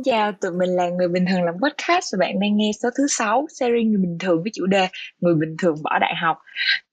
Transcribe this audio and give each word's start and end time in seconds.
Xin 0.00 0.12
chào, 0.12 0.32
tụi 0.32 0.50
mình 0.52 0.70
là 0.70 0.88
Người 0.88 1.08
Bình 1.08 1.24
Thường 1.30 1.42
làm 1.42 1.54
podcast 1.62 2.12
và 2.12 2.16
bạn 2.20 2.40
đang 2.40 2.56
nghe 2.56 2.70
số 2.82 2.88
thứ 2.98 3.06
6 3.08 3.46
series 3.50 3.86
Người 3.86 4.00
Bình 4.02 4.18
Thường 4.20 4.42
với 4.42 4.50
chủ 4.54 4.66
đề 4.66 4.88
Người 5.20 5.34
Bình 5.34 5.56
Thường 5.62 5.74
bỏ 5.82 5.98
đại 6.00 6.14
học. 6.22 6.36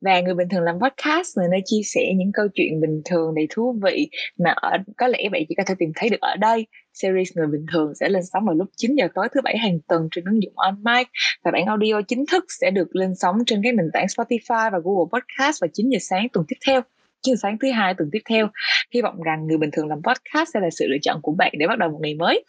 Và 0.02 0.20
Người 0.20 0.34
Bình 0.34 0.50
Thường 0.50 0.62
làm 0.62 0.76
podcast 0.80 1.38
là 1.38 1.43
nơi 1.52 1.60
chia 1.66 1.82
sẻ 1.84 2.02
những 2.16 2.32
câu 2.34 2.48
chuyện 2.54 2.82
bình 2.82 3.02
thường 3.06 3.36
đầy 3.36 3.48
thú 3.50 3.80
vị 3.84 4.10
mà 4.39 4.52
ở, 4.56 4.78
có 4.98 5.07
lẽ 5.07 5.30
bạn 5.32 5.42
chỉ 5.50 5.56
có 5.57 5.64
thể 5.68 5.75
tìm 5.80 5.92
thấy 5.96 6.10
được 6.10 6.21
ở 6.21 6.36
đây. 6.36 6.68
Series 6.93 7.38
Người 7.38 7.48
Bình 7.48 7.66
Thường 7.74 7.96
sẽ 7.96 8.10
lên 8.10 8.24
sóng 8.34 8.46
vào 8.46 8.56
lúc 8.56 8.68
9 8.75 8.96
giờ 8.96 9.08
tối 9.16 9.28
thứ 9.36 9.42
bảy 9.42 9.58
hàng 9.58 9.80
tuần 9.88 10.08
trên 10.11 10.25
ứng 10.25 10.44
dụng 10.44 10.54
On 10.55 10.83
và 11.44 11.52
bản 11.52 11.66
audio 11.66 12.02
chính 12.08 12.25
thức 12.32 12.46
sẽ 12.61 12.71
được 12.71 12.96
lên 12.96 13.16
sóng 13.16 13.36
trên 13.46 13.61
các 13.64 13.74
nền 13.74 13.89
tảng 13.94 14.05
Spotify 14.05 14.71
và 14.71 14.80
Google 14.83 15.10
Podcast 15.14 15.61
vào 15.61 15.68
9 15.74 15.89
giờ 15.89 16.00
sáng 16.02 16.28
tuần 16.33 16.46
tiếp 16.47 16.58
theo 16.68 16.82
chương 17.21 17.38
sáng 17.38 17.58
thứ 17.58 17.71
hai 17.71 17.94
tuần 17.94 18.10
tiếp 18.11 18.21
theo 18.30 18.47
hy 18.94 19.02
vọng 19.02 19.21
rằng 19.21 19.47
người 19.47 19.58
bình 19.58 19.69
thường 19.74 19.88
làm 19.88 20.02
podcast 20.04 20.50
sẽ 20.54 20.60
là 20.60 20.69
sự 20.71 20.86
lựa 20.88 20.97
chọn 21.02 21.19
của 21.21 21.32
bạn 21.32 21.52
để 21.58 21.68
bắt 21.68 21.78
đầu 21.78 21.89
một 21.89 22.00
ngày 22.02 22.16
mới 22.16 22.44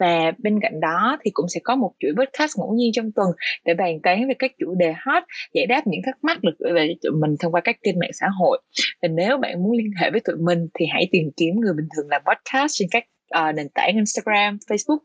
và 0.00 0.32
bên 0.38 0.60
cạnh 0.62 0.80
đó 0.80 1.18
thì 1.24 1.30
cũng 1.34 1.46
sẽ 1.48 1.60
có 1.64 1.76
một 1.76 1.92
chuỗi 2.00 2.10
podcast 2.18 2.58
ngẫu 2.58 2.74
nhiên 2.74 2.92
trong 2.92 3.12
tuần 3.12 3.28
để 3.64 3.74
bàn 3.74 4.00
tán 4.02 4.28
về 4.28 4.34
các 4.38 4.52
chủ 4.58 4.74
đề 4.74 4.94
hot 4.98 5.22
giải 5.52 5.66
đáp 5.66 5.86
những 5.86 6.00
thắc 6.06 6.24
mắc 6.24 6.42
được 6.42 6.54
gửi 6.58 6.72
về 6.72 6.94
tụi 7.02 7.12
mình 7.12 7.36
thông 7.40 7.52
qua 7.52 7.60
các 7.60 7.76
kênh 7.82 7.98
mạng 7.98 8.10
xã 8.12 8.26
hội. 8.38 8.62
Và 9.02 9.08
nếu 9.08 9.38
bạn 9.38 9.62
muốn 9.62 9.72
liên 9.72 9.90
hệ 10.00 10.10
với 10.10 10.20
tụi 10.20 10.36
mình 10.36 10.68
thì 10.78 10.86
hãy 10.92 11.08
tìm 11.12 11.30
kiếm 11.36 11.60
người 11.60 11.72
bình 11.76 11.88
thường 11.96 12.08
làm 12.08 12.22
podcast 12.24 12.72
trên 12.74 12.88
các 12.90 13.04
uh, 13.38 13.54
nền 13.54 13.68
tảng 13.74 13.94
Instagram, 13.94 14.58
Facebook. 14.68 14.98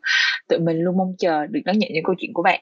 Tụi 0.47 0.59
mình 0.59 0.77
luôn 0.77 0.97
mong 0.97 1.15
chờ 1.17 1.47
được 1.47 1.61
đón 1.65 1.79
nhận 1.79 1.89
những 1.93 2.03
câu 2.03 2.15
chuyện 2.19 2.33
của 2.33 2.43
bạn. 2.43 2.61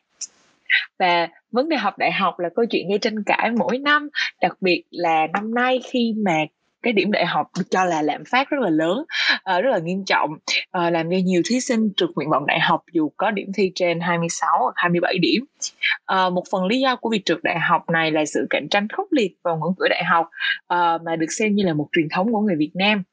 Và 1.00 1.28
vấn 1.52 1.70
đề 1.70 1.78
học 1.78 1.98
đại 1.98 2.12
học 2.12 2.40
là 2.40 2.50
câu 2.56 2.66
chuyện 2.66 2.90
gây 2.90 3.00
tranh 3.00 3.24
cãi 3.26 3.52
mỗi 3.58 3.78
năm 3.78 4.10
đặc 4.42 4.58
biệt 4.62 4.84
là 4.90 5.28
năm 5.34 5.54
nay 5.54 5.80
khi 5.92 6.14
mà 6.26 6.38
cái 6.82 6.94
điểm 6.94 7.12
đại 7.12 7.26
học 7.26 7.48
được 7.58 7.66
cho 7.72 7.86
là 7.86 8.02
lạm 8.02 8.24
phát 8.32 8.50
rất 8.50 8.58
là 8.62 8.70
lớn 8.70 8.98
uh, 9.34 9.64
rất 9.64 9.70
là 9.70 9.80
nghiêm 9.80 10.06
trọng. 10.06 10.30
Uh, 10.32 10.94
làm 10.94 11.10
cho 11.12 11.18
nhiều 11.26 11.42
thí 11.46 11.60
sinh 11.60 11.90
trượt 11.98 12.10
nguyện 12.16 12.30
vọng 12.30 12.46
đại 12.48 12.60
học 12.60 12.84
dù 12.94 13.12
có 13.18 13.32
điểm 13.32 13.52
thi 13.56 13.72
trên 13.76 14.00
26 14.00 14.50
hoặc 14.60 14.74
27 14.76 15.18
điểm. 15.22 15.44
Uh, 16.14 16.34
một 16.34 16.44
phần 16.52 16.66
lý 16.66 16.80
do 16.80 16.96
của 16.96 17.10
việc 17.10 17.26
trượt 17.26 17.40
đại 17.44 17.60
học 17.60 17.90
này 17.90 18.12
là 18.12 18.26
sự 18.26 18.48
cạnh 18.50 18.68
tranh 18.72 18.88
khốc 18.88 19.08
liệt 19.12 19.32
vào 19.44 19.58
ngưỡng 19.58 19.74
cửa 19.78 19.88
đại 19.90 20.04
học 20.04 20.26
uh, 20.74 21.02
mà 21.02 21.16
được 21.16 21.32
xem 21.40 21.56
như 21.56 21.64
là 21.64 21.74
một 21.74 21.88
truyền 21.92 22.08
thống 22.10 22.34
của 22.34 22.40
người 22.40 22.56
Việt 22.56 22.72
Nam. 22.74 23.04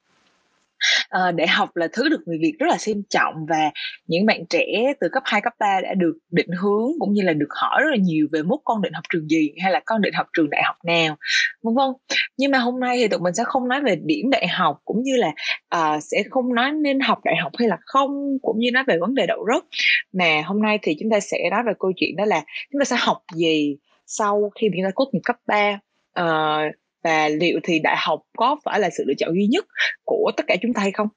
Ờ, 1.09 1.25
à, 1.29 1.31
đại 1.31 1.49
học 1.49 1.77
là 1.77 1.89
thứ 1.93 2.09
được 2.09 2.21
người 2.27 2.39
Việt 2.41 2.55
rất 2.59 2.67
là 2.71 2.79
xem 2.79 3.03
trọng 3.11 3.47
và 3.49 3.71
những 4.07 4.27
bạn 4.27 4.47
trẻ 4.51 4.93
từ 5.01 5.09
cấp 5.13 5.23
2, 5.27 5.41
cấp 5.41 5.53
3 5.59 5.81
đã 5.83 5.95
được 5.95 6.19
định 6.31 6.51
hướng 6.61 6.91
cũng 6.99 7.13
như 7.13 7.23
là 7.23 7.33
được 7.33 7.49
hỏi 7.51 7.83
rất 7.83 7.91
là 7.91 7.97
nhiều 7.97 8.27
về 8.33 8.43
mốt 8.43 8.61
con 8.65 8.83
định 8.83 8.93
học 8.93 9.05
trường 9.13 9.29
gì 9.29 9.53
hay 9.63 9.73
là 9.73 9.81
con 9.87 10.01
định 10.03 10.15
học 10.15 10.27
trường 10.33 10.51
đại 10.51 10.63
học 10.65 10.77
nào 10.85 11.17
vân 11.63 11.75
vân. 11.75 11.87
Nhưng 12.37 12.51
mà 12.51 12.59
hôm 12.59 12.81
nay 12.81 12.97
thì 13.01 13.09
tụi 13.09 13.21
mình 13.21 13.35
sẽ 13.35 13.45
không 13.47 13.69
nói 13.69 13.81
về 13.81 13.97
điểm 14.05 14.31
đại 14.31 14.49
học 14.49 14.81
cũng 14.85 15.03
như 15.03 15.17
là 15.17 15.33
à, 15.69 16.01
sẽ 16.01 16.23
không 16.31 16.55
nói 16.55 16.73
nên 16.73 17.01
học 17.01 17.19
đại 17.25 17.37
học 17.37 17.53
hay 17.59 17.69
là 17.69 17.77
không 17.81 18.39
cũng 18.43 18.59
như 18.59 18.71
nói 18.73 18.85
về 18.87 18.99
vấn 19.01 19.15
đề 19.15 19.27
đậu 19.27 19.47
rớt 19.55 19.63
mà 20.13 20.43
hôm 20.45 20.63
nay 20.63 20.79
thì 20.83 20.97
chúng 21.01 21.11
ta 21.11 21.21
sẽ 21.21 21.39
nói 21.51 21.63
về 21.67 21.73
câu 21.79 21.93
chuyện 21.97 22.17
đó 22.17 22.25
là 22.25 22.45
chúng 22.73 22.81
ta 22.81 22.85
sẽ 22.85 22.97
học 22.99 23.23
gì 23.35 23.77
sau 24.07 24.51
khi 24.61 24.69
chúng 24.77 24.85
ta 24.85 24.91
tốt 24.97 25.11
nghiệp 25.13 25.21
cấp 25.25 25.37
3 25.47 25.71
uh, 25.73 25.81
ờ, 26.13 26.59
và 27.07 27.29
liệu 27.29 27.61
thì 27.63 27.79
đại 27.79 27.97
học 27.99 28.21
có 28.37 28.57
phải 28.65 28.81
là 28.81 28.91
sự 28.91 29.05
lựa 29.07 29.15
chọn 29.19 29.35
duy 29.35 29.47
nhất 29.47 29.65
của 30.05 30.31
tất 30.37 30.45
cả 30.47 30.57
chúng 30.63 30.73
ta 30.73 30.83
hay 30.83 30.93
không? 30.93 31.09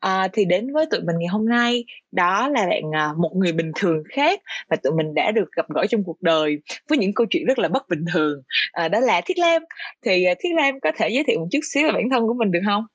À, 0.00 0.28
thì 0.32 0.44
đến 0.44 0.72
với 0.72 0.86
tụi 0.90 1.00
mình 1.00 1.16
ngày 1.18 1.28
hôm 1.28 1.48
nay 1.48 1.84
đó 2.12 2.48
là 2.48 2.66
bạn 2.66 2.82
à, 2.94 3.12
một 3.16 3.30
người 3.34 3.52
bình 3.52 3.72
thường 3.76 4.02
khác 4.12 4.40
và 4.70 4.76
tụi 4.76 4.92
mình 4.92 5.14
đã 5.14 5.30
được 5.30 5.52
gặp 5.56 5.66
gỡ 5.74 5.86
trong 5.90 6.04
cuộc 6.04 6.22
đời 6.22 6.56
với 6.88 6.98
những 6.98 7.14
câu 7.14 7.26
chuyện 7.30 7.44
rất 7.44 7.58
là 7.58 7.68
bất 7.68 7.88
bình 7.88 8.04
thường. 8.12 8.42
À, 8.72 8.88
đó 8.88 9.00
là 9.00 9.20
thiết 9.20 9.38
lam. 9.38 9.62
Thì 10.04 10.24
à, 10.24 10.34
thiết 10.38 10.48
lam 10.56 10.80
có 10.80 10.92
thể 10.96 11.08
giới 11.08 11.24
thiệu 11.26 11.40
một 11.40 11.46
chút 11.52 11.60
xíu 11.72 11.86
về 11.86 11.92
bản 11.92 12.10
thân 12.10 12.26
của 12.26 12.34
mình 12.34 12.50
được 12.50 12.60
không? 12.66 12.86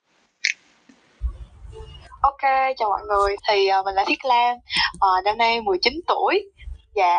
Ok, 2.20 2.42
chào 2.76 2.88
mọi 2.88 3.00
người. 3.08 3.36
Thì 3.48 3.68
uh, 3.78 3.84
mình 3.84 3.94
là 3.94 4.04
Thiết 4.08 4.24
Lam, 4.24 4.56
uh, 4.94 5.24
năm 5.24 5.38
nay 5.38 5.60
19 5.60 5.92
tuổi. 6.06 6.50
Và 6.94 7.18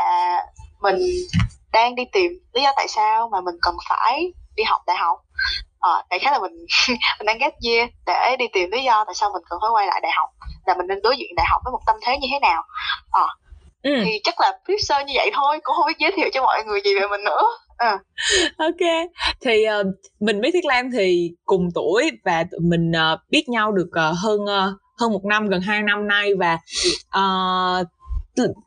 mình 0.82 0.96
đang 1.74 1.96
đi 1.96 2.04
tìm 2.12 2.32
lý 2.54 2.62
do 2.64 2.72
tại 2.76 2.88
sao 2.88 3.30
mà 3.32 3.42
mình 3.42 3.56
cần 3.62 3.76
phải 3.90 4.34
đi 4.56 4.64
học 4.64 4.82
đại 4.88 4.98
học 4.98 5.18
ờ, 5.80 6.04
đại 6.10 6.20
khái 6.20 6.34
là 6.34 6.40
mình 6.40 6.66
mình 7.20 7.26
đang 7.26 7.38
ghét 7.38 7.54
year 7.66 7.90
để 8.06 8.36
đi 8.40 8.46
tìm 8.54 8.72
lý 8.72 8.84
do 8.84 9.04
tại 9.06 9.16
sao 9.16 9.30
mình 9.34 9.44
cần 9.50 9.60
phải 9.62 9.70
quay 9.74 9.88
lại 9.88 10.00
đại 10.04 10.12
học 10.18 10.30
là 10.66 10.76
mình 10.78 10.88
nên 10.88 11.02
đối 11.04 11.18
diện 11.18 11.36
đại 11.36 11.46
học 11.50 11.62
với 11.66 11.72
một 11.72 11.82
tâm 11.88 11.96
thế 12.06 12.18
như 12.18 12.28
thế 12.32 12.40
nào 12.40 12.64
ờ, 13.12 13.28
ừ. 13.84 13.92
thì 14.06 14.20
chắc 14.24 14.42
là 14.42 14.60
viết 14.68 14.78
sơ 14.80 15.00
như 15.00 15.14
vậy 15.16 15.32
thôi 15.34 15.60
cũng 15.64 15.76
không 15.76 15.88
biết 15.88 15.98
giới 16.00 16.12
thiệu 16.16 16.30
cho 16.34 16.42
mọi 16.42 16.64
người 16.66 16.82
gì 16.84 16.96
về 17.00 17.08
mình 17.08 17.24
nữa 17.24 17.42
à. 17.78 18.00
ok 18.58 19.10
thì 19.42 19.66
uh, 19.80 19.88
mình 20.20 20.42
với 20.42 20.52
thiết 20.52 20.66
lam 20.66 20.92
thì 20.92 21.32
cùng 21.46 21.70
tuổi 21.76 22.12
và 22.26 22.44
tụi 22.52 22.60
mình 22.60 22.92
uh, 22.92 23.20
biết 23.30 23.50
nhau 23.50 23.72
được 23.72 23.90
uh, 23.90 24.18
hơn 24.18 24.42
uh, 24.42 24.80
hơn 25.00 25.12
một 25.12 25.26
năm 25.26 25.48
gần 25.48 25.62
hai 25.62 25.82
năm 25.82 26.08
nay 26.08 26.30
và 26.40 26.58
uh, 27.20 27.88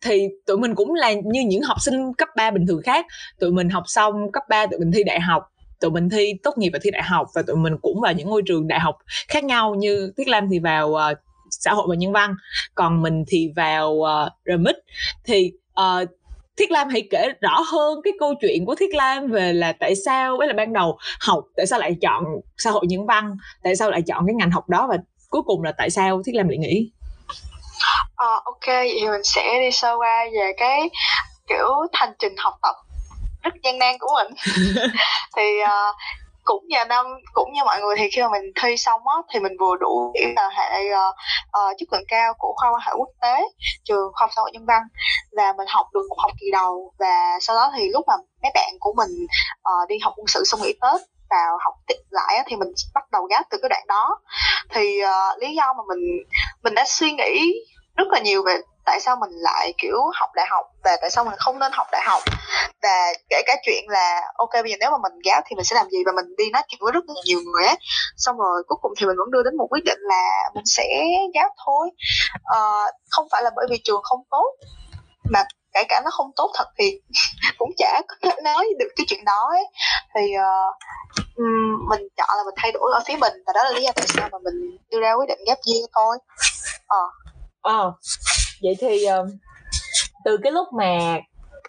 thì 0.01 0.29
tụi 0.47 0.59
mình 0.59 0.75
cũng 0.75 0.95
là 0.95 1.13
như 1.13 1.41
những 1.47 1.63
học 1.63 1.77
sinh 1.81 2.15
cấp 2.15 2.29
3 2.37 2.51
bình 2.51 2.67
thường 2.67 2.83
khác 2.85 3.07
tụi 3.41 3.51
mình 3.51 3.71
học 3.71 3.83
xong 3.87 4.33
cấp 4.33 4.43
3 4.49 4.67
tụi 4.67 4.79
mình 4.79 4.93
thi 4.95 5.05
đại 5.05 5.21
học 5.21 5.43
tụi 5.81 5.91
mình 5.91 6.09
thi 6.09 6.33
tốt 6.43 6.59
nghiệp 6.59 6.71
và 6.73 6.79
thi 6.83 6.91
đại 6.91 7.03
học 7.03 7.27
và 7.35 7.43
tụi 7.47 7.57
mình 7.57 7.77
cũng 7.83 8.01
vào 8.01 8.13
những 8.13 8.29
ngôi 8.29 8.43
trường 8.47 8.69
đại 8.69 8.81
học 8.81 8.99
khác 9.29 9.45
nhau 9.45 9.75
như 9.75 10.13
Thiết 10.17 10.29
Lam 10.29 10.49
thì 10.51 10.59
vào 10.59 10.89
uh, 10.89 11.19
xã 11.51 11.73
hội 11.73 11.87
và 11.89 11.95
nhân 11.95 12.13
văn 12.13 12.35
còn 12.75 13.03
mình 13.03 13.25
thì 13.29 13.53
vào 13.57 14.03
ờ, 14.03 14.25
uh, 14.25 14.33
remit 14.47 14.77
thì 15.25 15.53
ờ, 15.75 16.01
uh, 16.03 16.09
Thiết 16.57 16.71
Lam 16.71 16.89
hãy 16.89 17.09
kể 17.11 17.29
rõ 17.41 17.61
hơn 17.61 18.01
cái 18.05 18.13
câu 18.21 18.35
chuyện 18.41 18.65
của 18.67 18.75
Thiết 18.75 18.95
Lam 18.95 19.31
về 19.31 19.53
là 19.53 19.73
tại 19.73 19.95
sao 20.05 20.37
với 20.39 20.49
là 20.49 20.55
ban 20.55 20.73
đầu 20.73 20.99
học 21.21 21.45
tại 21.57 21.67
sao 21.67 21.79
lại 21.79 21.97
chọn 22.01 22.25
xã 22.59 22.71
hội 22.71 22.87
nhân 22.89 23.07
văn 23.07 23.37
tại 23.63 23.77
sao 23.77 23.91
lại 23.91 24.03
chọn 24.03 24.27
cái 24.27 24.35
ngành 24.35 24.51
học 24.51 24.69
đó 24.69 24.87
và 24.91 24.97
cuối 25.31 25.43
cùng 25.43 25.63
là 25.63 25.73
tại 25.73 25.91
sao 25.91 26.23
Thiết 26.27 26.35
Lam 26.35 26.49
lại 26.49 26.59
nghĩ 26.59 26.91
uh, 28.13 28.45
ok 28.45 28.67
vậy 28.67 28.99
thì 29.01 29.09
mình 29.09 29.25
sẽ 29.25 29.59
đi 29.61 29.71
sâu 29.73 29.99
qua 29.99 30.25
về 30.33 30.53
cái 30.57 30.91
kiểu 31.49 31.69
hành 31.93 32.13
trình 32.19 32.35
học 32.39 32.55
tập 32.63 32.86
rất 33.47 33.55
gian 33.63 33.79
nan 33.79 33.97
của 33.99 34.11
mình. 34.19 34.35
Thì 35.37 35.63
uh, 35.63 35.97
cũng 36.45 36.65
nhờ 36.69 36.85
năm 36.85 37.07
cũng 37.33 37.53
như 37.53 37.65
mọi 37.65 37.81
người 37.81 37.97
thì 37.99 38.09
khi 38.13 38.23
mà 38.23 38.29
mình 38.29 38.53
thi 38.63 38.77
xong 38.77 39.01
á 39.09 39.17
thì 39.33 39.41
mình 39.41 39.53
vừa 39.61 39.77
đủ 39.81 40.13
điểm 40.15 40.29
là 40.37 40.51
hệ 40.53 40.91
uh, 40.91 41.15
uh, 41.59 41.77
chất 41.79 41.93
lượng 41.93 42.05
cao 42.09 42.35
của 42.39 42.53
khoa 42.57 42.71
quan 42.71 42.83
hệ 42.87 42.93
quốc 42.99 43.09
tế 43.23 43.43
trường 43.85 44.13
khoa 44.13 44.21
học 44.21 44.31
xã 44.37 44.41
hội 44.41 44.51
nhân 44.53 44.67
văn 44.67 44.83
và 45.37 45.53
mình 45.57 45.67
học 45.71 45.87
được 45.95 46.07
một 46.09 46.17
học 46.19 46.31
kỳ 46.41 46.47
đầu. 46.53 46.93
Và 46.99 47.39
sau 47.41 47.57
đó 47.57 47.73
thì 47.77 47.89
lúc 47.89 48.05
mà 48.07 48.15
mấy 48.43 48.51
bạn 48.55 48.73
của 48.81 48.95
mình 48.97 49.27
uh, 49.57 49.89
đi 49.89 49.97
học 50.03 50.13
quân 50.17 50.27
sự 50.27 50.45
xong 50.45 50.61
nghỉ 50.63 50.73
tết 50.73 51.01
vào 51.31 51.59
học 51.65 51.75
tiếp 51.87 52.01
lại 52.11 52.45
thì 52.47 52.57
mình 52.57 52.69
bắt 52.95 53.11
đầu 53.13 53.23
gáp 53.23 53.43
từ 53.51 53.59
cái 53.63 53.69
đoạn 53.69 53.85
đó. 53.89 54.19
Thì 54.71 55.01
uh, 55.05 55.39
lý 55.39 55.55
do 55.55 55.75
mà 55.77 55.83
mình 55.89 56.05
mình 56.63 56.75
đã 56.75 56.85
suy 56.87 57.13
nghĩ 57.13 57.53
rất 57.97 58.09
là 58.11 58.19
nhiều 58.19 58.43
về 58.47 58.57
tại 58.87 59.01
sao 59.01 59.17
mình 59.21 59.31
lại 59.31 59.73
kiểu 59.79 59.99
học 60.15 60.31
đại 60.35 60.47
học 60.51 60.67
và 60.85 60.97
tại 61.01 61.11
sao 61.11 61.25
mình 61.25 61.35
không 61.39 61.59
nên 61.59 61.73
học 61.73 61.87
đại 61.93 62.03
học? 62.07 62.23
Và 62.83 63.13
kể 63.31 63.43
cả 63.47 63.57
chuyện 63.63 63.85
là 63.89 64.21
ok 64.37 64.53
bây 64.53 64.71
giờ 64.71 64.77
nếu 64.81 64.91
mà 64.91 64.97
mình 65.03 65.19
gáo 65.25 65.41
thì 65.47 65.57
mình 65.57 65.65
sẽ 65.65 65.77
làm 65.77 65.91
gì? 65.91 65.99
Và 66.07 66.13
mình 66.13 66.37
đi 66.39 66.51
nói 66.51 66.63
chuyện 66.69 66.81
với 66.83 66.93
rất 66.93 67.05
là 67.07 67.15
nhiều 67.25 67.39
người 67.45 67.67
ấy 67.67 67.77
xong 68.17 68.37
rồi 68.39 68.63
cuối 68.67 68.79
cùng 68.83 68.93
thì 68.99 69.07
mình 69.07 69.17
vẫn 69.19 69.31
đưa 69.31 69.43
đến 69.43 69.57
một 69.57 69.67
quyết 69.71 69.85
định 69.85 69.99
là 70.01 70.51
mình 70.55 70.65
sẽ 70.67 70.85
gáo 71.35 71.49
thôi. 71.67 71.91
À, 72.45 72.61
không 73.11 73.27
phải 73.33 73.43
là 73.43 73.51
bởi 73.57 73.67
vì 73.71 73.81
trường 73.85 74.01
không 74.03 74.21
tốt 74.31 74.51
mà 75.31 75.45
kể 75.75 75.83
cả 75.89 76.01
nó 76.05 76.11
không 76.11 76.31
tốt 76.37 76.51
thật 76.55 76.69
thì 76.79 77.01
cũng 77.59 77.71
chả 77.77 78.03
có 78.09 78.15
thể 78.23 78.43
nói 78.45 78.67
được 78.79 78.89
cái 78.97 79.07
chuyện 79.09 79.25
đó 79.25 79.49
ấy. 79.51 79.65
Thì 80.15 80.21
uh, 80.37 80.75
mình 81.89 82.09
chọn 82.17 82.29
là 82.37 82.43
mình 82.45 82.55
thay 82.57 82.73
đổi 82.73 82.93
ở 82.95 83.03
phía 83.07 83.17
mình 83.17 83.33
và 83.47 83.53
đó 83.53 83.65
là 83.65 83.71
lý 83.71 83.83
do 83.83 83.91
tại 83.97 84.07
sao 84.09 84.29
mà 84.33 84.39
mình 84.45 84.79
đưa 84.91 85.01
ra 85.01 85.13
quyết 85.13 85.27
định 85.29 85.39
ghép 85.47 85.59
year 85.67 85.85
thôi. 85.95 86.19
Ờ. 86.87 87.05
Uh. 87.05 87.13
ờ 87.63 87.93
vậy 88.63 88.77
thì 88.81 89.05
uh, 89.21 89.29
từ 90.25 90.37
cái 90.43 90.53
lúc 90.53 90.69
mà 90.73 91.19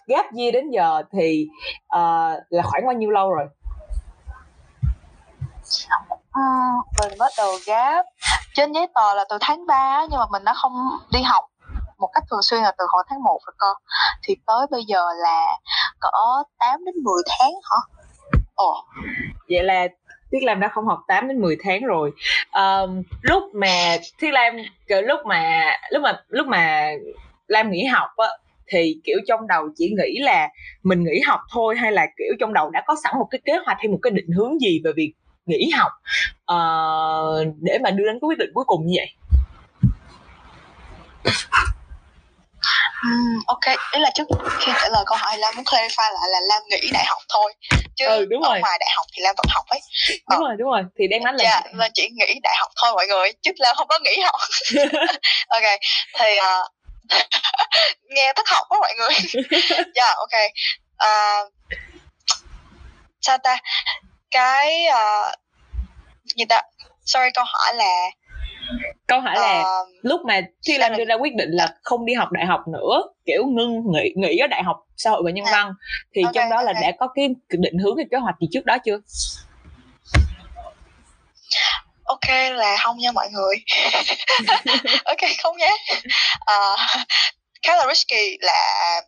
gap 0.08 0.26
year 0.38 0.54
đến 0.54 0.70
giờ 0.70 1.04
thì 1.12 1.48
uh, 1.96 2.38
là 2.50 2.64
khoảng 2.64 2.86
bao 2.86 2.94
nhiêu 2.94 3.12
lâu 3.12 3.34
rồi? 3.34 3.48
À, 6.32 6.42
mình 7.02 7.18
bắt 7.20 7.32
đầu 7.38 7.52
gap. 7.66 8.06
Trên 8.54 8.72
giấy 8.72 8.88
tờ 8.96 9.14
là 9.14 9.26
từ 9.30 9.38
tháng 9.42 9.68
3 9.68 10.06
nhưng 10.10 10.20
mà 10.20 10.26
mình 10.32 10.44
đã 10.44 10.54
không 10.54 10.74
đi 11.12 11.22
học 11.22 11.46
một 11.98 12.10
cách 12.14 12.24
thường 12.32 12.42
xuyên 12.42 12.62
là 12.62 12.72
từ 12.78 12.86
hồi 12.90 13.04
tháng 13.10 13.24
1 13.24 13.40
rồi 13.46 13.54
cơ. 13.58 13.74
Thì 14.24 14.36
tới 14.46 14.68
bây 14.72 14.84
giờ 14.88 15.06
là 15.18 15.58
cỡ 16.00 16.44
8 16.60 16.86
đến 16.86 16.96
10 17.04 17.22
tháng 17.40 17.52
hả? 17.52 17.78
Ồ. 18.56 18.74
Vậy 19.50 19.64
là 19.64 19.88
Thiết 20.32 20.44
Lam 20.44 20.60
đã 20.60 20.68
không 20.68 20.86
học 20.86 21.00
8 21.08 21.28
đến 21.28 21.42
10 21.42 21.58
tháng 21.64 21.84
rồi. 21.84 22.12
Um, 22.52 23.04
lúc 23.22 23.44
mà 23.54 23.98
Thiết 24.20 24.32
Lam 24.32 24.56
lúc 24.88 25.20
mà 25.26 25.72
lúc 25.90 26.04
mà 26.04 26.22
lúc 26.30 26.48
mà 26.48 26.92
Lam 27.48 27.72
nghỉ 27.72 27.86
học 27.86 28.10
á 28.18 28.28
thì 28.68 29.00
kiểu 29.04 29.18
trong 29.28 29.48
đầu 29.48 29.70
chỉ 29.76 29.90
nghĩ 29.90 30.20
là 30.20 30.50
mình 30.84 31.04
nghỉ 31.04 31.20
học 31.28 31.40
thôi 31.52 31.76
hay 31.78 31.92
là 31.92 32.06
kiểu 32.18 32.36
trong 32.40 32.54
đầu 32.54 32.70
đã 32.70 32.84
có 32.88 32.96
sẵn 33.04 33.14
một 33.20 33.28
cái 33.32 33.42
kế 33.46 33.54
hoạch 33.66 33.78
hay 33.78 33.88
một 33.88 34.00
cái 34.02 34.12
định 34.12 34.32
hướng 34.38 34.60
gì 34.62 34.82
về 34.84 34.92
việc 34.96 35.14
nghỉ 35.46 35.70
học 35.70 35.92
uh, 36.52 37.56
để 37.62 37.80
mà 37.84 37.92
đưa 37.92 38.06
đến 38.06 38.20
cái 38.22 38.28
quyết 38.28 38.38
định 38.38 38.50
cuối 38.54 38.64
cùng 38.68 38.86
như 38.86 38.94
vậy? 38.98 39.10
Um, 43.04 43.40
ok, 43.48 43.66
ý 43.92 44.00
là 44.00 44.12
trước 44.16 44.24
khi 44.60 44.72
trả 44.82 44.90
lời 44.90 45.04
câu 45.06 45.18
hỏi 45.22 45.38
Lam 45.38 45.56
muốn 45.56 45.66
clarify 45.66 46.14
lại 46.14 46.30
là 46.32 46.40
Lam 46.50 46.62
nghĩ 46.70 46.90
đại 46.94 47.06
học 47.08 47.18
thôi 47.30 47.54
chứ 47.98 48.06
ừ, 48.06 48.26
đúng 48.30 48.42
ở 48.42 48.50
rồi. 48.50 48.60
ngoài 48.60 48.78
đại 48.80 48.90
học 48.96 49.06
thì 49.14 49.22
lam 49.22 49.36
vẫn 49.38 49.46
học 49.50 49.66
ấy. 49.70 49.80
Đúng 50.10 50.40
ờ. 50.40 50.48
rồi 50.48 50.56
đúng 50.60 50.70
rồi. 50.72 50.82
Thì 51.00 51.08
đang 51.08 51.24
nói 51.24 51.34
là 51.38 51.44
dạ, 51.44 51.62
là 51.74 51.90
chỉ 51.94 52.10
nghĩ 52.10 52.40
đại 52.44 52.56
học 52.60 52.72
thôi 52.82 52.92
mọi 52.96 53.08
người 53.08 53.32
chứ 53.42 53.52
lam 53.58 53.76
không 53.76 53.88
có 53.88 54.00
nghĩ 54.00 54.22
học. 54.22 54.42
Ok 55.48 55.64
thì 56.20 56.38
uh, 56.38 56.72
nghe 58.04 58.34
thất 58.36 58.48
học 58.48 58.66
quá 58.70 58.80
mọi 58.82 58.94
người. 58.98 59.44
Dạ 59.96 60.06
yeah, 60.06 60.18
ok. 60.18 60.34
Uh, 61.04 61.54
sao 63.22 63.38
ta? 63.38 63.58
Cái 64.32 64.86
uh, 64.90 65.34
gì 66.38 66.46
ta? 66.50 66.62
Sorry 67.06 67.30
câu 67.34 67.46
hỏi 67.48 67.76
là 67.76 68.10
câu 69.08 69.22
hỏi 69.22 69.36
là 69.36 69.62
uh, 69.62 69.88
lúc 70.02 70.22
mà 70.26 70.42
khi 70.68 70.78
Lam 70.78 70.98
đưa 70.98 71.06
ra 71.06 71.16
quyết 71.16 71.36
định 71.36 71.50
là 71.52 71.74
không 71.84 72.06
đi 72.06 72.14
học 72.14 72.32
đại 72.32 72.46
học 72.46 72.60
nữa 72.68 73.02
kiểu 73.26 73.44
ngưng 73.46 73.84
nghỉ 73.92 74.14
nghỉ 74.16 74.38
ở 74.38 74.48
đại 74.48 74.64
học 74.64 74.78
xã 74.98 75.10
hội 75.10 75.22
và 75.26 75.32
nhân 75.32 75.46
à. 75.46 75.52
văn 75.52 75.74
thì 76.16 76.22
okay, 76.22 76.32
trong 76.34 76.50
đó 76.50 76.62
là 76.62 76.74
đã 76.74 76.92
có 77.00 77.08
cái 77.16 77.30
định 77.50 77.78
hướng 77.78 77.96
cái 77.98 78.06
kế 78.12 78.18
hoạch 78.18 78.36
gì 78.42 78.48
trước 78.52 78.66
đó 78.66 78.78
chưa? 78.86 79.00
Ok 82.04 82.56
là 82.56 82.78
không 82.84 82.98
nha 82.98 83.12
mọi 83.12 83.30
người. 83.32 83.56
Ok 85.06 85.18
không 85.44 85.58
nhé. 85.58 85.78
Uh, 86.36 86.80
khá 87.64 87.76
là 87.76 87.86
risky 87.90 88.38
là 88.40 89.02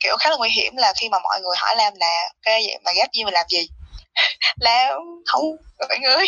kiểu 0.00 0.16
khá 0.20 0.30
là 0.30 0.36
nguy 0.36 0.48
hiểm 0.48 0.76
là 0.76 0.92
khi 1.00 1.08
mà 1.08 1.18
mọi 1.18 1.40
người 1.40 1.56
hỏi 1.60 1.76
Lam 1.76 1.92
là 1.96 2.28
ok 2.34 2.54
vậy 2.54 2.78
mà 2.84 2.92
ghép 2.96 3.12
gì 3.12 3.24
mà 3.24 3.30
làm 3.30 3.46
gì? 3.48 3.68
Lam 4.60 4.92
không 5.26 5.44
mọi 5.88 5.98
người 5.98 6.26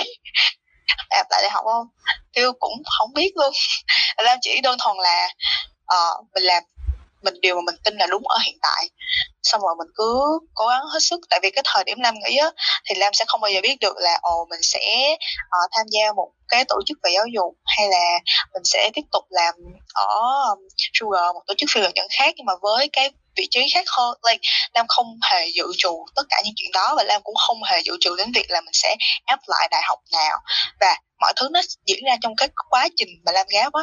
áp 1.08 1.26
lại 1.30 1.42
đại 1.42 1.50
học 1.50 1.64
không 1.64 1.86
tiêu 2.32 2.52
cũng 2.52 2.82
không 2.98 3.12
biết 3.14 3.32
luôn. 3.36 3.52
Lam 4.24 4.38
chỉ 4.40 4.60
đơn 4.60 4.76
thuần 4.84 4.96
là 4.96 5.28
uh, 5.94 6.26
mình 6.34 6.42
làm 6.42 6.62
mình 7.22 7.34
điều 7.40 7.54
mà 7.54 7.60
mình 7.66 7.74
tin 7.84 7.96
là 7.96 8.06
đúng 8.06 8.22
ở 8.28 8.38
hiện 8.44 8.58
tại. 8.62 8.90
Xong 9.42 9.60
rồi 9.60 9.74
mình 9.78 9.88
cứ 9.94 10.38
cố 10.54 10.66
gắng 10.66 10.82
hết 10.92 11.00
sức 11.00 11.20
tại 11.30 11.40
vì 11.42 11.50
cái 11.50 11.62
thời 11.66 11.84
điểm 11.84 12.00
lam 12.00 12.14
nghĩ 12.14 12.36
á 12.36 12.50
thì 12.88 12.94
lam 12.94 13.14
sẽ 13.14 13.24
không 13.28 13.40
bao 13.40 13.50
giờ 13.50 13.60
biết 13.62 13.76
được 13.80 13.96
là 13.96 14.18
ồ 14.22 14.46
mình 14.50 14.60
sẽ 14.62 15.16
uh, 15.42 15.70
tham 15.72 15.86
gia 15.90 16.12
một 16.12 16.30
cái 16.48 16.64
tổ 16.68 16.80
chức 16.86 16.98
về 17.02 17.10
giáo 17.14 17.24
dục 17.34 17.54
hay 17.64 17.88
là 17.88 18.18
mình 18.52 18.62
sẽ 18.64 18.90
tiếp 18.94 19.02
tục 19.12 19.24
làm 19.30 19.54
ở 19.94 20.16
um, 20.50 20.58
sugar 20.92 21.34
một 21.34 21.40
tổ 21.46 21.54
chức 21.58 21.68
phi 21.74 21.80
lợi 21.80 21.92
nhuận 21.94 22.06
khác. 22.18 22.34
Nhưng 22.36 22.46
mà 22.46 22.52
với 22.62 22.88
cái 22.92 23.10
vị 23.36 23.46
trí 23.50 23.60
khác 23.74 23.84
hơn. 23.96 24.18
Like, 24.30 24.48
lam 24.74 24.86
không 24.88 25.06
hề 25.30 25.48
dự 25.54 25.64
trù 25.78 26.04
tất 26.16 26.22
cả 26.28 26.36
những 26.44 26.54
chuyện 26.56 26.70
đó 26.72 26.94
và 26.96 27.04
lam 27.04 27.20
cũng 27.24 27.34
không 27.46 27.62
hề 27.70 27.80
dự 27.84 27.92
trù 28.00 28.16
đến 28.16 28.32
việc 28.34 28.50
là 28.50 28.60
mình 28.60 28.74
sẽ 28.74 28.96
áp 29.24 29.40
lại 29.46 29.68
đại 29.70 29.82
học 29.88 29.98
nào. 30.12 30.38
Và 30.80 30.96
mọi 31.20 31.32
thứ 31.36 31.48
nó 31.52 31.60
diễn 31.86 31.98
ra 32.06 32.16
trong 32.22 32.36
cái 32.36 32.48
quá 32.70 32.88
trình 32.96 33.08
mà 33.26 33.32
lam 33.32 33.46
gáp 33.52 33.72
á. 33.72 33.82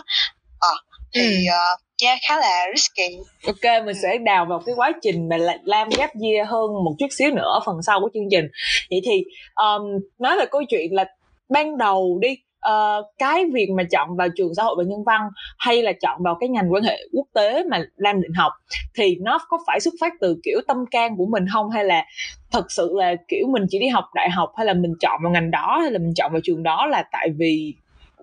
À, 0.60 0.74
thì 1.14 1.48
ừ. 1.48 1.54
uh, 1.54 1.80
yeah, 2.04 2.20
khá 2.28 2.40
là 2.40 2.66
risky. 2.76 3.18
Ok 3.46 3.86
mình 3.86 3.96
sẽ 4.02 4.18
đào 4.26 4.46
vào 4.50 4.62
cái 4.66 4.76
quá 4.76 4.92
trình 5.02 5.30
mà 5.30 5.38
làm 5.64 5.90
gap 5.90 6.10
year 6.24 6.50
hơn 6.50 6.68
một 6.86 6.96
chút 7.00 7.08
xíu 7.18 7.32
nữa 7.32 7.52
ở 7.54 7.60
phần 7.66 7.76
sau 7.86 8.00
của 8.00 8.10
chương 8.14 8.30
trình. 8.32 8.46
Vậy 8.90 9.02
thì 9.06 9.24
um, 9.56 9.82
nói 10.20 10.38
về 10.40 10.46
câu 10.52 10.62
chuyện 10.70 10.96
là 10.96 11.06
ban 11.50 11.78
đầu 11.78 12.18
đi 12.22 12.30
uh, 12.72 13.06
cái 13.18 13.46
việc 13.54 13.68
mà 13.78 13.84
chọn 13.92 14.16
vào 14.16 14.28
trường 14.36 14.56
xã 14.56 14.64
hội 14.64 14.76
và 14.78 14.84
nhân 14.88 15.04
văn 15.04 15.22
hay 15.58 15.84
là 15.84 15.92
chọn 16.02 16.24
vào 16.24 16.38
cái 16.40 16.50
ngành 16.50 16.74
quan 16.74 16.84
hệ 16.84 16.98
quốc 17.14 17.28
tế 17.34 17.64
mà 17.64 17.82
Lam 17.96 18.22
định 18.22 18.34
học 18.34 18.52
thì 18.96 19.16
nó 19.22 19.40
có 19.50 19.58
phải 19.68 19.80
xuất 19.80 19.94
phát 20.02 20.14
từ 20.22 20.38
kiểu 20.44 20.60
tâm 20.68 20.86
can 20.92 21.18
của 21.18 21.26
mình 21.26 21.46
không 21.54 21.70
hay 21.70 21.84
là 21.84 22.06
thật 22.52 22.72
sự 22.72 22.92
là 22.96 23.16
kiểu 23.28 23.48
mình 23.50 23.66
chỉ 23.70 23.80
đi 23.80 23.88
học 23.88 24.06
đại 24.14 24.30
học 24.30 24.52
hay 24.58 24.66
là 24.66 24.74
mình 24.74 24.94
chọn 25.00 25.20
vào 25.24 25.32
ngành 25.32 25.52
đó 25.52 25.80
hay 25.82 25.92
là 25.92 26.00
mình 26.00 26.14
chọn 26.16 26.32
vào 26.32 26.42
trường 26.44 26.64
đó 26.64 26.86
là 26.86 27.04
tại 27.12 27.30
vì 27.38 27.74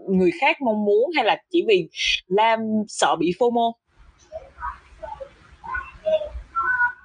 người 0.09 0.31
khác 0.41 0.61
mong 0.61 0.85
muốn 0.85 1.11
hay 1.17 1.25
là 1.25 1.37
chỉ 1.51 1.65
vì 1.69 1.89
Lam 2.27 2.61
sợ 2.89 3.17
bị 3.19 3.33
FOMO? 3.39 3.73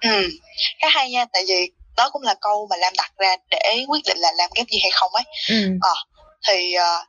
Ừ, 0.02 0.28
khá 0.82 0.88
hay 0.92 1.10
nha, 1.10 1.26
tại 1.34 1.44
vì 1.48 1.72
đó 1.98 2.10
cũng 2.12 2.22
là 2.22 2.36
câu 2.42 2.68
mà 2.70 2.76
Lam 2.78 2.94
đặt 2.98 3.12
ra 3.18 3.36
để 3.52 3.86
quyết 3.88 4.00
định 4.08 4.18
là 4.18 4.30
làm 4.38 4.50
ghép 4.56 4.68
gì 4.68 4.80
hay 4.82 4.92
không 4.94 5.12
ấy. 5.14 5.24
Ừ. 5.50 5.78
À, 5.82 5.96
thì 6.48 6.74
uh, 6.78 7.08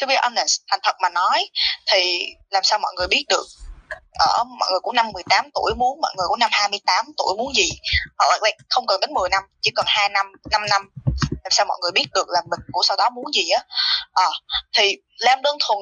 to 0.00 0.06
be 0.06 0.14
honest, 0.22 0.60
thành 0.70 0.80
thật 0.82 0.96
mà 1.02 1.08
nói 1.08 1.48
thì 1.92 2.26
làm 2.50 2.64
sao 2.64 2.78
mọi 2.78 2.92
người 2.96 3.06
biết 3.08 3.24
được? 3.28 3.46
Ở 4.18 4.44
mọi 4.44 4.70
người 4.70 4.80
của 4.80 4.92
năm 4.92 5.12
18 5.12 5.50
tuổi 5.54 5.74
muốn 5.76 6.00
mọi 6.00 6.14
người 6.16 6.26
của 6.28 6.36
năm 6.36 6.50
28 6.52 7.06
tuổi 7.16 7.36
muốn 7.38 7.54
gì? 7.54 7.70
Ờ, 8.16 8.26
Hoặc 8.28 8.42
là 8.42 8.50
không 8.70 8.86
cần 8.86 9.00
đến 9.00 9.14
10 9.14 9.28
năm 9.28 9.42
chỉ 9.62 9.70
cần 9.74 9.84
2 9.88 10.08
năm 10.08 10.26
5 10.50 10.62
năm. 10.70 10.90
Làm 11.44 11.50
sao 11.50 11.66
mọi 11.66 11.78
người 11.80 11.90
biết 11.90 12.06
được 12.14 12.28
là 12.28 12.40
mình 12.50 12.60
của 12.72 12.82
sau 12.82 12.96
đó 12.96 13.10
muốn 13.10 13.24
gì 13.34 13.48
á? 13.48 13.62
À, 14.12 14.28
thì 14.72 14.96
lam 15.18 15.42
đơn 15.42 15.56
thuần 15.60 15.78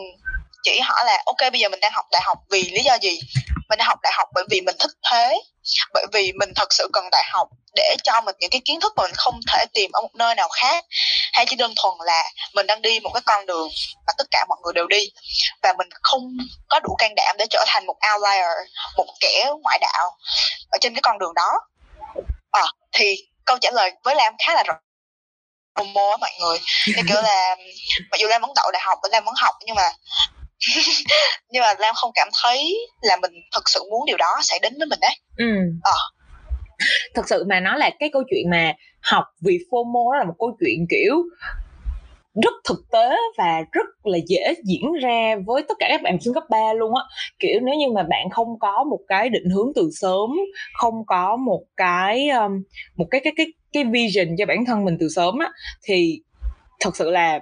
chỉ 0.75 0.81
hỏi 0.81 1.05
là 1.07 1.23
ok 1.27 1.53
bây 1.53 1.61
giờ 1.61 1.69
mình 1.69 1.81
đang 1.81 1.93
học 1.93 2.07
đại 2.11 2.23
học 2.25 2.39
vì 2.51 2.71
lý 2.71 2.83
do 2.83 2.95
gì? 2.95 3.21
Mình 3.69 3.79
đang 3.79 3.89
học 3.89 3.99
đại 4.03 4.13
học 4.17 4.29
bởi 4.35 4.45
vì 4.51 4.61
mình 4.61 4.77
thích 4.79 4.91
thế 5.11 5.41
bởi 5.95 6.07
vì 6.13 6.33
mình 6.33 6.53
thật 6.57 6.73
sự 6.73 6.89
cần 6.93 7.05
đại 7.13 7.25
học 7.27 7.49
để 7.75 7.97
cho 8.05 8.21
mình 8.21 8.37
những 8.39 8.51
cái 8.51 8.61
kiến 8.65 8.81
thức 8.81 8.93
mà 8.97 9.03
mình 9.03 9.15
không 9.17 9.41
thể 9.53 9.65
tìm 9.75 9.91
ở 9.93 10.01
một 10.01 10.15
nơi 10.15 10.35
nào 10.35 10.49
khác. 10.49 10.85
Hay 11.33 11.47
chỉ 11.47 11.57
đơn 11.57 11.73
thuần 11.77 11.95
là 12.07 12.25
mình 12.55 12.67
đang 12.67 12.83
đi 12.83 13.01
một 13.01 13.11
cái 13.15 13.23
con 13.27 13.47
đường 13.47 13.69
mà 14.07 14.13
tất 14.19 14.25
cả 14.31 14.45
mọi 14.49 14.59
người 14.65 14.73
đều 14.75 14.87
đi 14.87 15.11
và 15.63 15.73
mình 15.79 15.89
không 16.03 16.23
có 16.69 16.81
đủ 16.81 16.97
can 16.99 17.15
đảm 17.15 17.37
để 17.39 17.47
trở 17.51 17.65
thành 17.67 17.87
một 17.87 17.97
outlier 18.15 18.69
một 18.97 19.07
kẻ 19.21 19.51
ngoại 19.63 19.79
đạo 19.81 20.17
ở 20.71 20.79
trên 20.81 20.95
cái 20.95 21.03
con 21.03 21.19
đường 21.19 21.35
đó. 21.35 21.51
À, 22.51 22.65
thì 22.93 23.17
câu 23.45 23.59
trả 23.61 23.71
lời 23.71 23.93
với 24.05 24.15
lam 24.15 24.35
khá 24.47 24.55
là 24.55 24.63
rõ 24.67 24.75
mô 25.85 26.11
á 26.11 26.17
mọi 26.17 26.31
người. 26.41 26.59
Thì 26.87 27.03
kiểu 27.09 27.23
là 27.23 27.57
mặc 28.11 28.21
dù 28.21 28.29
lam 28.29 28.41
vẫn 28.41 28.51
đậu 28.57 28.71
đại 28.73 28.83
học 28.85 28.99
lam 29.11 29.25
vẫn 29.25 29.35
học 29.39 29.55
nhưng 29.65 29.77
mà 29.77 29.91
nhưng 31.51 31.63
mà 31.63 31.75
lam 31.79 31.95
không 31.95 32.11
cảm 32.15 32.29
thấy 32.43 32.77
là 33.03 33.17
mình 33.23 33.33
thật 33.53 33.63
sự 33.67 33.81
muốn 33.91 34.07
điều 34.07 34.17
đó 34.17 34.37
sẽ 34.43 34.59
đến 34.63 34.73
với 34.79 34.87
mình 34.87 34.99
đấy 35.01 35.17
ừ. 35.37 35.45
à. 35.83 35.99
thật 37.15 37.23
sự 37.29 37.45
mà 37.49 37.61
nói 37.61 37.79
là 37.79 37.91
cái 37.99 38.11
câu 38.13 38.23
chuyện 38.31 38.51
mà 38.51 38.73
học 39.03 39.25
vì 39.41 39.59
FOMO 39.71 40.13
đó 40.13 40.19
là 40.19 40.25
một 40.25 40.35
câu 40.39 40.57
chuyện 40.61 40.87
kiểu 40.91 41.15
rất 42.43 42.55
thực 42.69 42.85
tế 42.93 43.17
và 43.39 43.63
rất 43.73 43.87
là 44.05 44.19
dễ 44.27 44.55
diễn 44.65 44.93
ra 45.03 45.37
với 45.47 45.63
tất 45.69 45.75
cả 45.79 45.87
các 45.91 46.03
bạn 46.03 46.21
sinh 46.21 46.35
cấp 46.35 46.43
3 46.51 46.73
luôn 46.77 46.95
á 46.95 47.03
kiểu 47.39 47.61
nếu 47.63 47.75
như 47.75 47.87
mà 47.95 48.03
bạn 48.03 48.31
không 48.31 48.59
có 48.61 48.85
một 48.91 48.99
cái 49.09 49.29
định 49.29 49.51
hướng 49.55 49.73
từ 49.75 49.91
sớm 50.01 50.31
không 50.75 50.95
có 51.07 51.37
một 51.37 51.61
cái 51.77 52.29
um, 52.29 52.53
một 52.97 53.07
cái 53.11 53.21
cái 53.25 53.33
cái 53.37 53.47
cái 53.73 53.85
vision 53.85 54.37
cho 54.39 54.47
bản 54.47 54.65
thân 54.65 54.85
mình 54.85 54.97
từ 55.01 55.09
sớm 55.09 55.39
á 55.39 55.51
thì 55.85 56.21
thật 56.81 56.97
sự 56.97 57.11
là 57.11 57.41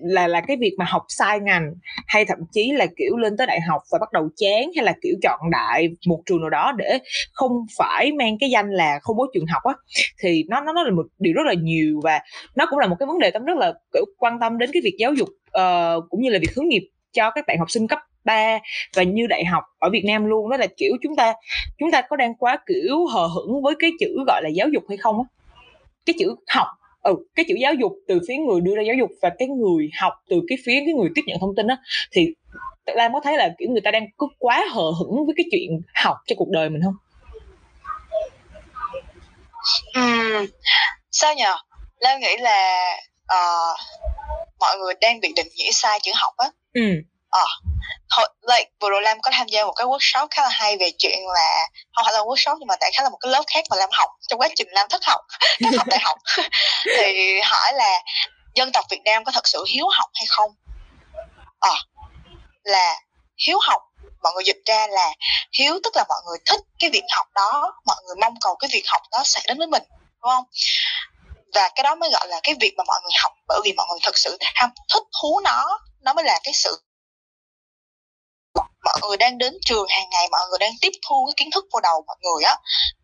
là 0.00 0.28
là 0.28 0.40
cái 0.40 0.56
việc 0.56 0.74
mà 0.78 0.84
học 0.88 1.02
sai 1.08 1.40
ngành 1.40 1.74
hay 2.06 2.24
thậm 2.24 2.38
chí 2.52 2.72
là 2.72 2.86
kiểu 2.96 3.16
lên 3.16 3.36
tới 3.36 3.46
đại 3.46 3.60
học 3.60 3.82
và 3.92 3.98
bắt 4.00 4.12
đầu 4.12 4.28
chán 4.36 4.70
hay 4.76 4.84
là 4.84 4.94
kiểu 5.02 5.14
chọn 5.22 5.40
đại 5.50 5.88
một 6.06 6.20
trường 6.26 6.40
nào 6.40 6.50
đó 6.50 6.72
để 6.78 6.98
không 7.32 7.52
phải 7.78 8.12
mang 8.12 8.36
cái 8.40 8.50
danh 8.50 8.70
là 8.70 8.98
không 9.02 9.18
có 9.18 9.26
trường 9.34 9.46
học 9.46 9.62
á 9.64 9.74
thì 10.22 10.44
nó 10.48 10.60
nó 10.60 10.72
nó 10.72 10.82
là 10.82 10.90
một 10.90 11.06
điều 11.18 11.34
rất 11.34 11.46
là 11.46 11.54
nhiều 11.54 12.00
và 12.02 12.20
nó 12.56 12.66
cũng 12.70 12.78
là 12.78 12.86
một 12.86 12.96
cái 12.98 13.06
vấn 13.06 13.18
đề 13.18 13.30
tâm 13.30 13.44
rất 13.44 13.56
là 13.56 13.72
kiểu 13.92 14.04
quan 14.18 14.40
tâm 14.40 14.58
đến 14.58 14.70
cái 14.72 14.82
việc 14.84 14.94
giáo 14.98 15.12
dục 15.12 15.28
uh, 15.28 16.04
cũng 16.10 16.20
như 16.20 16.30
là 16.30 16.38
việc 16.38 16.50
hướng 16.56 16.68
nghiệp 16.68 16.88
cho 17.12 17.30
các 17.30 17.44
bạn 17.46 17.58
học 17.58 17.70
sinh 17.70 17.88
cấp 17.88 17.98
3 18.24 18.58
và 18.96 19.02
như 19.02 19.26
đại 19.26 19.44
học 19.44 19.64
ở 19.78 19.90
Việt 19.90 20.04
Nam 20.04 20.24
luôn. 20.24 20.50
Đó 20.50 20.56
là 20.56 20.66
kiểu 20.76 20.92
chúng 21.02 21.16
ta 21.16 21.34
chúng 21.78 21.90
ta 21.90 22.02
có 22.02 22.16
đang 22.16 22.34
quá 22.34 22.58
kiểu 22.66 23.06
hờ 23.06 23.26
hững 23.26 23.62
với 23.62 23.74
cái 23.78 23.90
chữ 24.00 24.24
gọi 24.26 24.42
là 24.42 24.48
giáo 24.48 24.68
dục 24.68 24.82
hay 24.88 24.96
không 24.96 25.16
á? 25.18 25.24
Cái 26.06 26.14
chữ 26.18 26.34
học 26.48 26.66
ừ 27.02 27.14
cái 27.34 27.44
chữ 27.48 27.54
giáo 27.60 27.74
dục 27.74 27.92
từ 28.08 28.20
phía 28.28 28.34
người 28.34 28.60
đưa 28.60 28.76
ra 28.76 28.82
giáo 28.82 28.94
dục 28.98 29.10
và 29.22 29.30
cái 29.38 29.48
người 29.48 29.90
học 30.00 30.12
từ 30.28 30.40
cái 30.48 30.58
phía 30.64 30.82
cái 30.86 30.94
người 30.94 31.08
tiếp 31.14 31.22
nhận 31.26 31.38
thông 31.40 31.54
tin 31.56 31.66
á 31.66 31.76
thì 32.12 32.34
Lam 32.86 33.12
có 33.12 33.20
thấy 33.24 33.36
là 33.36 33.54
kiểu 33.58 33.68
người 33.70 33.80
ta 33.80 33.90
đang 33.90 34.06
cứ 34.18 34.26
quá 34.38 34.66
hờ 34.70 34.90
hững 34.98 35.26
với 35.26 35.34
cái 35.36 35.44
chuyện 35.50 35.80
học 35.94 36.16
cho 36.26 36.36
cuộc 36.38 36.48
đời 36.50 36.70
mình 36.70 36.80
không? 36.84 36.94
Ừ, 39.94 40.46
sao 41.10 41.34
nhờ? 41.34 41.54
Lam 42.00 42.20
nghĩ 42.20 42.36
là 42.40 42.90
uh, 43.22 43.78
mọi 44.60 44.76
người 44.78 44.94
đang 45.00 45.20
bị 45.20 45.32
định 45.36 45.46
nghĩa 45.56 45.70
sai 45.72 45.98
chữ 46.02 46.12
học 46.14 46.32
á. 46.36 46.50
Ừ. 46.72 46.82
Ờ, 47.30 47.44
hồi, 48.10 48.28
like, 48.42 48.70
vừa 48.80 48.90
rồi 48.90 49.02
Lam 49.02 49.20
có 49.20 49.30
tham 49.34 49.46
gia 49.46 49.64
một 49.64 49.72
cái 49.72 49.86
workshop 49.86 50.26
khá 50.30 50.42
là 50.42 50.48
hay 50.48 50.76
về 50.76 50.90
chuyện 50.98 51.18
là 51.34 51.68
không 51.92 52.04
phải 52.04 52.14
là 52.14 52.20
workshop 52.20 52.56
nhưng 52.58 52.66
mà 52.68 52.74
tại 52.80 52.90
khá 52.94 53.02
là 53.02 53.08
một 53.08 53.18
cái 53.20 53.32
lớp 53.32 53.42
khác 53.46 53.64
mà 53.70 53.76
Lam 53.76 53.88
học 53.92 54.10
trong 54.28 54.40
quá 54.40 54.48
trình 54.56 54.68
Lam 54.70 54.88
thất 54.90 55.04
học 55.04 55.20
thất 55.62 55.70
học 55.78 55.86
đại 55.86 55.98
học. 56.02 56.18
Thì 56.96 57.40
hỏi 57.40 57.72
là 57.72 58.00
dân 58.54 58.72
tộc 58.72 58.84
Việt 58.90 59.00
Nam 59.04 59.24
có 59.24 59.32
thật 59.32 59.48
sự 59.48 59.64
hiếu 59.68 59.86
học 59.92 60.10
hay 60.14 60.26
không? 60.28 60.50
À, 61.60 61.74
là 62.62 63.00
hiếu 63.46 63.58
học 63.62 63.82
mọi 64.22 64.32
người 64.32 64.44
dịch 64.46 64.58
ra 64.66 64.86
là 64.90 65.14
hiếu 65.58 65.78
tức 65.84 65.96
là 65.96 66.04
mọi 66.08 66.18
người 66.26 66.38
thích 66.46 66.60
cái 66.78 66.90
việc 66.90 67.04
học 67.16 67.26
đó 67.34 67.72
mọi 67.86 67.96
người 68.06 68.16
mong 68.20 68.34
cầu 68.40 68.56
cái 68.56 68.70
việc 68.72 68.84
học 68.86 69.02
đó 69.12 69.22
sẽ 69.24 69.40
đến 69.46 69.58
với 69.58 69.66
mình 69.66 69.82
đúng 70.22 70.30
không? 70.30 70.44
Và 71.54 71.68
cái 71.74 71.82
đó 71.82 71.94
mới 71.94 72.10
gọi 72.10 72.28
là 72.28 72.40
cái 72.42 72.54
việc 72.60 72.74
mà 72.76 72.84
mọi 72.86 73.00
người 73.02 73.12
học 73.22 73.32
bởi 73.48 73.60
vì 73.64 73.72
mọi 73.76 73.86
người 73.90 73.98
thật 74.02 74.18
sự 74.18 74.38
tham 74.54 74.70
thích 74.94 75.02
thú 75.20 75.40
nó 75.44 75.78
nó 76.00 76.12
mới 76.12 76.24
là 76.24 76.38
cái 76.44 76.54
sự 76.54 76.80
mọi 78.84 78.94
người 79.02 79.16
đang 79.16 79.38
đến 79.38 79.54
trường 79.66 79.86
hàng 79.88 80.10
ngày 80.10 80.28
mọi 80.30 80.40
người 80.50 80.58
đang 80.58 80.72
tiếp 80.80 80.92
thu 81.08 81.26
cái 81.26 81.34
kiến 81.36 81.50
thức 81.54 81.64
vào 81.72 81.80
đầu 81.80 82.04
mọi 82.06 82.16
người 82.20 82.44
á. 82.44 82.56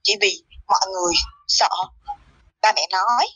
Chỉ 0.02 0.16
vì 0.21 0.43
mọi 0.66 0.87
người 0.93 1.14
sợ 1.49 1.69
ba 2.62 2.73
mẹ 2.76 2.87
nói 2.90 3.26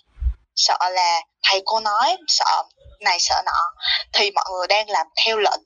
sợ 0.56 0.78
là 0.90 1.20
thầy 1.42 1.62
cô 1.64 1.80
nói 1.80 2.16
sợ 2.26 2.62
này 3.00 3.16
sợ 3.20 3.42
nọ 3.46 3.82
thì 4.12 4.30
mọi 4.30 4.44
người 4.52 4.66
đang 4.66 4.90
làm 4.90 5.06
theo 5.24 5.36
lệnh. 5.38 5.60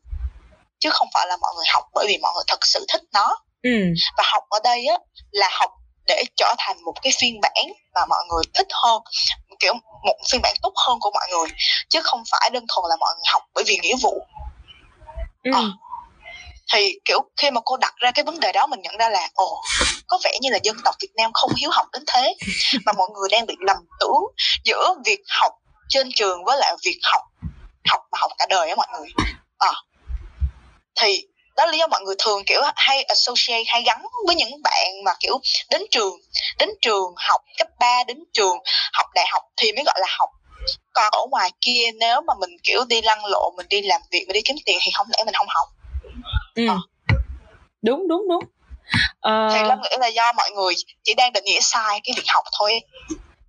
Chứ 0.81 0.91
không 0.93 1.09
phải 1.15 1.27
là 1.27 1.37
mọi 1.37 1.53
người 1.57 1.67
học 1.69 1.85
bởi 1.95 2.07
vì 2.09 2.19
mọi 2.23 2.33
người 2.35 2.45
thật 2.47 2.67
sự 2.67 2.87
thích 2.89 3.03
nó. 3.13 3.37
Ừ. 3.63 3.71
và 4.17 4.25
học 4.33 4.43
ở 4.49 4.59
đây 4.65 4.87
á 4.87 4.99
là 5.31 5.49
học 5.53 5.71
để 6.07 6.25
trở 6.37 6.55
thành 6.59 6.85
một 6.85 6.95
cái 7.03 7.13
phiên 7.21 7.41
bản 7.41 7.65
mà 7.95 8.01
mọi 8.09 8.25
người 8.29 8.45
thích 8.55 8.67
hơn 8.83 9.03
kiểu 9.61 9.75
một 10.05 10.17
phiên 10.31 10.41
bản 10.43 10.55
tốt 10.63 10.73
hơn 10.87 10.99
của 11.01 11.11
mọi 11.15 11.29
người. 11.31 11.49
Chứ 11.89 12.01
không 12.03 12.23
phải 12.31 12.51
đơn 12.53 12.65
thuần 12.69 12.89
là 12.89 12.97
mọi 13.01 13.15
người 13.15 13.25
học 13.33 13.43
bởi 13.55 13.65
vì 13.67 13.79
nghĩa 13.83 13.97
vụ. 14.03 14.27
Ừ. 15.45 15.51
à, 15.55 15.61
thì 16.73 16.99
kiểu 17.05 17.19
khi 17.37 17.51
mà 17.51 17.61
cô 17.65 17.77
đặt 17.77 17.95
ra 17.97 18.11
cái 18.11 18.25
vấn 18.25 18.41
đề 18.41 18.53
đó 18.53 18.67
mình 18.67 18.81
nhận 18.83 18.97
ra 18.97 19.09
là 19.09 19.29
ồ 19.35 19.63
có 20.07 20.19
vẻ 20.25 20.39
như 20.41 20.51
là 20.51 20.59
dân 20.63 20.77
tộc 20.85 20.95
Việt 21.01 21.13
Nam 21.17 21.31
không 21.35 21.51
hiếu 21.57 21.71
học 21.73 21.87
đến 21.93 22.03
thế 22.07 22.35
mà 22.87 22.93
mọi 22.93 23.09
người 23.15 23.29
đang 23.31 23.47
bị 23.47 23.55
lầm 23.61 23.77
tưởng 24.01 24.23
giữa 24.65 24.95
việc 25.05 25.21
học 25.29 25.53
trên 25.89 26.09
trường 26.15 26.45
với 26.45 26.59
lại 26.59 26.75
việc 26.85 26.99
học 27.13 27.23
học 27.89 28.01
mà 28.13 28.19
học 28.21 28.31
cả 28.39 28.47
đời 28.49 28.69
á 28.69 28.75
mọi 28.75 28.87
người. 28.93 29.09
À, 29.59 29.73
thì 31.01 31.27
đó 31.57 31.67
là 31.67 31.73
lý 31.73 31.79
do 31.79 31.87
mọi 31.87 32.01
người 32.01 32.15
thường 32.19 32.43
kiểu 32.47 32.61
hay 32.77 33.03
associate 33.03 33.65
hay 33.67 33.83
gắn 33.83 34.03
với 34.27 34.37
những 34.37 34.63
bạn 34.63 35.05
mà 35.05 35.13
kiểu 35.21 35.41
đến 35.71 35.83
trường 35.91 36.17
đến 36.59 36.69
trường 36.83 37.15
học 37.17 37.41
cấp 37.59 37.69
3 37.79 38.05
đến 38.07 38.25
trường 38.33 38.59
học 38.93 39.07
đại 39.15 39.27
học 39.33 39.43
thì 39.57 39.73
mới 39.73 39.85
gọi 39.85 39.95
là 40.01 40.07
học. 40.19 40.31
Còn 40.93 41.11
ở 41.13 41.27
ngoài 41.31 41.51
kia 41.61 41.91
nếu 42.01 42.21
mà 42.21 42.35
mình 42.41 42.51
kiểu 42.63 42.85
đi 42.89 43.03
lăn 43.03 43.25
lộ 43.25 43.53
mình 43.57 43.67
đi 43.69 43.83
làm 43.83 44.01
việc 44.11 44.25
mình 44.27 44.35
đi 44.35 44.41
kiếm 44.45 44.57
tiền 44.67 44.79
thì 44.83 44.91
không 44.95 45.07
lẽ 45.11 45.25
mình 45.25 45.35
không 45.35 45.47
học? 45.49 45.69
Ừ. 46.55 46.67
à. 46.69 46.77
đúng 47.83 48.09
đúng 48.09 48.29
đúng. 48.29 48.45
Uh... 49.29 49.53
thì 49.53 49.69
lâm 49.69 49.81
nghĩ 49.83 49.97
là 50.01 50.07
do 50.07 50.33
mọi 50.37 50.51
người 50.55 50.75
chỉ 51.03 51.15
đang 51.15 51.33
định 51.33 51.45
nghĩa 51.45 51.61
sai 51.61 52.01
cái 52.05 52.15
việc 52.17 52.25
học 52.35 52.45
thôi. 52.59 52.81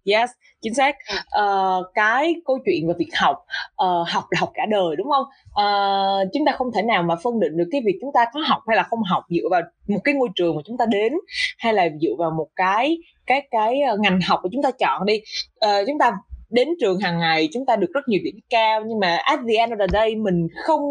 Yes 0.05 0.29
chính 0.63 0.73
xác. 0.73 0.95
Uh, 1.41 1.85
cái 1.93 2.35
câu 2.45 2.59
chuyện 2.65 2.87
về 2.87 2.93
việc 2.97 3.09
học 3.15 3.45
uh, 3.85 4.07
học 4.07 4.23
là 4.29 4.39
học 4.39 4.51
cả 4.53 4.65
đời 4.69 4.95
đúng 4.97 5.07
không? 5.11 5.25
Uh, 5.49 6.29
chúng 6.33 6.45
ta 6.45 6.51
không 6.51 6.71
thể 6.75 6.81
nào 6.81 7.03
mà 7.03 7.15
phân 7.23 7.39
định 7.39 7.57
được 7.57 7.67
cái 7.71 7.81
việc 7.85 7.97
chúng 8.01 8.11
ta 8.13 8.25
có 8.33 8.39
học 8.47 8.61
hay 8.67 8.77
là 8.77 8.83
không 8.83 9.03
học 9.03 9.23
dựa 9.29 9.47
vào 9.51 9.61
một 9.87 9.99
cái 10.03 10.15
ngôi 10.15 10.29
trường 10.35 10.55
mà 10.55 10.61
chúng 10.65 10.77
ta 10.77 10.85
đến 10.85 11.13
hay 11.57 11.73
là 11.73 11.87
dựa 12.01 12.15
vào 12.17 12.31
một 12.31 12.47
cái 12.55 12.97
cái 13.25 13.47
cái 13.51 13.79
ngành 13.99 14.19
học 14.27 14.39
mà 14.43 14.49
chúng 14.51 14.63
ta 14.63 14.71
chọn 14.71 15.05
đi. 15.05 15.21
Uh, 15.65 15.87
chúng 15.87 15.99
ta 15.99 16.11
đến 16.53 16.67
trường 16.81 16.99
hàng 16.99 17.19
ngày 17.19 17.49
chúng 17.53 17.65
ta 17.65 17.75
được 17.75 17.87
rất 17.93 18.07
nhiều 18.07 18.19
điểm 18.23 18.35
cao 18.49 18.81
nhưng 18.87 18.99
mà 18.99 19.17
at 19.23 19.39
the 19.47 19.55
end 19.55 19.73
of 19.73 19.79
the 19.79 19.87
day 19.93 20.15
mình 20.15 20.47
không 20.65 20.81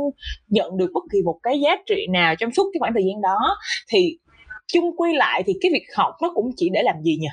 nhận 0.49 0.77
được 0.77 0.91
bất 0.95 1.03
kỳ 1.13 1.19
một 1.25 1.39
cái 1.43 1.61
giá 1.61 1.77
trị 1.87 2.07
nào 2.13 2.35
trong 2.37 2.53
suốt 2.53 2.71
cái 2.73 2.79
khoảng 2.81 2.93
thời 2.95 3.05
gian 3.07 3.21
đó. 3.23 3.57
Thì 3.89 4.19
chung 4.67 4.97
quy 4.97 5.15
lại 5.15 5.43
thì 5.47 5.53
cái 5.61 5.71
việc 5.73 5.87
học 5.97 6.15
nó 6.23 6.31
cũng 6.35 6.51
chỉ 6.57 6.69
để 6.73 6.83
làm 6.83 7.03
gì 7.03 7.17
nhỉ? 7.21 7.29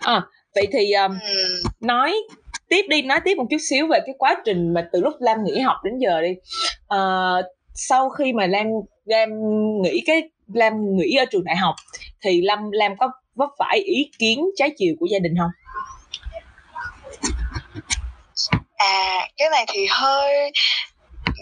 À, 0.00 0.22
vậy 0.54 0.68
thì 0.72 0.92
um, 0.92 1.12
nói 1.80 2.14
tiếp 2.68 2.86
đi 2.88 3.02
nói 3.02 3.20
tiếp 3.24 3.34
một 3.34 3.46
chút 3.50 3.56
xíu 3.70 3.86
về 3.86 3.98
cái 4.06 4.14
quá 4.18 4.42
trình 4.44 4.74
mà 4.74 4.88
từ 4.92 5.00
lúc 5.00 5.14
lam 5.20 5.44
nghỉ 5.44 5.60
học 5.60 5.76
đến 5.84 5.94
giờ 5.98 6.20
đi. 6.20 6.30
Uh, 6.94 7.44
sau 7.74 8.10
khi 8.10 8.32
mà 8.32 8.46
lam 8.46 8.66
lam 9.04 9.28
nghỉ 9.82 10.00
cái 10.06 10.22
lam 10.54 10.72
nghỉ 10.96 11.14
ở 11.14 11.24
trường 11.24 11.44
đại 11.44 11.56
học 11.56 11.74
thì 12.22 12.40
lam 12.42 12.70
lam 12.70 12.96
có 12.96 13.10
vấp 13.34 13.48
phải 13.58 13.78
ý 13.78 14.10
kiến 14.18 14.44
trái 14.56 14.70
chiều 14.78 14.94
của 15.00 15.06
gia 15.12 15.18
đình 15.18 15.34
không? 15.38 15.50
À 18.76 19.28
cái 19.36 19.50
này 19.50 19.64
thì 19.68 19.86
hơi 19.90 20.52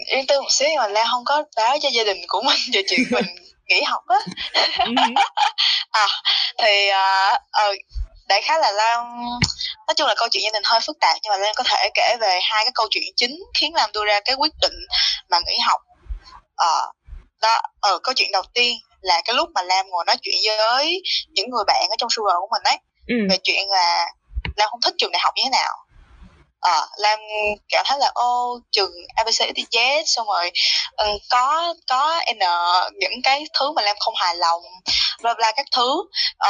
yên 0.05 0.27
tư 0.27 0.41
một 0.41 0.51
xíu 0.51 0.67
nhưng 0.69 0.77
mà 0.77 0.87
lam 0.87 1.07
không 1.11 1.25
có 1.25 1.43
báo 1.55 1.77
cho 1.81 1.89
gia 1.89 2.03
đình 2.03 2.17
của 2.27 2.41
mình 2.41 2.57
về 2.73 2.83
chuyện 2.87 2.99
mình 3.11 3.25
nghỉ 3.65 3.81
học 3.81 4.03
á. 4.07 4.17
Ừ. 4.85 4.91
à 5.91 6.07
thì 6.57 6.89
uh, 6.89 7.35
uh, 7.69 7.77
đại 8.27 8.41
khái 8.41 8.59
là 8.59 8.71
Lan 8.71 9.21
nói 9.87 9.95
chung 9.95 10.07
là 10.07 10.15
câu 10.17 10.27
chuyện 10.31 10.43
gia 10.43 10.49
đình 10.53 10.63
hơi 10.65 10.79
phức 10.79 10.97
tạp 10.99 11.17
nhưng 11.23 11.31
mà 11.31 11.37
Lan 11.37 11.53
có 11.55 11.63
thể 11.63 11.89
kể 11.93 12.17
về 12.19 12.39
hai 12.43 12.65
cái 12.65 12.71
câu 12.75 12.87
chuyện 12.89 13.03
chính 13.15 13.43
khiến 13.59 13.73
Lan 13.75 13.89
đưa 13.93 14.05
ra 14.05 14.19
cái 14.25 14.35
quyết 14.35 14.53
định 14.61 14.73
mà 15.29 15.39
nghỉ 15.47 15.57
học. 15.67 15.81
Ờ, 16.55 16.91
đó 17.41 17.61
ở 17.79 17.91
ờ, 17.91 17.99
câu 18.03 18.13
chuyện 18.13 18.31
đầu 18.31 18.43
tiên 18.53 18.77
là 19.01 19.21
cái 19.25 19.35
lúc 19.35 19.49
mà 19.55 19.61
Lam 19.61 19.89
ngồi 19.89 20.05
nói 20.07 20.15
chuyện 20.21 20.35
với 20.45 21.01
những 21.29 21.49
người 21.49 21.63
bạn 21.67 21.87
ở 21.89 21.95
trong 21.97 22.09
Sugar 22.09 22.35
của 22.39 22.47
mình 22.51 22.63
ấy. 22.63 22.77
Ừ. 23.07 23.15
về 23.29 23.37
chuyện 23.43 23.69
là 23.69 24.07
Lam 24.55 24.69
không 24.69 24.81
thích 24.81 24.93
trường 24.97 25.11
đại 25.11 25.19
học 25.23 25.33
như 25.35 25.41
thế 25.45 25.49
nào. 25.49 25.77
À, 26.61 26.81
Lam 26.97 27.19
cảm 27.69 27.85
thấy 27.87 27.99
là 27.99 28.11
ô 28.13 28.59
trường 28.71 28.91
ABC 29.15 29.55
thì 29.55 29.65
Z 29.71 30.03
xong 30.05 30.27
rồi 30.27 30.51
um, 30.97 31.17
có 31.29 31.73
có 31.87 32.21
n 32.35 32.39
những 32.99 33.21
cái 33.23 33.45
thứ 33.59 33.71
mà 33.71 33.81
Lam 33.81 33.95
không 33.99 34.13
hài 34.17 34.35
lòng 34.35 34.61
bla 35.21 35.33
bla 35.33 35.51
các 35.55 35.65
thứ. 35.75 35.91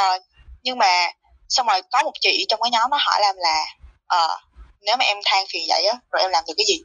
Uh, 0.00 0.22
nhưng 0.62 0.78
mà 0.78 1.10
xong 1.48 1.66
rồi 1.66 1.82
có 1.92 2.02
một 2.02 2.12
chị 2.20 2.46
trong 2.48 2.60
cái 2.62 2.70
nhóm 2.70 2.90
nó 2.90 2.98
hỏi 3.00 3.20
làm 3.20 3.36
là 3.38 3.64
uh, 4.16 4.38
nếu 4.80 4.96
mà 4.96 5.04
em 5.04 5.18
than 5.24 5.44
phiền 5.52 5.62
vậy 5.68 5.84
á 5.84 5.98
rồi 6.12 6.22
em 6.22 6.30
làm 6.30 6.44
được 6.48 6.54
cái 6.56 6.64
gì? 6.68 6.78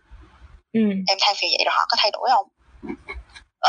Ừ. 0.73 0.81
em 1.07 1.17
than 1.21 1.35
phiền 1.35 1.49
vậy 1.57 1.63
rồi 1.65 1.73
họ 1.75 1.85
có 1.89 1.95
thay 1.99 2.11
đổi 2.11 2.29
không 2.33 2.47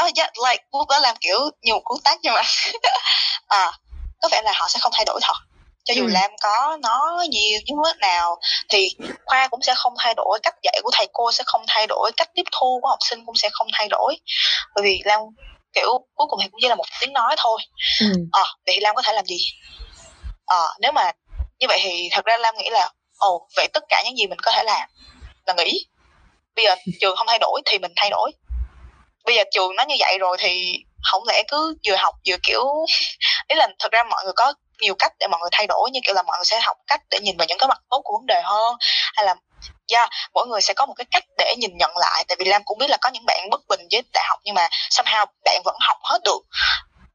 uh, 0.04 0.12
yeah, 0.16 0.30
like 0.48 0.64
lúc 0.72 0.88
đó 0.88 0.98
làm 0.98 1.16
kiểu 1.20 1.38
nhiều 1.62 1.80
cú 1.84 1.98
tác 2.04 2.18
nhưng 2.22 2.34
mà 2.34 2.42
à, 3.46 3.72
có 4.22 4.28
vẻ 4.32 4.42
là 4.44 4.52
họ 4.54 4.68
sẽ 4.68 4.78
không 4.82 4.92
thay 4.94 5.04
đổi 5.04 5.20
thật. 5.22 5.34
Cho 5.84 5.94
dù 5.94 6.02
ừ. 6.02 6.10
Lam 6.12 6.30
có 6.42 6.78
nó 6.82 7.24
nhiều 7.28 7.60
những 7.64 7.76
mức 7.76 7.98
nào 8.00 8.36
thì 8.68 8.88
khoa 9.24 9.48
cũng 9.48 9.62
sẽ 9.62 9.74
không 9.76 9.94
thay 9.98 10.14
đổi 10.16 10.38
cách 10.42 10.54
dạy 10.62 10.80
của 10.82 10.90
thầy 10.94 11.06
cô 11.12 11.32
sẽ 11.32 11.44
không 11.46 11.64
thay 11.68 11.86
đổi 11.86 12.12
cách 12.16 12.30
tiếp 12.34 12.42
thu 12.52 12.78
của 12.82 12.88
học 12.88 12.98
sinh 13.00 13.26
cũng 13.26 13.36
sẽ 13.36 13.48
không 13.52 13.66
thay 13.72 13.88
đổi. 13.88 14.16
Bởi 14.74 14.84
vì 14.84 15.02
Lam 15.04 15.20
kiểu 15.74 16.06
cuối 16.14 16.26
cùng 16.30 16.40
thì 16.42 16.48
cũng 16.48 16.60
chỉ 16.62 16.68
là 16.68 16.74
một 16.74 16.84
tiếng 17.00 17.12
nói 17.12 17.34
thôi. 17.38 17.58
Ừ. 18.00 18.06
à, 18.32 18.42
vậy 18.66 18.74
thì 18.74 18.80
Lam 18.80 18.94
có 18.94 19.02
thể 19.02 19.12
làm 19.12 19.26
gì? 19.26 19.38
À, 20.46 20.58
nếu 20.80 20.92
mà 20.92 21.12
như 21.58 21.66
vậy 21.68 21.78
thì 21.82 22.08
thật 22.12 22.24
ra 22.24 22.36
Lam 22.36 22.56
nghĩ 22.56 22.70
là 22.70 22.90
ồ 23.18 23.48
vậy 23.56 23.68
tất 23.72 23.84
cả 23.88 24.02
những 24.04 24.16
gì 24.16 24.26
mình 24.26 24.38
có 24.42 24.52
thể 24.52 24.62
làm 24.64 24.88
là 25.46 25.54
nghĩ 25.54 25.86
bây 26.56 26.64
giờ 26.64 26.74
trường 27.00 27.16
không 27.16 27.26
thay 27.26 27.38
đổi 27.38 27.62
thì 27.66 27.78
mình 27.78 27.92
thay 27.96 28.10
đổi 28.10 28.32
bây 29.26 29.34
giờ 29.34 29.42
trường 29.50 29.76
nó 29.76 29.84
như 29.88 29.94
vậy 29.98 30.18
rồi 30.18 30.36
thì 30.40 30.84
không 31.10 31.22
lẽ 31.26 31.42
cứ 31.48 31.76
vừa 31.88 31.96
học 31.96 32.14
vừa 32.28 32.36
kiểu 32.42 32.64
ý 33.48 33.56
là 33.56 33.68
thật 33.78 33.92
ra 33.92 34.02
mọi 34.02 34.24
người 34.24 34.32
có 34.36 34.54
nhiều 34.80 34.94
cách 34.98 35.12
để 35.18 35.26
mọi 35.26 35.40
người 35.40 35.50
thay 35.52 35.66
đổi 35.66 35.90
như 35.92 36.00
kiểu 36.04 36.14
là 36.14 36.22
mọi 36.22 36.38
người 36.38 36.44
sẽ 36.44 36.60
học 36.60 36.76
cách 36.86 37.00
để 37.10 37.18
nhìn 37.20 37.36
vào 37.36 37.46
những 37.46 37.58
cái 37.58 37.68
mặt 37.68 37.78
tốt 37.90 38.00
của 38.04 38.18
vấn 38.18 38.26
đề 38.26 38.40
hơn 38.44 38.76
hay 39.14 39.26
là 39.26 39.34
yeah, 39.92 40.10
mỗi 40.34 40.46
người 40.46 40.60
sẽ 40.60 40.74
có 40.74 40.86
một 40.86 40.94
cái 40.96 41.04
cách 41.10 41.24
để 41.38 41.54
nhìn 41.58 41.76
nhận 41.76 41.90
lại. 41.96 42.24
Tại 42.28 42.36
vì 42.38 42.44
lam 42.44 42.62
cũng 42.64 42.78
biết 42.78 42.90
là 42.90 42.96
có 43.00 43.10
những 43.10 43.26
bạn 43.26 43.50
bất 43.50 43.60
bình 43.68 43.80
với 43.92 44.02
đại 44.12 44.24
học 44.28 44.38
nhưng 44.44 44.54
mà 44.54 44.68
somehow 44.90 45.26
bạn 45.44 45.62
vẫn 45.64 45.76
học 45.80 45.96
hết 46.02 46.18
được. 46.24 46.40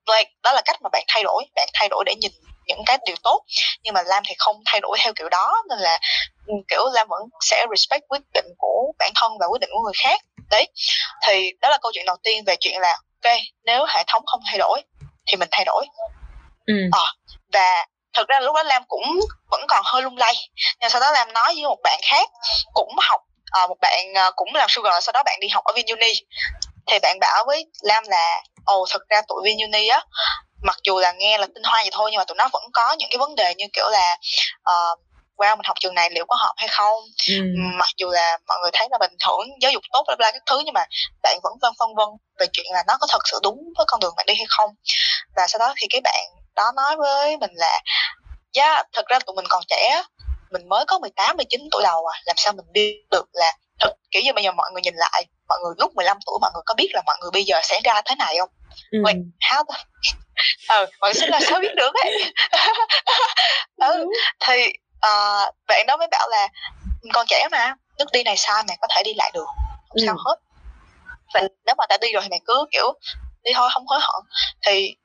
Like, 0.08 0.32
đó 0.44 0.52
là 0.52 0.62
cách 0.66 0.82
mà 0.82 0.90
bạn 0.92 1.04
thay 1.08 1.24
đổi 1.24 1.46
bạn 1.56 1.68
thay 1.74 1.90
đổi 1.90 2.04
để 2.06 2.16
nhìn 2.16 2.32
những 2.66 2.84
cái 2.86 2.98
điều 3.06 3.16
tốt. 3.24 3.44
Nhưng 3.84 3.94
mà 3.94 4.04
lam 4.04 4.24
thì 4.28 4.36
không 4.38 4.56
thay 4.66 4.80
đổi 4.82 4.98
theo 5.02 5.14
kiểu 5.16 5.30
đó 5.30 5.54
nên 5.70 5.80
là 5.80 6.00
ừ, 6.48 6.54
kiểu 6.68 6.84
lam 6.94 7.08
vẫn 7.10 7.22
sẽ 7.42 7.66
respect 7.76 8.04
quyết 8.10 8.22
định 8.34 8.46
của 8.58 8.92
bản 9.00 9.12
thân 9.16 9.32
và 9.40 9.46
quyết 9.48 9.60
định 9.62 9.70
của 9.74 9.82
người 9.84 9.94
khác 10.04 10.22
đấy 10.52 10.68
thì 11.28 11.52
đó 11.62 11.70
là 11.70 11.78
câu 11.82 11.92
chuyện 11.94 12.06
đầu 12.06 12.16
tiên 12.24 12.44
về 12.48 12.56
chuyện 12.60 12.80
là 12.80 12.98
ok 13.24 13.34
nếu 13.66 13.86
hệ 13.86 14.04
thống 14.08 14.24
không 14.26 14.42
thay 14.50 14.58
đổi 14.58 14.82
thì 15.28 15.38
mình 15.38 15.50
thay 15.52 15.66
đổi. 15.66 15.86
Ừ. 16.66 16.74
à, 16.92 17.06
và 17.54 17.86
thực 18.18 18.28
ra 18.28 18.40
lúc 18.40 18.56
đó 18.56 18.64
lam 18.64 18.84
cũng 18.88 19.20
vẫn 19.52 19.62
còn 19.68 19.82
hơi 19.86 20.02
lung 20.02 20.18
lay. 20.18 20.34
Nhưng 20.80 20.90
sau 20.90 21.02
đó 21.02 21.12
lam 21.12 21.34
nói 21.34 21.54
với 21.56 21.64
một 21.64 21.80
bạn 21.84 22.00
khác 22.04 22.30
cũng 22.74 22.96
học 23.10 23.22
à, 23.52 23.68
một 23.68 23.78
bạn 23.82 24.14
à, 24.16 24.32
cũng 24.36 24.56
làm 24.56 24.70
sugar 24.70 25.04
sau 25.04 25.14
đó 25.14 25.24
bạn 25.24 25.40
đi 25.40 25.48
học 25.48 25.64
ở 25.64 25.74
VinUni. 25.76 26.14
Thì 26.88 27.00
bạn 27.02 27.20
bảo 27.20 27.44
với 27.48 27.66
lam 27.82 28.04
là 28.08 28.42
ồ 28.66 28.86
thực 28.92 29.10
ra 29.10 29.22
tụi 29.28 29.42
VinUni 29.44 29.88
á 29.88 30.02
mặc 30.64 30.78
dù 30.84 31.00
là 31.00 31.12
nghe 31.12 31.38
là 31.38 31.48
tinh 31.56 31.64
hoa 31.64 31.82
vậy 31.84 31.90
thôi 31.94 32.10
nhưng 32.12 32.18
mà 32.18 32.24
tụi 32.24 32.36
nó 32.36 32.50
vẫn 32.54 32.64
có 32.74 32.96
những 32.98 33.10
cái 33.12 33.18
vấn 33.18 33.36
đề 33.36 33.54
như 33.56 33.66
kiểu 33.74 33.90
là 33.90 34.18
uh, 34.60 35.00
wow 35.42 35.58
mình 35.58 35.66
học 35.66 35.78
trường 35.80 35.96
này 35.96 36.10
liệu 36.12 36.26
có 36.28 36.36
hợp 36.36 36.54
hay 36.58 36.68
không? 36.68 37.00
Ừ. 37.30 37.36
mặc 37.80 37.90
dù 37.98 38.10
là 38.10 38.38
mọi 38.48 38.58
người 38.62 38.72
thấy 38.74 38.88
là 38.92 38.98
bình 38.98 39.16
thường 39.26 39.46
giáo 39.62 39.72
dục 39.72 39.84
tốt 39.94 40.04
bla 40.08 40.16
bla 40.16 40.32
các 40.32 40.44
thứ 40.46 40.62
nhưng 40.66 40.74
mà 40.74 40.86
bạn 41.24 41.40
vẫn 41.44 41.54
vân 41.62 41.74
phân 41.80 41.90
vân 41.96 42.08
về 42.40 42.46
chuyện 42.54 42.66
là 42.74 42.84
nó 42.88 42.98
có 43.00 43.08
thật 43.10 43.22
sự 43.32 43.40
đúng 43.44 43.60
với 43.78 43.86
con 43.88 44.00
đường 44.00 44.14
bạn 44.18 44.26
đi 44.26 44.34
hay 44.36 44.46
không. 44.50 44.70
Và 45.36 45.48
sau 45.48 45.60
đó 45.60 45.74
thì 45.78 45.88
cái 45.90 46.02
bạn 46.02 46.24
đó 46.56 46.72
nói 46.76 46.96
với 46.98 47.38
mình 47.38 47.52
là 47.54 47.82
giá 48.54 48.74
yeah, 48.74 48.88
thật 48.94 49.06
ra 49.08 49.20
tụi 49.20 49.36
mình 49.36 49.46
còn 49.50 49.64
trẻ 49.68 50.04
mình 50.52 50.70
mới 50.70 50.86
có 50.88 51.00
18, 51.00 51.38
19 51.38 51.62
tuổi 51.72 51.84
đầu 51.84 52.06
à 52.06 52.16
làm 52.26 52.36
sao 52.38 52.54
mình 52.54 52.66
đi 52.72 52.94
được 53.12 53.26
là 53.34 53.52
thật? 53.80 53.92
Kiểu 54.12 54.22
như 54.22 54.34
bây 54.34 54.44
giờ 54.44 54.52
mọi 54.52 54.72
người 54.72 54.82
nhìn 54.82 54.96
lại 54.96 55.26
mọi 55.48 55.60
người 55.64 55.74
lúc 55.78 55.96
15 55.96 56.18
tuổi 56.26 56.38
mọi 56.42 56.52
người 56.54 56.64
có 56.66 56.74
biết 56.78 56.90
là 56.94 57.02
mọi 57.06 57.16
người 57.22 57.32
bây 57.34 57.44
giờ 57.44 57.56
sẽ 57.64 57.82
ra 57.84 58.02
thế 58.06 58.16
này 58.16 58.36
không? 58.40 58.50
Ừ. 58.92 59.00
Wait, 59.00 59.24
how 59.52 59.64
the... 59.64 59.84
ừ, 60.76 60.86
mọi 61.00 61.10
người 61.10 61.14
sẽ 61.14 61.28
là 61.28 61.40
sao 61.50 61.60
biết 61.60 61.76
được 61.76 61.94
ấy? 61.94 62.34
Ừ, 63.82 64.06
thì 64.40 64.74
uh, 65.08 65.56
bạn 65.68 65.86
đó 65.88 65.98
mới 65.98 66.08
bảo 66.12 66.30
là 66.30 66.48
con 67.14 67.26
trẻ 67.30 67.48
mà 67.52 67.76
nước 68.00 68.06
đi 68.14 68.24
này 68.24 68.38
sai 68.38 68.64
mày 68.68 68.78
có 68.82 68.88
thể 68.96 69.04
đi 69.06 69.14
lại 69.14 69.32
được 69.34 69.46
không 69.90 69.98
ừ. 69.98 70.04
sao 70.06 70.16
hết 70.26 70.36
và 71.34 71.42
nếu 71.66 71.76
mà 71.78 71.86
đã 71.90 71.98
đi 72.02 72.08
rồi 72.14 72.22
thì 72.24 72.30
mày 72.30 72.40
cứ 72.46 72.66
kiểu 72.72 72.94
đi 73.44 73.52
thôi 73.56 73.70
không 73.74 73.88
hối 73.88 74.00
hận 74.02 74.24
thì 74.66 74.96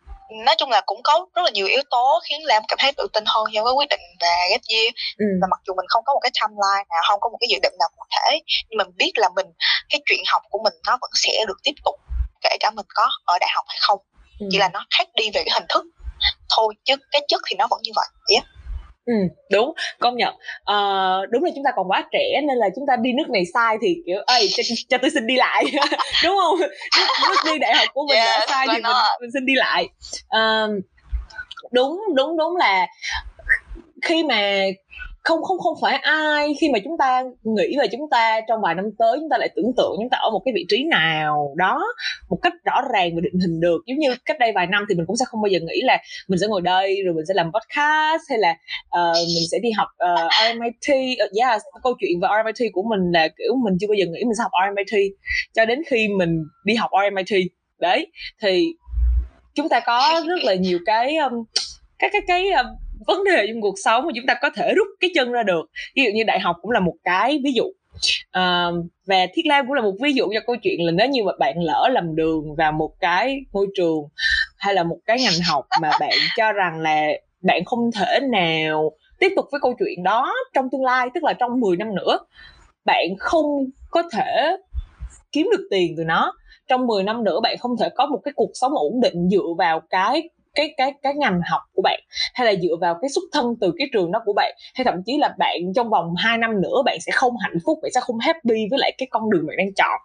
nói 0.45 0.55
chung 0.59 0.71
là 0.71 0.81
cũng 0.87 1.01
có 1.05 1.27
rất 1.35 1.43
là 1.45 1.51
nhiều 1.51 1.67
yếu 1.67 1.83
tố 1.91 2.21
khiến 2.29 2.45
Lam 2.45 2.63
cảm 2.69 2.79
thấy 2.81 2.93
tự 2.93 3.07
tin 3.13 3.25
hơn 3.27 3.45
trong 3.55 3.65
cái 3.65 3.73
quyết 3.73 3.89
định 3.89 4.01
về 4.21 4.37
ghép 4.51 4.61
year 4.69 4.87
ừ. 5.19 5.27
và 5.41 5.47
mặc 5.51 5.61
dù 5.67 5.75
mình 5.75 5.87
không 5.89 6.05
có 6.05 6.15
một 6.15 6.21
cái 6.23 6.33
timeline 6.41 6.85
nào 6.91 7.03
không 7.09 7.21
có 7.21 7.29
một 7.29 7.39
cái 7.41 7.49
dự 7.51 7.59
định 7.63 7.73
nào 7.79 7.89
cụ 7.97 8.03
thể 8.15 8.41
nhưng 8.69 8.79
mình 8.79 8.97
biết 8.97 9.13
là 9.15 9.29
mình 9.37 9.47
cái 9.91 10.01
chuyện 10.07 10.23
học 10.27 10.43
của 10.51 10.61
mình 10.65 10.75
nó 10.87 10.99
vẫn 11.01 11.11
sẽ 11.15 11.33
được 11.47 11.59
tiếp 11.63 11.75
tục 11.85 11.95
kể 12.43 12.57
cả 12.61 12.71
mình 12.71 12.87
có 12.95 13.09
ở 13.25 13.39
đại 13.41 13.51
học 13.55 13.65
hay 13.69 13.79
không 13.81 13.99
ừ. 14.41 14.47
chỉ 14.51 14.59
là 14.59 14.69
nó 14.69 14.87
khác 14.99 15.09
đi 15.15 15.25
về 15.35 15.43
cái 15.45 15.55
hình 15.55 15.67
thức 15.69 15.85
thôi 16.57 16.75
chứ 16.85 16.95
cái 17.11 17.23
chất 17.29 17.41
thì 17.47 17.57
nó 17.59 17.67
vẫn 17.71 17.81
như 17.83 17.93
vậy 17.97 18.07
yeah. 18.33 18.45
Ừ, 19.07 19.13
đúng 19.53 19.73
công 19.99 20.17
nhận. 20.17 20.35
Uh, 20.73 21.31
đúng 21.31 21.45
là 21.45 21.51
chúng 21.55 21.65
ta 21.65 21.71
còn 21.77 21.91
quá 21.91 22.05
trẻ 22.13 22.41
nên 22.49 22.59
là 22.59 22.67
chúng 22.77 22.85
ta 22.89 22.97
đi 22.97 23.13
nước 23.13 23.31
này 23.31 23.43
sai 23.55 23.77
thì 23.83 23.97
kiểu 24.07 24.19
ơi 24.27 24.49
cho, 24.57 24.63
cho 24.89 24.99
tôi 24.99 25.11
xin 25.11 25.27
đi 25.27 25.37
lại. 25.37 25.65
Đúng 26.25 26.37
không? 26.43 26.61
Nước, 26.61 27.37
đi 27.53 27.59
đại 27.59 27.75
học 27.75 27.89
của 27.95 28.07
mình 28.09 28.19
yes, 28.19 28.27
đã 28.27 28.47
sai 28.49 28.67
thì 28.69 28.83
mình, 28.83 28.93
mình 29.21 29.31
xin 29.35 29.47
đi 29.47 29.55
lại. 29.55 29.89
Uh, 30.37 30.85
đúng 31.73 32.01
đúng 32.15 32.37
đúng 32.37 32.57
là 32.57 32.87
khi 34.03 34.25
mà 34.25 34.63
không 35.27 35.43
không 35.43 35.59
không 35.59 35.75
phải 35.83 35.97
ai. 35.97 36.55
Khi 36.61 36.71
mà 36.73 36.79
chúng 36.85 36.99
ta 36.99 37.23
nghĩ 37.43 37.77
về 37.79 37.87
chúng 37.93 38.11
ta 38.11 38.41
trong 38.49 38.61
vài 38.63 38.75
năm 38.75 38.85
tới 38.99 39.17
chúng 39.21 39.29
ta 39.31 39.37
lại 39.39 39.49
tưởng 39.57 39.73
tượng 39.77 39.95
chúng 39.97 40.11
ta 40.11 40.19
ở 40.19 40.31
một 40.31 40.43
cái 40.45 40.53
vị 40.55 40.65
trí 40.69 40.85
nào. 40.85 41.55
Đó 41.57 41.85
một 42.31 42.39
cách 42.43 42.53
rõ 42.65 42.81
ràng 42.93 43.15
và 43.15 43.21
định 43.21 43.41
hình 43.41 43.61
được. 43.61 43.79
Giống 43.87 43.99
như 43.99 44.09
cách 44.25 44.39
đây 44.41 44.53
vài 44.55 44.67
năm 44.67 44.85
thì 44.89 44.95
mình 44.95 45.07
cũng 45.07 45.17
sẽ 45.17 45.25
không 45.29 45.43
bao 45.43 45.49
giờ 45.49 45.59
nghĩ 45.59 45.81
là 45.83 45.99
mình 46.29 46.39
sẽ 46.41 46.47
ngồi 46.47 46.61
đây 46.61 47.03
rồi 47.05 47.15
mình 47.15 47.27
sẽ 47.29 47.35
làm 47.35 47.47
podcast 47.53 48.23
hay 48.31 48.39
là 48.39 48.51
uh, 49.01 49.17
mình 49.17 49.47
sẽ 49.51 49.59
đi 49.63 49.71
học 49.71 49.89
ờ, 49.97 50.15
uh, 50.15 50.33
RMIT 50.43 51.13
uh, 51.13 51.19
ờ, 51.19 51.27
yeah, 51.41 51.63
câu 51.83 51.95
chuyện 52.01 52.21
về 52.21 52.29
RMIT 52.43 52.73
của 52.73 52.83
mình 52.83 53.01
là 53.13 53.29
kiểu 53.29 53.53
mình 53.65 53.75
chưa 53.81 53.87
bao 53.87 53.95
giờ 53.95 54.05
nghĩ 54.07 54.25
mình 54.25 54.35
sẽ 54.39 54.43
học 54.43 54.53
RMIT 54.69 55.13
cho 55.55 55.65
đến 55.65 55.83
khi 55.87 56.09
mình 56.09 56.45
đi 56.65 56.75
học 56.75 56.91
RMIT 57.03 57.43
đấy 57.81 58.07
thì 58.43 58.67
chúng 59.55 59.69
ta 59.69 59.81
có 59.81 60.23
rất 60.27 60.39
là 60.43 60.55
nhiều 60.55 60.79
cái 60.87 61.17
um, 61.17 61.45
các 61.99 62.11
cái 62.13 62.23
cái 62.27 62.51
um, 62.51 62.67
vấn 63.07 63.25
đề 63.25 63.47
trong 63.49 63.61
cuộc 63.61 63.75
sống 63.85 64.07
mà 64.07 64.13
chúng 64.17 64.27
ta 64.27 64.35
có 64.43 64.51
thể 64.57 64.75
rút 64.77 64.89
cái 65.01 65.11
chân 65.15 65.33
ra 65.33 65.43
được. 65.43 65.71
Ví 65.97 66.03
dụ 66.05 66.11
như 66.15 66.25
đại 66.27 66.41
học 66.41 66.57
cũng 66.63 66.71
là 66.71 66.81
một 66.81 66.95
cái 67.05 67.41
ví 67.45 67.53
dụ. 67.53 67.65
Ờ, 68.31 68.43
à, 68.43 68.71
và 69.07 69.27
thiết 69.35 69.47
lam 69.47 69.67
cũng 69.67 69.75
là 69.75 69.83
một 69.83 69.95
ví 70.03 70.13
dụ 70.13 70.25
cho 70.35 70.41
câu 70.47 70.57
chuyện 70.63 70.87
là 70.87 70.93
nếu 70.93 71.09
như 71.09 71.25
mà 71.25 71.33
bạn 71.39 71.63
lỡ 71.63 71.89
lầm 71.93 72.17
đường 72.17 72.55
vào 72.57 72.73
một 72.73 72.91
cái 73.01 73.41
môi 73.53 73.67
trường 73.75 74.03
hay 74.59 74.75
là 74.75 74.83
một 74.83 74.99
cái 75.07 75.19
ngành 75.21 75.41
học 75.51 75.67
mà 75.83 75.91
bạn 76.01 76.19
cho 76.37 76.53
rằng 76.53 76.81
là 76.81 77.07
bạn 77.43 77.65
không 77.65 77.91
thể 77.93 78.21
nào 78.33 78.93
tiếp 79.19 79.33
tục 79.37 79.45
với 79.53 79.61
câu 79.61 79.75
chuyện 79.79 80.03
đó 80.03 80.35
trong 80.55 80.69
tương 80.73 80.85
lai 80.85 81.09
tức 81.15 81.25
là 81.25 81.33
trong 81.33 81.61
10 81.61 81.77
năm 81.77 81.95
nữa 81.95 82.19
bạn 82.85 83.09
không 83.19 83.45
có 83.91 84.03
thể 84.13 84.57
kiếm 85.33 85.49
được 85.53 85.69
tiền 85.71 85.95
từ 85.97 86.05
nó. 86.05 86.33
Trong 86.69 86.87
10 86.87 87.03
năm 87.03 87.25
nữa 87.25 87.41
bạn 87.43 87.59
không 87.59 87.77
thể 87.77 87.89
có 87.97 88.07
một 88.07 88.21
cái 88.25 88.33
cuộc 88.37 88.51
sống 88.55 88.73
ổn 88.75 89.01
định 89.01 89.29
dựa 89.31 89.55
vào 89.59 89.81
cái 89.91 90.29
cái 90.57 90.75
cái 90.77 90.93
cái 91.03 91.15
ngành 91.15 91.41
học 91.51 91.61
của 91.75 91.83
bạn 91.83 92.01
hay 92.35 92.47
là 92.47 92.61
dựa 92.63 92.77
vào 92.81 92.97
cái 93.03 93.09
xuất 93.09 93.25
thân 93.33 93.55
từ 93.61 93.73
cái 93.79 93.89
trường 93.93 94.13
đó 94.13 94.23
của 94.25 94.33
bạn? 94.33 94.55
Hay 94.75 94.85
thậm 94.85 94.95
chí 95.07 95.19
là 95.19 95.35
bạn 95.39 95.61
trong 95.77 95.91
vòng 95.91 96.15
2 96.17 96.39
năm 96.39 96.61
nữa 96.61 96.83
bạn 96.85 96.99
sẽ 97.01 97.13
không 97.13 97.37
hạnh 97.41 97.59
phúc 97.65 97.79
bạn 97.83 97.93
sẽ 97.95 98.01
không 98.01 98.19
happy 98.19 98.67
với 98.71 98.79
lại 98.79 98.93
cái 98.99 99.07
con 99.11 99.31
đường 99.31 99.47
bạn 99.47 99.57
đang 99.59 99.75
chọn? 99.75 100.01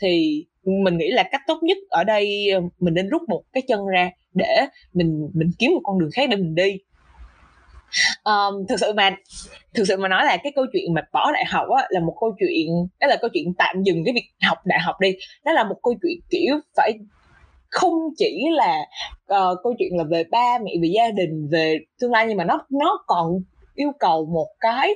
Thì 0.00 0.44
mình 0.64 0.98
nghĩ 0.98 1.10
là 1.10 1.22
cách 1.22 1.40
tốt 1.46 1.58
nhất 1.62 1.78
ở 1.90 2.04
đây 2.04 2.50
ờ, 2.54 2.60
mình 2.78 2.94
nên 2.94 3.08
rút 3.08 3.22
một 3.28 3.42
cái 3.52 3.62
chân 3.68 3.86
ra 3.86 4.10
để 4.34 4.66
mình 4.92 5.30
mình 5.34 5.50
kiếm 5.58 5.70
một 5.72 5.80
con 5.84 5.98
đường 5.98 6.10
khác 6.14 6.28
để 6.30 6.36
mình 6.36 6.54
đi. 6.54 6.78
Um, 8.24 8.66
thực 8.68 8.80
sự 8.80 8.92
mà 8.92 9.10
thực 9.74 9.84
sự 9.88 9.96
mà 9.96 10.08
nói 10.08 10.24
là 10.24 10.36
cái 10.36 10.52
câu 10.56 10.64
chuyện 10.72 10.94
mà 10.94 11.02
bỏ 11.12 11.32
đại 11.32 11.44
học 11.44 11.66
á 11.76 11.86
là 11.90 12.00
một 12.00 12.16
câu 12.20 12.34
chuyện 12.40 12.66
đó 13.00 13.06
là 13.06 13.16
câu 13.20 13.30
chuyện 13.32 13.54
tạm 13.58 13.82
dừng 13.82 14.04
cái 14.04 14.14
việc 14.14 14.30
học 14.42 14.58
đại 14.64 14.78
học 14.80 14.96
đi. 15.00 15.12
Đó 15.44 15.52
là 15.52 15.64
một 15.64 15.76
câu 15.82 15.94
chuyện 16.02 16.18
kiểu 16.30 16.60
phải 16.76 16.92
không 17.70 17.92
chỉ 18.16 18.44
là 18.50 18.78
uh, 19.20 19.58
câu 19.62 19.74
chuyện 19.78 19.96
là 19.96 20.04
về 20.10 20.24
ba 20.30 20.58
mẹ 20.64 20.70
về 20.82 20.88
gia 20.94 21.10
đình 21.10 21.48
về 21.52 21.78
tương 22.00 22.12
lai 22.12 22.26
nhưng 22.28 22.36
mà 22.36 22.44
nó 22.44 22.66
nó 22.70 23.04
còn 23.06 23.32
yêu 23.74 23.92
cầu 24.00 24.26
một 24.26 24.48
cái 24.60 24.94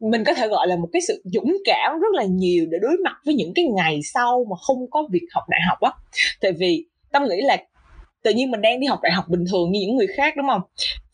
mình 0.00 0.24
có 0.24 0.34
thể 0.34 0.48
gọi 0.48 0.68
là 0.68 0.76
một 0.76 0.88
cái 0.92 1.02
sự 1.08 1.22
dũng 1.24 1.56
cảm 1.64 2.00
rất 2.00 2.12
là 2.12 2.24
nhiều 2.24 2.66
để 2.70 2.78
đối 2.82 2.96
mặt 3.04 3.16
với 3.24 3.34
những 3.34 3.52
cái 3.54 3.64
ngày 3.64 4.00
sau 4.14 4.46
mà 4.50 4.56
không 4.66 4.90
có 4.90 5.08
việc 5.12 5.26
học 5.34 5.44
đại 5.48 5.60
học 5.68 5.80
á. 5.80 5.92
Tại 6.40 6.52
vì 6.52 6.86
tâm 7.12 7.24
nghĩ 7.28 7.40
là 7.42 7.56
tự 8.22 8.30
nhiên 8.30 8.50
mình 8.50 8.62
đang 8.62 8.80
đi 8.80 8.86
học 8.86 8.98
đại 9.02 9.12
học 9.12 9.24
bình 9.28 9.44
thường 9.50 9.70
như 9.70 9.80
những 9.80 9.96
người 9.96 10.06
khác 10.16 10.34
đúng 10.36 10.46
không? 10.48 10.62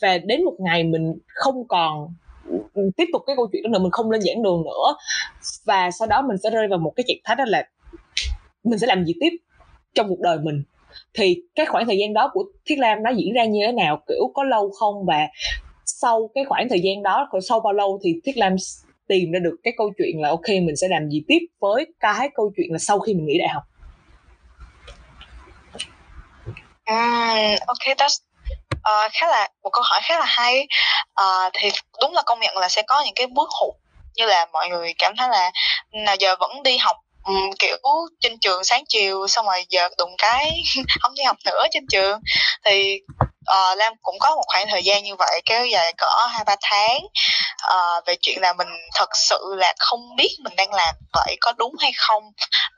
Và 0.00 0.18
đến 0.18 0.44
một 0.44 0.56
ngày 0.58 0.84
mình 0.84 1.14
không 1.26 1.68
còn 1.68 2.08
ừ, 2.48 2.58
ừ, 2.74 2.82
tiếp 2.96 3.04
tục 3.12 3.22
cái 3.26 3.36
câu 3.36 3.48
chuyện 3.52 3.62
đó 3.62 3.68
nữa 3.68 3.78
mình 3.78 3.90
không 3.90 4.10
lên 4.10 4.20
giảng 4.22 4.42
đường 4.42 4.62
nữa. 4.64 4.96
Và 5.64 5.90
sau 5.90 6.08
đó 6.08 6.22
mình 6.22 6.36
sẽ 6.42 6.50
rơi 6.50 6.68
vào 6.68 6.78
một 6.78 6.92
cái 6.96 7.04
trạng 7.06 7.20
thái 7.24 7.36
đó 7.36 7.44
là 7.46 7.64
mình 8.64 8.78
sẽ 8.78 8.86
làm 8.86 9.04
gì 9.04 9.14
tiếp 9.20 9.30
trong 9.94 10.08
cuộc 10.08 10.20
đời 10.20 10.38
mình? 10.42 10.62
Thì 11.14 11.36
cái 11.54 11.66
khoảng 11.66 11.86
thời 11.86 11.98
gian 11.98 12.12
đó 12.14 12.30
của 12.32 12.44
thiết 12.66 12.78
lam 12.78 13.02
nó 13.02 13.10
diễn 13.10 13.32
ra 13.32 13.44
như 13.44 13.60
thế 13.66 13.72
nào 13.72 14.02
kiểu 14.08 14.30
có 14.34 14.44
lâu 14.44 14.70
không 14.70 15.06
và 15.06 15.28
sau 15.86 16.30
cái 16.34 16.44
khoảng 16.44 16.68
thời 16.68 16.80
gian 16.84 17.02
đó 17.02 17.28
sau 17.48 17.60
bao 17.60 17.72
lâu 17.72 18.00
thì 18.04 18.14
thiết 18.24 18.36
lam 18.36 18.56
tìm 19.08 19.32
ra 19.32 19.38
được 19.38 19.56
cái 19.62 19.74
câu 19.76 19.90
chuyện 19.98 20.20
là 20.20 20.28
ok 20.28 20.48
mình 20.48 20.76
sẽ 20.76 20.88
làm 20.88 21.08
gì 21.08 21.22
tiếp 21.28 21.38
với 21.60 21.86
cái 22.00 22.28
câu 22.34 22.52
chuyện 22.56 22.66
là 22.72 22.78
sau 22.78 22.98
khi 22.98 23.14
mình 23.14 23.26
nghỉ 23.26 23.38
đại 23.38 23.48
học 23.48 23.62
Um, 26.88 27.56
ok, 27.66 27.96
that's 27.96 28.20
uh, 28.74 29.12
khá 29.12 29.26
là 29.26 29.48
một 29.62 29.70
câu 29.72 29.82
hỏi 29.90 30.00
khá 30.04 30.18
là 30.18 30.24
hay. 30.28 30.66
Uh, 31.20 31.52
thì 31.54 31.70
đúng 32.02 32.12
là 32.12 32.22
công 32.26 32.40
nhận 32.40 32.56
là 32.56 32.68
sẽ 32.68 32.82
có 32.86 33.02
những 33.04 33.14
cái 33.14 33.26
bước 33.26 33.48
hụt 33.60 33.74
như 34.14 34.26
là 34.26 34.46
mọi 34.52 34.68
người 34.68 34.94
cảm 34.98 35.16
thấy 35.16 35.28
là 35.28 35.50
nào 35.92 36.16
giờ 36.18 36.36
vẫn 36.40 36.62
đi 36.62 36.76
học 36.76 36.96
um, 37.26 37.50
kiểu 37.58 37.76
trên 38.20 38.38
trường 38.38 38.64
sáng 38.64 38.84
chiều 38.88 39.28
xong 39.28 39.46
rồi 39.46 39.64
giờ 39.68 39.88
đụng 39.98 40.14
cái 40.18 40.62
không 41.00 41.14
đi 41.14 41.22
học 41.24 41.36
nữa 41.44 41.62
trên 41.70 41.84
trường. 41.90 42.20
Thì 42.64 43.00
uh, 43.20 43.78
Lam 43.78 43.92
cũng 44.02 44.16
có 44.20 44.36
một 44.36 44.44
khoảng 44.46 44.68
thời 44.70 44.82
gian 44.82 45.04
như 45.04 45.14
vậy 45.18 45.42
kéo 45.44 45.66
dài 45.66 45.92
cỡ 45.98 46.26
hai 46.30 46.44
ba 46.44 46.56
tháng. 46.62 47.00
Uh, 47.74 48.06
về 48.06 48.16
chuyện 48.22 48.38
là 48.40 48.52
mình 48.52 48.68
thật 48.94 49.08
sự 49.14 49.38
là 49.56 49.74
không 49.78 50.16
biết 50.16 50.36
mình 50.44 50.56
đang 50.56 50.72
làm 50.72 50.94
vậy 51.12 51.36
có 51.40 51.52
đúng 51.52 51.72
hay 51.80 51.92
không. 51.96 52.22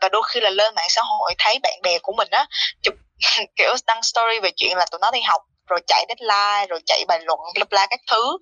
Và 0.00 0.08
đôi 0.08 0.22
khi 0.28 0.40
là 0.40 0.50
lên 0.50 0.74
mạng 0.74 0.88
xã 0.90 1.02
hội 1.02 1.34
thấy 1.38 1.58
bạn 1.62 1.78
bè 1.82 1.98
của 1.98 2.12
mình 2.12 2.28
á 2.30 2.46
chụp 2.82 2.94
kiểu 3.56 3.74
đăng 3.87 4.02
story 4.02 4.40
về 4.42 4.50
chuyện 4.56 4.76
là 4.76 4.87
tụi 4.90 4.98
nó 5.02 5.11
đi 5.11 5.20
học 5.20 5.42
rồi 5.66 5.80
chạy 5.87 6.06
deadline 6.08 6.66
rồi 6.66 6.80
chạy 6.87 7.04
bài 7.08 7.18
luận 7.22 7.38
bla 7.54 7.64
bla 7.70 7.87
các 7.90 8.00
thứ 8.11 8.38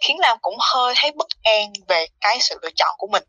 khiến 0.00 0.18
Lam 0.18 0.38
cũng 0.42 0.56
hơi 0.60 0.94
thấy 0.96 1.10
bất 1.10 1.28
an 1.42 1.72
về 1.88 2.06
cái 2.20 2.38
sự 2.40 2.58
lựa 2.62 2.70
chọn 2.76 2.94
của 2.98 3.06
mình. 3.12 3.22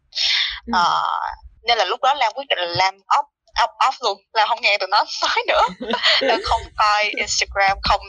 Ừ. 0.74 0.80
uh, 0.80 1.51
nên 1.64 1.78
là 1.78 1.86
lúc 1.86 2.02
đó 2.02 2.14
Lam 2.14 2.34
quyết 2.36 2.48
định 2.50 2.60
là 2.60 2.68
làm 2.76 2.96
off 2.96 3.24
off 3.60 3.78
off 3.80 3.94
luôn. 4.02 4.18
Là 4.34 4.46
không 4.46 4.62
nghe 4.62 4.78
tụi 4.78 4.88
nó 4.88 5.04
nói 5.22 5.44
nữa. 5.48 5.62
Là 6.20 6.38
không 6.44 6.62
coi 6.78 7.04
Instagram 7.04 7.78
không 7.84 8.02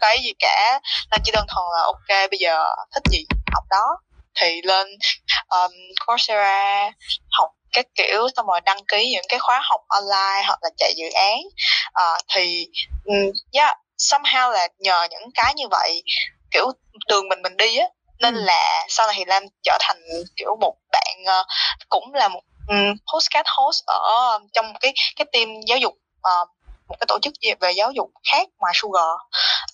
cái 0.00 0.18
gì 0.22 0.32
cả. 0.38 0.80
Là 1.10 1.18
chỉ 1.24 1.32
đơn 1.32 1.46
thuần 1.48 1.64
là 1.74 1.82
ok 1.82 2.30
bây 2.30 2.38
giờ 2.40 2.64
thích 2.94 3.02
gì 3.10 3.24
học 3.52 3.64
đó. 3.70 3.98
Thì 4.40 4.62
lên 4.62 4.86
um, 5.48 5.70
Coursera 6.06 6.90
học 7.30 7.50
các 7.72 7.86
kiểu 7.94 8.28
xong 8.36 8.46
rồi 8.46 8.60
đăng 8.60 8.84
ký 8.88 9.10
những 9.10 9.24
cái 9.28 9.38
khóa 9.38 9.60
học 9.64 9.80
online 9.88 10.42
hoặc 10.46 10.58
là 10.62 10.70
chạy 10.76 10.94
dự 10.96 11.10
án. 11.14 11.38
Uh, 12.02 12.20
thì 12.34 12.66
yeah 13.52 13.76
somehow 13.98 14.50
là 14.50 14.68
nhờ 14.78 15.06
những 15.10 15.30
cái 15.34 15.54
như 15.56 15.64
vậy 15.70 16.02
kiểu 16.50 16.72
đường 17.08 17.28
mình 17.28 17.42
mình 17.42 17.56
đi 17.56 17.76
á. 17.76 17.86
Nên 18.20 18.34
ừ. 18.34 18.40
là 18.44 18.86
sau 18.88 19.06
này 19.06 19.14
thì 19.18 19.24
Lam 19.24 19.42
trở 19.62 19.78
thành 19.80 19.96
kiểu 20.36 20.56
một 20.60 20.74
bạn 20.92 21.16
uh, 21.40 21.46
cũng 21.88 22.14
là 22.14 22.28
một 22.28 22.40
um, 22.70 22.94
postcard 23.14 23.48
host 23.56 23.84
ở 23.86 23.98
um, 24.32 24.48
trong 24.52 24.72
cái 24.80 24.92
cái 25.16 25.26
team 25.32 25.48
giáo 25.66 25.78
dục 25.78 25.92
uh, 26.18 26.48
một 26.88 26.96
cái 27.00 27.06
tổ 27.08 27.18
chức 27.22 27.32
về 27.60 27.72
giáo 27.72 27.92
dục 27.92 28.10
khác 28.32 28.48
ngoài 28.58 28.72
Sugar. 28.76 29.04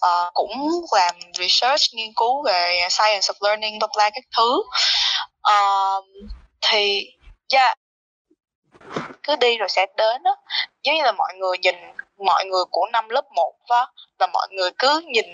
Uh, 0.07 0.35
cũng 0.35 0.85
làm 0.93 1.15
research 1.39 1.83
nghiên 1.93 2.13
cứu 2.17 2.43
về 2.43 2.89
science 2.91 3.21
of 3.21 3.35
learning 3.41 3.79
bla 3.79 3.89
bla 3.97 4.11
các 4.11 4.25
thứ. 4.37 4.63
Uh, 5.53 6.05
thì 6.61 7.11
yeah 7.53 7.79
cứ 9.27 9.37
đi 9.37 9.57
rồi 9.57 9.69
sẽ 9.69 9.87
đến 9.97 10.23
đó 10.23 10.37
giống 10.83 10.95
như 10.97 11.03
là 11.03 11.13
mọi 11.13 11.35
người 11.35 11.59
nhìn 11.59 11.75
mọi 12.19 12.45
người 12.45 12.65
của 12.71 12.87
năm 12.93 13.09
lớp 13.09 13.25
1 13.35 13.53
đó, 13.69 13.93
và 14.19 14.27
mọi 14.27 14.49
người 14.51 14.71
cứ 14.79 15.03
nhìn 15.07 15.27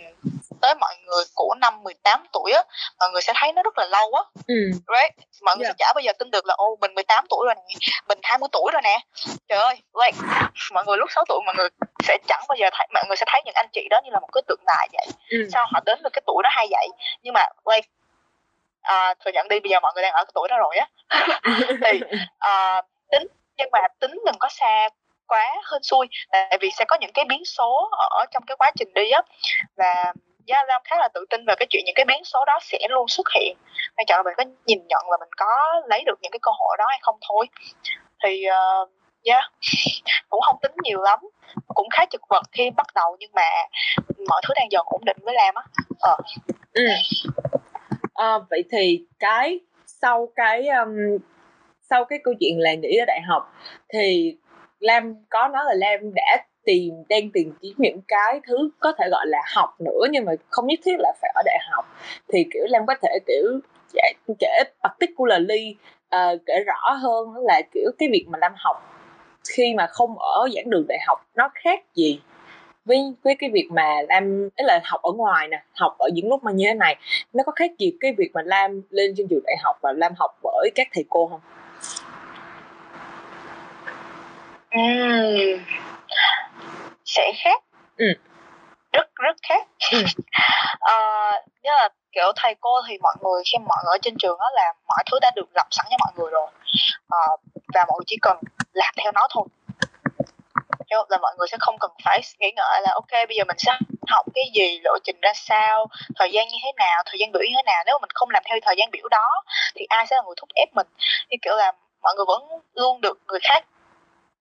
tới 0.63 0.75
mọi 0.75 0.95
người 1.07 1.25
của 1.35 1.55
năm 1.61 1.83
18 1.83 2.25
tuổi 2.33 2.53
á 2.53 2.63
mọi 2.99 3.09
người 3.13 3.23
sẽ 3.23 3.33
thấy 3.37 3.53
nó 3.53 3.63
rất 3.63 3.79
là 3.79 3.87
lâu 3.87 4.13
á. 4.15 4.23
Ừ. 4.47 4.55
right? 4.73 5.15
Mọi 5.43 5.57
người 5.57 5.65
yeah. 5.65 5.77
sẽ 5.79 5.85
chả 5.85 5.93
bao 5.95 6.03
giờ 6.03 6.13
tin 6.19 6.31
được 6.31 6.47
là 6.47 6.55
ô 6.55 6.77
mình 6.81 6.95
18 6.95 7.25
tuổi 7.31 7.47
rồi 7.47 7.55
nè 7.55 7.75
mình 8.09 8.19
20 8.23 8.49
tuổi 8.53 8.71
rồi 8.73 8.83
nè. 8.83 8.99
Trời 9.49 9.59
ơi 9.59 9.77
like 10.05 10.19
mọi 10.73 10.85
người 10.87 10.97
lúc 10.97 11.09
6 11.13 11.25
tuổi 11.29 11.41
mọi 11.47 11.55
người 11.55 11.69
sẽ 12.05 12.19
chẳng 12.29 12.43
bao 12.49 12.57
giờ 12.59 12.69
thấy 12.73 12.87
mọi 12.95 13.05
người 13.09 13.17
sẽ 13.17 13.25
thấy 13.29 13.43
những 13.45 13.55
anh 13.55 13.69
chị 13.73 13.87
đó 13.91 14.01
như 14.05 14.11
là 14.11 14.21
một 14.21 14.29
cái 14.33 14.43
tượng 14.49 14.61
đài 14.67 14.89
vậy. 14.93 15.07
Ừ. 15.31 15.39
sao 15.53 15.67
họ 15.73 15.81
đến 15.87 16.03
được 16.03 16.13
cái 16.13 16.23
tuổi 16.27 16.43
đó 16.43 16.51
hay 16.53 16.67
vậy? 16.71 16.89
Nhưng 17.23 17.35
mà 17.35 17.47
like 17.71 17.89
à, 18.83 19.15
thừa 19.25 19.31
nhận 19.35 19.49
đi 19.49 19.61
bây 19.61 19.71
giờ 19.71 19.81
mọi 19.81 19.93
người 19.95 20.03
đang 20.03 20.13
ở 20.13 20.25
cái 20.25 20.33
tuổi 20.35 20.49
đó 20.49 20.59
rồi 20.59 20.77
á. 20.77 20.87
Thì 21.85 22.01
à, 22.39 22.83
tính 23.11 23.27
nhưng 23.57 23.69
mà 23.73 23.79
tính 24.01 24.21
đừng 24.27 24.39
có 24.39 24.49
xa 24.49 24.89
quá 25.27 25.55
hơn 25.65 25.83
xui 25.83 26.07
tại 26.33 26.59
vì 26.61 26.71
sẽ 26.71 26.85
có 26.89 26.97
những 27.01 27.13
cái 27.13 27.25
biến 27.25 27.45
số 27.45 27.91
ở 28.11 28.25
trong 28.31 28.43
cái 28.47 28.57
quá 28.57 28.71
trình 28.77 28.95
đi 28.95 29.11
á. 29.11 29.23
Và 29.77 30.13
Gia 30.47 30.57
Lam 30.69 30.83
khá 30.85 30.97
là 30.97 31.09
tự 31.15 31.25
tin 31.31 31.45
về 31.47 31.55
cái 31.59 31.67
chuyện 31.71 31.83
những 31.87 31.95
cái 31.95 32.05
biến 32.05 32.25
số 32.25 32.45
đó 32.47 32.59
sẽ 32.63 32.79
luôn 32.91 33.09
xuất 33.09 33.27
hiện 33.35 33.57
quan 33.97 34.07
trọng 34.07 34.17
là 34.17 34.23
mình 34.23 34.35
có 34.37 34.45
nhìn 34.67 34.79
nhận 34.89 35.03
là 35.11 35.17
mình 35.21 35.33
có 35.37 35.83
lấy 35.87 36.03
được 36.07 36.19
những 36.23 36.33
cái 36.33 36.39
cơ 36.43 36.51
hội 36.59 36.77
đó 36.79 36.85
hay 36.89 36.99
không 37.03 37.17
thôi 37.29 37.47
thì 38.25 38.45
uh, 38.49 38.91
yeah 39.25 39.45
cũng 40.29 40.41
không 40.41 40.57
tính 40.63 40.73
nhiều 40.83 41.03
lắm 41.03 41.19
cũng 41.75 41.89
khá 41.91 42.07
chật 42.07 42.21
vật 42.29 42.43
khi 42.53 42.71
bắt 42.71 42.87
đầu 42.95 43.17
nhưng 43.19 43.31
mà 43.35 43.49
mọi 44.29 44.43
thứ 44.47 44.55
đang 44.57 44.71
dần 44.71 44.83
ổn 44.87 45.05
định 45.05 45.17
với 45.21 45.35
Lam 45.35 45.55
á 45.55 45.63
ờ. 46.01 46.17
ừ. 46.73 46.85
à, 48.15 48.39
vậy 48.51 48.65
thì 48.73 49.07
cái 49.19 49.61
sau 49.87 50.29
cái 50.37 50.69
um, 50.69 50.97
sau 51.91 52.05
cái 52.05 52.19
câu 52.25 52.35
chuyện 52.41 52.61
là 52.61 52.75
nghỉ 52.75 52.97
ở 52.97 53.05
đại 53.07 53.21
học 53.29 53.53
thì 53.93 54.37
Lam 54.79 55.15
có 55.31 55.49
nói 55.49 55.65
là 55.67 55.75
Lam 55.75 56.15
đã 56.15 56.45
tìm 56.65 56.95
đang 57.09 57.31
tìm 57.31 57.53
kiếm 57.61 57.75
những 57.79 58.01
cái 58.09 58.41
thứ 58.47 58.71
có 58.81 58.93
thể 58.99 59.09
gọi 59.11 59.27
là 59.27 59.43
học 59.55 59.81
nữa 59.81 60.07
nhưng 60.11 60.25
mà 60.25 60.33
không 60.51 60.67
nhất 60.67 60.79
thiết 60.85 60.97
là 60.99 61.13
phải 61.21 61.33
ở 61.35 61.43
đại 61.45 61.59
học. 61.71 61.85
Thì 62.29 62.47
kiểu 62.53 62.65
lam 62.69 62.87
có 62.87 62.95
thể 63.03 63.19
kiểu 63.27 63.61
kể, 63.93 64.13
kể 64.39 64.63
particularly 64.83 65.77
uh, 65.77 66.11
ờ, 66.11 66.39
kể 66.47 66.55
rõ 66.67 66.91
hơn 66.93 67.35
là 67.37 67.63
kiểu 67.75 67.91
cái 67.99 68.09
việc 68.13 68.25
mà 68.29 68.39
lam 68.39 68.53
học 68.57 68.77
khi 69.49 69.75
mà 69.75 69.87
không 69.87 70.19
ở 70.19 70.49
giảng 70.55 70.71
đường 70.71 70.85
đại 70.89 70.99
học 71.07 71.27
nó 71.35 71.49
khác 71.55 71.81
gì 71.95 72.21
với 72.85 73.15
với 73.23 73.35
cái 73.39 73.51
việc 73.51 73.69
mà 73.71 74.03
lam 74.09 74.49
ấy 74.57 74.65
là 74.67 74.81
học 74.85 75.03
ở 75.03 75.13
ngoài 75.13 75.49
nè 75.49 75.63
học 75.75 75.99
ở 75.99 76.09
những 76.13 76.29
lúc 76.29 76.45
mà 76.45 76.53
như 76.53 76.65
thế 76.69 76.75
này. 76.75 76.97
Nó 77.33 77.43
có 77.47 77.53
khác 77.53 77.71
gì 77.79 77.93
cái 78.01 78.13
việc 78.19 78.31
mà 78.35 78.43
lam 78.45 78.83
lên 78.91 79.15
trên 79.17 79.29
trường 79.29 79.43
đại 79.45 79.57
học 79.63 79.77
và 79.83 79.93
lam 79.93 80.13
học 80.19 80.31
bởi 80.43 80.71
các 80.75 80.89
thầy 80.93 81.05
cô 81.09 81.27
không? 81.27 81.41
À, 84.71 85.23
sẽ 87.13 87.33
khác. 87.45 87.63
Ừ. 87.97 88.07
rất 88.93 89.07
rất 89.15 89.37
khác. 89.49 89.67
Uh, 90.93 91.49
như 91.63 91.71
là 91.71 91.89
kiểu 92.13 92.33
thầy 92.37 92.55
cô 92.61 92.71
thì 92.89 92.99
mọi 93.03 93.15
người 93.21 93.43
khi 93.53 93.59
mọi 93.59 93.79
người 93.85 93.95
ở 93.95 93.99
trên 94.03 94.15
trường 94.19 94.39
đó 94.39 94.51
là 94.55 94.73
mọi 94.89 95.05
thứ 95.11 95.19
đã 95.23 95.31
được 95.37 95.47
lập 95.55 95.67
sẵn 95.71 95.87
cho 95.91 95.97
mọi 96.01 96.13
người 96.17 96.31
rồi. 96.31 96.47
Uh, 97.15 97.41
và 97.75 97.85
mọi 97.89 97.97
người 97.99 98.05
chỉ 98.07 98.17
cần 98.23 98.37
làm 98.73 98.95
theo 99.03 99.13
nó 99.13 99.29
thôi. 99.31 99.45
Hiểu 100.91 101.07
là 101.09 101.19
mọi 101.19 101.35
người 101.39 101.49
sẽ 101.51 101.57
không 101.61 101.79
cần 101.81 101.91
phải 102.05 102.21
nghĩ 102.39 102.53
ngợi 102.57 102.81
là 102.83 102.91
ok 102.95 103.11
bây 103.29 103.37
giờ 103.37 103.45
mình 103.45 103.59
sẽ 103.59 103.73
học 104.09 104.27
cái 104.35 104.45
gì 104.55 104.81
lộ 104.85 104.99
trình 105.05 105.17
ra 105.23 105.33
sao 105.35 105.87
thời 106.17 106.33
gian 106.33 106.49
như 106.49 106.59
thế 106.65 106.73
nào 106.77 107.03
thời 107.07 107.19
gian 107.19 107.33
biểu 107.33 107.43
như 107.43 107.57
thế 107.57 107.63
nào. 107.67 107.83
Nếu 107.87 107.95
mà 107.95 108.03
mình 108.03 108.11
không 108.15 108.31
làm 108.31 108.43
theo 108.47 108.59
thời 108.63 108.75
gian 108.79 108.91
biểu 108.91 109.09
đó 109.09 109.43
thì 109.75 109.87
ai 109.89 110.07
sẽ 110.07 110.17
là 110.17 110.23
người 110.23 110.35
thúc 110.37 110.49
ép 110.55 110.69
mình? 110.75 110.87
Như 111.31 111.37
kiểu 111.43 111.57
là 111.57 111.73
mọi 112.03 112.15
người 112.17 112.25
vẫn 112.29 112.43
luôn 112.75 113.01
được 113.01 113.19
người 113.27 113.41
khác 113.43 113.65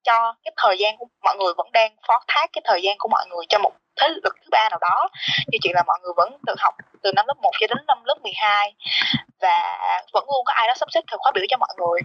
cho 0.04 0.34
cái 0.44 0.52
thời 0.58 0.78
gian 0.78 0.98
của 0.98 1.06
mọi 1.24 1.36
người 1.38 1.54
vẫn 1.58 1.72
đang 1.72 1.96
phó 2.08 2.20
thác 2.28 2.50
cái 2.54 2.62
thời 2.66 2.82
gian 2.82 2.96
của 3.00 3.10
mọi 3.10 3.26
người 3.30 3.46
cho 3.50 3.60
một 3.60 3.72
thế 4.02 4.10
lực 4.10 4.36
thứ 4.42 4.50
ba 4.52 4.70
nào 4.70 4.80
đó. 4.82 5.10
Như 5.48 5.58
chuyện 5.62 5.74
là 5.76 5.84
mọi 5.88 6.00
người 6.02 6.14
vẫn 6.18 6.38
tự 6.48 6.56
học 6.60 6.76
từ 7.04 7.12
năm 7.16 7.26
lớp 7.28 7.38
1 7.42 7.52
cho 7.60 7.68
đến 7.68 7.78
năm 7.88 7.98
lớp 8.06 8.16
12 8.24 8.74
và 9.42 9.80
vẫn 10.14 10.24
luôn 10.28 10.46
có 10.46 10.54
ai 10.54 10.68
đó 10.68 10.74
sắp 10.76 10.90
xếp 10.94 11.02
thời 11.08 11.18
khóa 11.18 11.32
biểu 11.36 11.44
cho 11.50 11.58
mọi 11.58 11.70
người. 11.78 12.00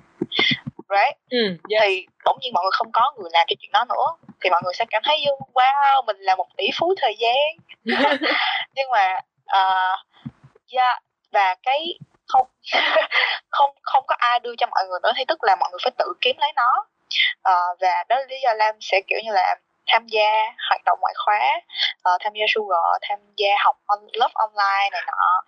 Right? 0.89 1.17
Ừ, 1.31 1.57
yes. 1.71 1.83
thì 1.83 2.07
bỗng 2.25 2.39
nhiên 2.41 2.53
mọi 2.53 2.65
người 2.65 2.71
không 2.73 2.93
có 2.93 3.13
người 3.17 3.31
làm 3.33 3.47
cho 3.49 3.55
chuyện 3.59 3.73
đó 3.73 3.85
nữa. 3.89 4.29
Thì 4.41 4.51
mọi 4.51 4.61
người 4.65 4.75
sẽ 4.75 4.85
cảm 4.91 5.03
thấy 5.05 5.25
wow 5.55 6.05
mình 6.07 6.17
là 6.19 6.37
một 6.37 6.47
tỷ 6.57 6.65
phú 6.79 6.95
thời 7.01 7.17
gian. 7.19 7.37
Nhưng 8.75 8.91
mà 8.91 9.21
uh, 9.59 9.99
yeah, 10.73 11.03
và 11.33 11.55
cái 11.63 11.99
không 12.29 12.47
không 13.51 13.71
không 13.83 14.05
có 14.07 14.15
ai 14.19 14.41
đưa 14.41 14.57
cho 14.59 14.67
mọi 14.67 14.85
người 14.89 15.01
nữa. 15.03 15.13
Thì 15.17 15.25
tức 15.29 15.45
là 15.45 15.57
mọi 15.61 15.71
người 15.71 15.79
phải 15.83 15.93
tự 15.99 16.13
kiếm 16.21 16.37
lấy 16.39 16.53
nó 16.57 16.87
uh, 17.39 17.81
và 17.81 18.05
đó 18.09 18.17
là 18.17 18.25
lý 18.29 18.37
do 18.43 18.53
lam 18.53 18.75
sẽ 18.81 19.01
kiểu 19.07 19.19
như 19.25 19.33
là 19.33 19.57
tham 19.87 20.07
gia 20.07 20.31
hoạt 20.69 20.81
động 20.85 20.99
ngoại 21.01 21.15
khóa 21.25 21.61
uh, 22.15 22.21
tham 22.25 22.33
gia 22.33 22.45
sugar 22.49 22.81
tham 23.09 23.19
gia 23.37 23.51
học 23.65 23.77
on, 23.87 23.99
lớp 24.13 24.31
online 24.35 24.91
này 24.93 25.03
nọ. 25.07 25.43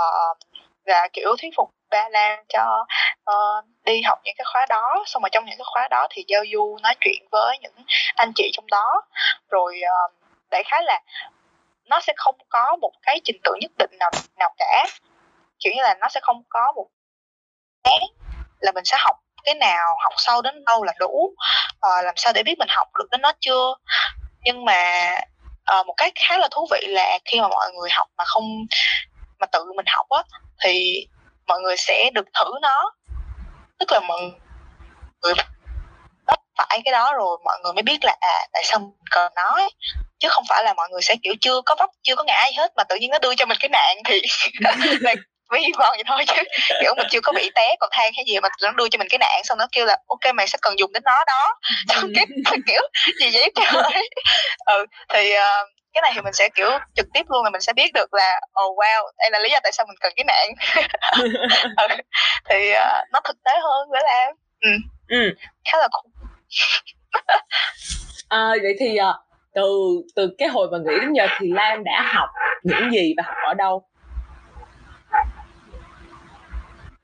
Uh, 0.00 0.38
và 0.86 1.08
kiểu 1.12 1.36
thuyết 1.38 1.50
phục 1.56 1.70
ba 1.90 2.08
lan 2.08 2.44
cho 2.48 2.86
uh, 3.30 3.64
đi 3.84 4.02
học 4.02 4.18
những 4.24 4.34
cái 4.38 4.44
khóa 4.52 4.66
đó. 4.66 5.02
Xong 5.06 5.22
rồi 5.22 5.30
trong 5.32 5.44
những 5.44 5.58
cái 5.58 5.64
khóa 5.72 5.88
đó 5.88 6.06
thì 6.10 6.24
giao 6.28 6.42
du 6.52 6.76
nói 6.82 6.94
chuyện 7.00 7.28
với 7.30 7.58
những 7.58 7.74
anh 8.16 8.32
chị 8.34 8.50
trong 8.52 8.66
đó. 8.70 9.02
Rồi 9.48 9.80
uh, 10.06 10.12
đại 10.50 10.62
khái 10.66 10.82
là 10.82 11.00
nó 11.84 12.00
sẽ 12.00 12.12
không 12.16 12.36
có 12.48 12.76
một 12.76 12.92
cái 13.02 13.20
trình 13.24 13.36
tự 13.44 13.54
nhất 13.60 13.70
định 13.78 13.90
nào 13.98 14.10
nào 14.38 14.54
cả. 14.58 14.86
Kiểu 15.58 15.72
như 15.76 15.82
là 15.82 15.94
nó 15.94 16.08
sẽ 16.08 16.20
không 16.22 16.42
có 16.48 16.72
một 16.76 16.86
cái 17.84 18.00
là 18.60 18.72
mình 18.72 18.84
sẽ 18.84 18.96
học 19.00 19.16
cái 19.44 19.54
nào 19.54 19.86
học 20.02 20.12
sâu 20.16 20.42
đến 20.42 20.64
đâu 20.64 20.84
là 20.84 20.92
đủ. 20.98 21.34
Uh, 21.86 22.04
làm 22.04 22.14
sao 22.16 22.32
để 22.32 22.42
biết 22.42 22.58
mình 22.58 22.68
học 22.70 22.88
được 22.98 23.08
đến 23.10 23.22
nó 23.22 23.32
chưa? 23.40 23.74
Nhưng 24.42 24.64
mà 24.64 25.10
uh, 25.78 25.86
một 25.86 25.94
cái 25.96 26.12
khá 26.14 26.38
là 26.38 26.48
thú 26.50 26.66
vị 26.70 26.86
là 26.86 27.18
khi 27.24 27.40
mà 27.40 27.48
mọi 27.48 27.70
người 27.72 27.90
học 27.92 28.08
mà 28.16 28.24
không 28.24 28.44
mà 29.38 29.46
tự 29.46 29.64
mình 29.76 29.86
học 29.88 30.06
á 30.10 30.22
thì 30.64 31.06
mọi 31.46 31.60
người 31.60 31.76
sẽ 31.76 32.10
được 32.14 32.26
thử 32.40 32.50
nó. 32.62 32.92
Tức 33.78 33.92
là 33.92 34.00
mọi 34.00 34.20
người 35.22 35.34
bắt 36.26 36.40
phải 36.58 36.80
cái 36.84 36.92
đó 36.92 37.12
rồi 37.16 37.38
mọi 37.44 37.58
người 37.62 37.72
mới 37.72 37.82
biết 37.82 38.04
là 38.04 38.16
à 38.20 38.46
tại 38.52 38.62
sao 38.64 38.78
mình 38.78 38.90
cần 39.10 39.32
nó 39.36 39.50
ấy. 39.56 39.70
chứ 40.18 40.28
không 40.30 40.44
phải 40.48 40.64
là 40.64 40.74
mọi 40.74 40.88
người 40.90 41.02
sẽ 41.02 41.16
kiểu 41.22 41.34
chưa 41.40 41.60
có 41.66 41.76
vấp 41.78 41.90
chưa 42.02 42.16
có 42.16 42.24
ngã 42.24 42.44
gì 42.46 42.56
hết 42.58 42.72
mà 42.76 42.84
tự 42.84 42.96
nhiên 42.96 43.10
nó 43.10 43.18
đưa 43.18 43.34
cho 43.34 43.46
mình 43.46 43.58
cái 43.60 43.68
nạn 43.68 43.96
thì 44.04 44.22
là 45.00 45.14
ví 45.52 45.62
dụ 45.62 45.72
vậy 45.78 46.02
thôi 46.06 46.24
chứ 46.26 46.42
kiểu 46.80 46.94
mình 46.96 47.06
chưa 47.10 47.20
có 47.20 47.32
bị 47.32 47.50
té 47.54 47.76
cầu 47.80 47.88
thang 47.92 48.12
hay 48.16 48.24
gì 48.26 48.40
mà 48.40 48.48
nó 48.62 48.70
đưa 48.70 48.88
cho 48.88 48.98
mình 48.98 49.08
cái 49.10 49.18
nạn 49.18 49.40
xong 49.44 49.58
nó 49.58 49.66
kêu 49.72 49.86
là 49.86 49.96
ok 50.06 50.34
mày 50.34 50.46
sẽ 50.46 50.58
cần 50.62 50.78
dùng 50.78 50.92
đến 50.92 51.02
nó 51.04 51.24
đó 51.26 51.58
xong 51.88 52.10
cái 52.14 52.26
kiểu 52.66 52.80
gì 53.20 53.30
vậy 53.32 53.52
trời 53.54 54.08
ừ 54.66 54.86
thì 55.08 55.32
uh, 55.34 55.68
cái 55.92 56.02
này 56.02 56.12
thì 56.14 56.20
mình 56.20 56.32
sẽ 56.32 56.48
kiểu 56.54 56.70
trực 56.96 57.06
tiếp 57.14 57.22
luôn 57.28 57.44
là 57.44 57.50
mình 57.50 57.60
sẽ 57.60 57.72
biết 57.72 57.92
được 57.94 58.14
là 58.14 58.40
oh 58.64 58.78
wow 58.78 59.10
đây 59.18 59.30
là 59.30 59.38
lý 59.38 59.50
do 59.50 59.58
tại 59.62 59.72
sao 59.72 59.86
mình 59.86 59.96
cần 60.00 60.12
cái 60.16 60.24
nạn 60.24 60.48
ừ. 61.88 61.96
thì 62.48 62.72
uh, 62.72 63.12
nó 63.12 63.20
thực 63.24 63.36
tế 63.44 63.52
hơn 63.62 63.88
với 63.90 64.02
là 64.04 64.32
ừ. 64.60 64.70
ừ. 65.08 65.30
khá 65.64 65.78
là 65.78 65.88
cool 65.92 66.10
à, 68.28 68.48
vậy 68.62 68.74
thì 68.80 68.98
uh, 69.00 69.16
từ 69.54 69.62
từ 70.16 70.34
cái 70.38 70.48
hồi 70.48 70.68
mà 70.72 70.78
nghỉ 70.78 71.00
đến 71.00 71.12
giờ 71.12 71.26
thì 71.38 71.46
Lam 71.52 71.84
đã 71.84 72.12
học 72.14 72.28
những 72.62 72.90
gì 72.92 73.14
và 73.16 73.22
học 73.26 73.36
ở 73.46 73.54
đâu 73.54 73.88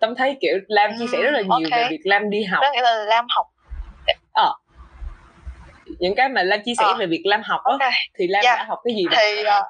Tâm 0.01 0.15
thấy 0.15 0.37
kiểu 0.41 0.55
Lam 0.69 0.91
chia 0.99 1.07
sẻ 1.13 1.23
rất 1.23 1.31
là 1.31 1.41
nhiều 1.41 1.51
okay. 1.51 1.83
về 1.83 1.87
việc 1.91 2.01
Lam 2.05 2.31
đi 2.31 2.45
học 2.45 2.63
Đó 2.63 2.71
nghĩa 2.73 2.83
là 2.83 2.95
Lam 2.95 3.27
học 3.37 3.47
Ờ 4.33 4.53
những 5.99 6.15
cái 6.17 6.29
mà 6.29 6.43
Lam 6.43 6.61
chia 6.65 6.73
sẻ 6.79 6.85
à. 6.85 6.95
về 6.99 7.07
việc 7.07 7.23
Lam 7.25 7.43
học 7.45 7.61
á 7.65 7.73
okay. 7.73 7.91
thì 8.19 8.27
Lam 8.29 8.45
yeah. 8.45 8.57
Dạ. 8.59 8.63
đã 8.63 8.65
học 8.69 8.79
cái 8.85 8.95
gì 8.95 9.05
đó? 9.11 9.17
thì 9.21 9.43
uh... 9.43 9.65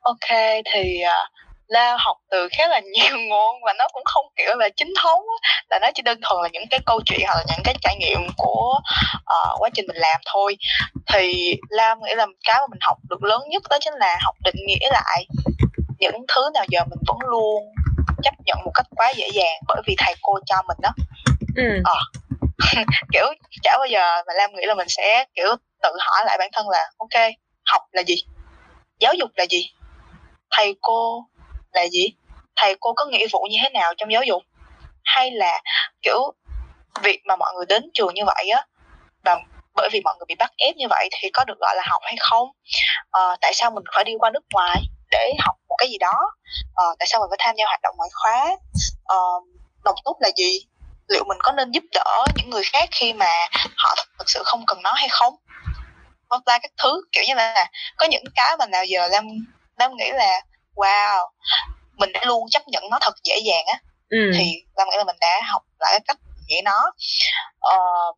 ok 0.00 0.28
thì 0.72 1.00
uh, 1.06 1.28
La 1.66 1.96
học 1.98 2.16
từ 2.30 2.48
khá 2.52 2.68
là 2.68 2.80
nhiều 2.80 3.18
nguồn 3.28 3.56
và 3.66 3.72
nó 3.78 3.88
cũng 3.92 4.02
không 4.04 4.24
kiểu 4.36 4.56
là 4.56 4.68
chính 4.76 4.92
thống 5.02 5.22
là 5.70 5.78
nó 5.82 5.88
chỉ 5.94 6.02
đơn 6.02 6.18
thuần 6.22 6.42
là 6.42 6.48
những 6.52 6.64
cái 6.70 6.80
câu 6.86 7.00
chuyện 7.04 7.20
hoặc 7.26 7.34
là 7.34 7.44
những 7.48 7.64
cái 7.64 7.74
trải 7.80 7.96
nghiệm 7.96 8.20
của 8.36 8.78
uh, 9.16 9.60
quá 9.62 9.70
trình 9.74 9.86
mình 9.86 9.96
làm 9.96 10.20
thôi 10.32 10.56
thì 11.12 11.54
La 11.68 11.94
nghĩ 11.94 12.14
là 12.14 12.26
cái 12.44 12.58
mà 12.60 12.66
mình 12.70 12.80
học 12.82 12.98
được 13.10 13.22
lớn 13.22 13.40
nhất 13.48 13.62
đó 13.70 13.76
chính 13.80 13.94
là 13.94 14.18
học 14.24 14.34
định 14.44 14.66
nghĩa 14.66 14.88
lại 14.92 15.26
những 16.00 16.24
thứ 16.34 16.42
nào 16.54 16.64
giờ 16.68 16.80
mình 16.90 16.98
vẫn 17.06 17.18
luôn 17.28 17.62
chấp 18.22 18.34
nhận 18.46 18.58
một 18.64 18.70
cách 18.74 18.86
quá 18.96 19.12
dễ 19.16 19.28
dàng 19.32 19.60
bởi 19.68 19.82
vì 19.86 19.94
thầy 19.98 20.14
cô 20.22 20.38
cho 20.46 20.56
mình 20.68 20.76
đó 20.82 20.90
ừ. 21.56 21.82
ờ. 21.84 21.94
kiểu 23.12 23.24
chả 23.62 23.76
bao 23.78 23.86
giờ 23.86 24.22
mà 24.26 24.34
lam 24.34 24.50
nghĩ 24.54 24.62
là 24.66 24.74
mình 24.74 24.88
sẽ 24.88 25.24
kiểu 25.34 25.46
tự 25.82 25.88
hỏi 26.00 26.24
lại 26.26 26.36
bản 26.38 26.50
thân 26.52 26.68
là 26.68 26.90
ok 26.98 27.30
học 27.66 27.82
là 27.92 28.02
gì? 28.02 28.14
Giáo 29.00 29.14
dục 29.14 29.30
là 29.36 29.44
gì? 29.50 29.70
Thầy 30.50 30.74
cô 30.80 31.24
là 31.72 31.88
gì? 31.88 32.06
Thầy 32.56 32.76
cô 32.80 32.92
có 32.92 33.04
nghĩa 33.04 33.26
vụ 33.32 33.46
như 33.50 33.56
thế 33.62 33.70
nào 33.70 33.94
trong 33.96 34.12
giáo 34.12 34.22
dục? 34.22 34.42
Hay 35.04 35.30
là 35.30 35.60
kiểu 36.02 36.32
việc 37.02 37.20
mà 37.24 37.36
mọi 37.36 37.52
người 37.54 37.64
đến 37.68 37.90
trường 37.94 38.14
như 38.14 38.22
vậy 38.26 38.50
á 38.54 38.64
và 39.24 39.36
bởi 39.74 39.88
vì 39.92 40.00
mọi 40.04 40.14
người 40.18 40.24
bị 40.28 40.34
bắt 40.38 40.52
ép 40.56 40.76
như 40.76 40.86
vậy 40.90 41.08
thì 41.12 41.30
có 41.32 41.44
được 41.44 41.58
gọi 41.60 41.76
là 41.76 41.82
học 41.86 42.02
hay 42.04 42.16
không? 42.20 42.48
À, 43.10 43.36
tại 43.40 43.54
sao 43.54 43.70
mình 43.70 43.84
phải 43.94 44.04
đi 44.04 44.12
qua 44.18 44.30
nước 44.30 44.44
ngoài 44.52 44.82
để 45.10 45.32
học 45.38 45.56
một 45.68 45.76
cái 45.78 45.88
gì 45.88 45.98
đó. 45.98 46.14
À, 46.74 46.84
tại 46.98 47.06
sao 47.10 47.20
mình 47.20 47.30
phải 47.30 47.38
tham 47.40 47.54
gia 47.58 47.64
hoạt 47.66 47.80
động 47.82 47.94
ngoại 47.96 48.10
khóa? 48.12 48.56
À, 49.04 49.16
đồng 49.84 49.96
tốt 50.04 50.16
là 50.20 50.30
gì? 50.36 50.66
Liệu 51.08 51.24
mình 51.28 51.38
có 51.42 51.52
nên 51.52 51.70
giúp 51.70 51.84
đỡ 51.92 52.28
những 52.34 52.50
người 52.50 52.62
khác 52.64 52.88
khi 52.92 53.12
mà 53.12 53.30
họ 53.76 53.94
thực 54.18 54.30
sự 54.30 54.42
không 54.44 54.64
cần 54.66 54.82
nó 54.82 54.92
hay 54.92 55.08
không? 55.10 55.34
Vân 56.30 56.40
ra 56.46 56.58
các 56.58 56.70
thứ 56.82 57.02
kiểu 57.12 57.24
như 57.28 57.34
là 57.34 57.70
có 57.96 58.06
những 58.06 58.24
cái 58.34 58.56
mà 58.58 58.66
nào 58.66 58.84
giờ 58.84 59.08
lam 59.08 59.24
lam 59.78 59.96
nghĩ 59.96 60.10
là 60.12 60.40
wow 60.74 61.28
mình 61.96 62.12
đã 62.12 62.20
luôn 62.24 62.50
chấp 62.50 62.68
nhận 62.68 62.90
nó 62.90 62.98
thật 63.00 63.14
dễ 63.24 63.38
dàng 63.44 63.64
á. 63.66 63.78
Ừ. 64.08 64.18
thì 64.38 64.52
lam 64.76 64.88
nghĩ 64.88 64.96
là 64.96 65.04
mình 65.04 65.16
đã 65.20 65.40
học 65.52 65.62
lại 65.78 66.00
cách 66.04 66.18
nghĩ 66.48 66.60
nó. 66.64 66.92
Uh, 67.74 68.16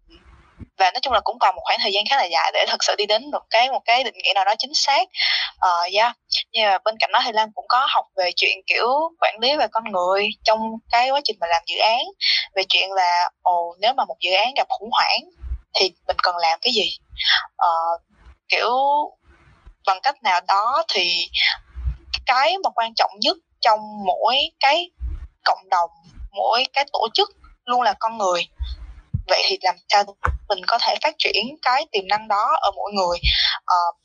và 0.82 0.90
nói 0.90 1.00
chung 1.02 1.12
là 1.12 1.20
cũng 1.24 1.38
còn 1.38 1.56
một 1.56 1.62
khoảng 1.64 1.78
thời 1.82 1.92
gian 1.92 2.04
khá 2.10 2.16
là 2.16 2.24
dài 2.24 2.50
để 2.54 2.64
thật 2.68 2.84
sự 2.84 2.94
đi 2.98 3.06
đến 3.06 3.30
một 3.30 3.42
cái 3.50 3.70
một 3.70 3.82
cái 3.84 4.04
định 4.04 4.14
nghĩa 4.14 4.32
nào 4.34 4.44
đó 4.44 4.54
chính 4.58 4.74
xác. 4.74 5.08
Uh, 5.56 5.94
yeah. 5.94 6.16
nhưng 6.52 6.64
mà 6.64 6.78
bên 6.78 6.94
cạnh 7.00 7.10
đó 7.12 7.20
thì 7.24 7.32
lan 7.32 7.48
cũng 7.54 7.64
có 7.68 7.86
học 7.90 8.04
về 8.16 8.30
chuyện 8.36 8.58
kiểu 8.66 8.86
quản 9.20 9.38
lý 9.40 9.56
về 9.56 9.66
con 9.72 9.84
người 9.92 10.28
trong 10.44 10.58
cái 10.90 11.10
quá 11.10 11.20
trình 11.24 11.36
mà 11.40 11.46
làm 11.46 11.62
dự 11.66 11.78
án. 11.78 12.00
Về 12.54 12.62
chuyện 12.68 12.92
là 12.92 13.30
ồ 13.42 13.76
nếu 13.80 13.92
mà 13.94 14.04
một 14.04 14.16
dự 14.20 14.32
án 14.32 14.54
gặp 14.56 14.66
khủng 14.68 14.90
hoảng 14.92 15.20
thì 15.74 15.92
mình 16.06 16.16
cần 16.22 16.36
làm 16.36 16.58
cái 16.62 16.72
gì? 16.72 16.96
Uh, 17.52 18.02
kiểu 18.48 18.70
bằng 19.86 20.00
cách 20.02 20.22
nào 20.22 20.40
đó 20.48 20.84
thì 20.94 21.28
cái 22.26 22.58
mà 22.64 22.70
quan 22.74 22.94
trọng 22.94 23.10
nhất 23.20 23.36
trong 23.60 23.80
mỗi 24.06 24.36
cái 24.60 24.90
cộng 25.44 25.68
đồng 25.70 25.90
mỗi 26.32 26.64
cái 26.72 26.84
tổ 26.92 27.08
chức 27.14 27.30
luôn 27.64 27.82
là 27.82 27.94
con 27.98 28.18
người. 28.18 28.42
Vậy 29.28 29.42
thì 29.48 29.58
làm 29.62 29.74
sao? 29.88 30.04
Mình 30.54 30.64
có 30.66 30.78
thể 30.82 30.94
phát 31.02 31.14
triển 31.18 31.56
cái 31.62 31.86
tiềm 31.92 32.08
năng 32.08 32.28
đó 32.28 32.56
ở 32.60 32.70
mỗi 32.76 32.92
người. 32.92 33.18
Uh, 33.58 33.96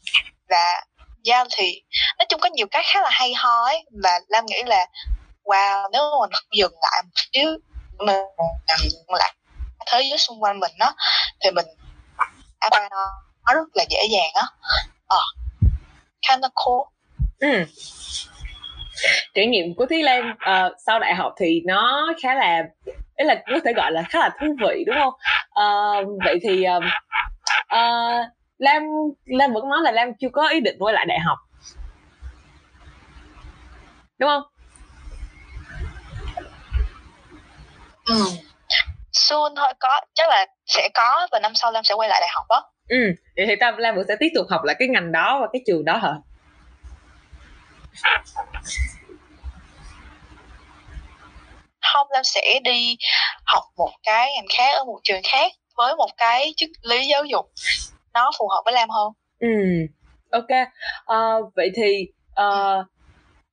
và 0.50 0.84
yeah, 1.26 1.48
thì 1.58 1.82
nói 2.18 2.26
chung 2.30 2.40
có 2.40 2.50
nhiều 2.50 2.68
cái 2.72 2.84
khá 2.86 3.02
là 3.02 3.10
hay 3.12 3.34
ho 3.34 3.64
ấy 3.64 3.86
và 4.04 4.20
lam 4.28 4.46
nghĩ 4.46 4.64
là 4.66 4.86
wow 5.44 5.90
nếu 5.92 6.02
mà 6.02 6.18
mình 6.22 6.32
không 6.34 6.58
dừng 6.58 6.74
lại 6.82 7.02
một 7.04 7.12
xíu 7.34 7.50
mình 7.98 8.16
dừng 8.84 9.14
lại 9.20 9.34
thế 9.92 10.02
giới 10.10 10.18
xung 10.18 10.44
quanh 10.44 10.60
mình 10.60 10.72
đó 10.80 10.94
thì 11.44 11.52
mình 11.52 11.66
nó 12.72 12.80
nó 13.46 13.54
rất 13.54 13.68
là 13.74 13.86
dễ 13.90 14.08
dàng 14.12 14.32
á. 14.34 14.44
Ờ 15.08 15.22
kind 16.30 16.44
of 16.46 16.50
cool. 16.54 16.88
Ừ. 17.40 17.66
trải 19.34 19.46
nghiệm 19.46 19.76
của 19.76 19.86
Thúy 19.86 20.04
Lan 20.04 20.32
uh, 20.32 20.74
sau 20.86 21.00
đại 21.00 21.16
học 21.16 21.34
thì 21.38 21.62
nó 21.66 22.08
khá 22.24 22.36
là 22.36 22.64
ý 23.18 23.26
là 23.26 23.36
có 23.36 23.60
thể 23.66 23.74
gọi 23.74 23.92
là 23.92 24.02
khá 24.02 24.20
là 24.20 24.30
thú 24.40 24.48
vị 24.62 24.84
đúng 24.88 24.96
không? 24.96 25.14
Uh, 25.64 26.08
vậy 26.26 26.40
thì 26.44 26.66
uh, 26.78 26.84
uh, 27.74 28.28
Lam 28.58 28.84
Lam 29.26 29.54
vẫn 29.54 29.70
nói 29.70 29.80
là 29.84 29.92
Lam 29.92 30.10
chưa 30.20 30.30
có 30.32 30.48
ý 30.48 30.60
định 30.60 30.76
quay 30.80 30.94
lại 30.94 31.06
đại 31.06 31.20
học. 31.20 31.38
Đúng 34.20 34.30
không? 34.30 34.44
Ừ. 38.08 38.16
soon 39.12 39.56
thôi 39.56 39.74
có 39.80 40.02
chắc 40.14 40.30
là 40.30 40.46
sẽ 40.66 40.90
có 40.94 41.28
và 41.32 41.40
năm 41.40 41.52
sau 41.56 41.72
Lam 41.72 41.84
sẽ 41.84 41.96
quay 41.96 42.10
lại 42.10 42.20
đại 42.22 42.30
học 42.34 42.46
đó 42.50 42.72
ừ 42.88 43.14
vậy 43.36 43.46
thì 43.48 43.56
ta 43.56 43.76
Lam 43.78 43.96
vẫn 43.96 44.06
sẽ 44.08 44.16
tiếp 44.20 44.28
tục 44.36 44.46
học 44.50 44.64
lại 44.64 44.76
cái 44.80 44.88
ngành 44.88 45.12
đó 45.12 45.40
và 45.42 45.48
cái 45.54 45.62
trường 45.68 45.86
đó 45.86 45.98
hả 45.98 46.14
không 51.94 52.08
Lam 52.12 52.24
sẽ 52.24 52.60
đi 52.64 52.98
học 53.46 53.64
một 53.78 53.92
cái 54.04 54.32
ngành 54.36 54.48
khác 54.58 54.76
ở 54.76 54.84
một 54.86 55.00
trường 55.04 55.22
khác 55.24 55.52
với 55.78 55.96
một 55.96 56.10
cái 56.18 56.54
chức 56.58 56.70
lý 56.82 57.08
giáo 57.08 57.26
dục 57.26 57.46
nó 58.14 58.32
phù 58.40 58.48
hợp 58.48 58.62
với 58.66 58.74
Lam 58.74 58.90
hơn. 58.90 59.12
Ừ 59.40 59.48
ok. 60.32 60.68
Uh, 61.12 61.54
vậy 61.56 61.72
thì 61.76 62.08
uh, 62.42 62.86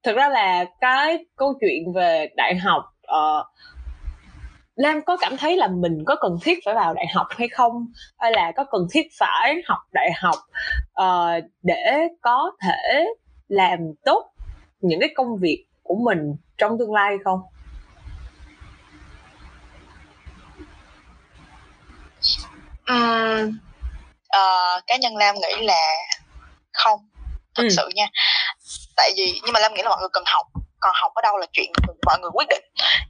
thực 0.02 0.16
ra 0.16 0.28
là 0.28 0.64
cái 0.80 1.18
câu 1.36 1.54
chuyện 1.60 1.92
về 1.94 2.26
đại 2.36 2.56
học 2.56 2.84
uh, 3.06 3.46
Lam 4.74 5.00
có 5.06 5.16
cảm 5.20 5.36
thấy 5.36 5.56
là 5.56 5.68
mình 5.68 6.04
có 6.06 6.16
cần 6.20 6.32
thiết 6.42 6.58
phải 6.64 6.74
vào 6.74 6.94
đại 6.94 7.06
học 7.14 7.26
hay 7.30 7.48
không? 7.48 7.86
Hay 8.18 8.32
là 8.32 8.52
có 8.56 8.64
cần 8.64 8.86
thiết 8.92 9.06
phải 9.18 9.54
học 9.66 9.78
đại 9.92 10.10
học 10.16 10.36
uh, 11.02 11.44
để 11.62 12.08
có 12.22 12.50
thể 12.62 13.04
làm 13.48 13.78
tốt 14.04 14.30
những 14.80 15.00
cái 15.00 15.08
công 15.16 15.36
việc 15.40 15.66
của 15.82 15.94
mình 16.04 16.36
trong 16.58 16.78
tương 16.78 16.92
lai 16.92 17.16
không? 17.24 17.40
Um, 22.88 23.58
uh, 24.36 24.86
cá 24.86 24.96
nhân 25.00 25.16
Lam 25.16 25.34
nghĩ 25.34 25.62
là 25.62 25.80
không 26.72 27.00
thực 27.54 27.62
ừ. 27.62 27.68
sự 27.76 27.90
nha 27.94 28.06
tại 28.96 29.12
vì 29.16 29.40
nhưng 29.44 29.52
mà 29.52 29.60
Lam 29.60 29.74
nghĩ 29.74 29.82
là 29.82 29.88
mọi 29.88 30.00
người 30.00 30.08
cần 30.12 30.24
học 30.26 30.46
còn 30.80 30.92
học 30.94 31.12
ở 31.14 31.22
đâu 31.22 31.36
là 31.36 31.46
chuyện 31.52 31.72
mọi 32.06 32.18
người 32.18 32.30
quyết 32.34 32.48
định 32.48 32.64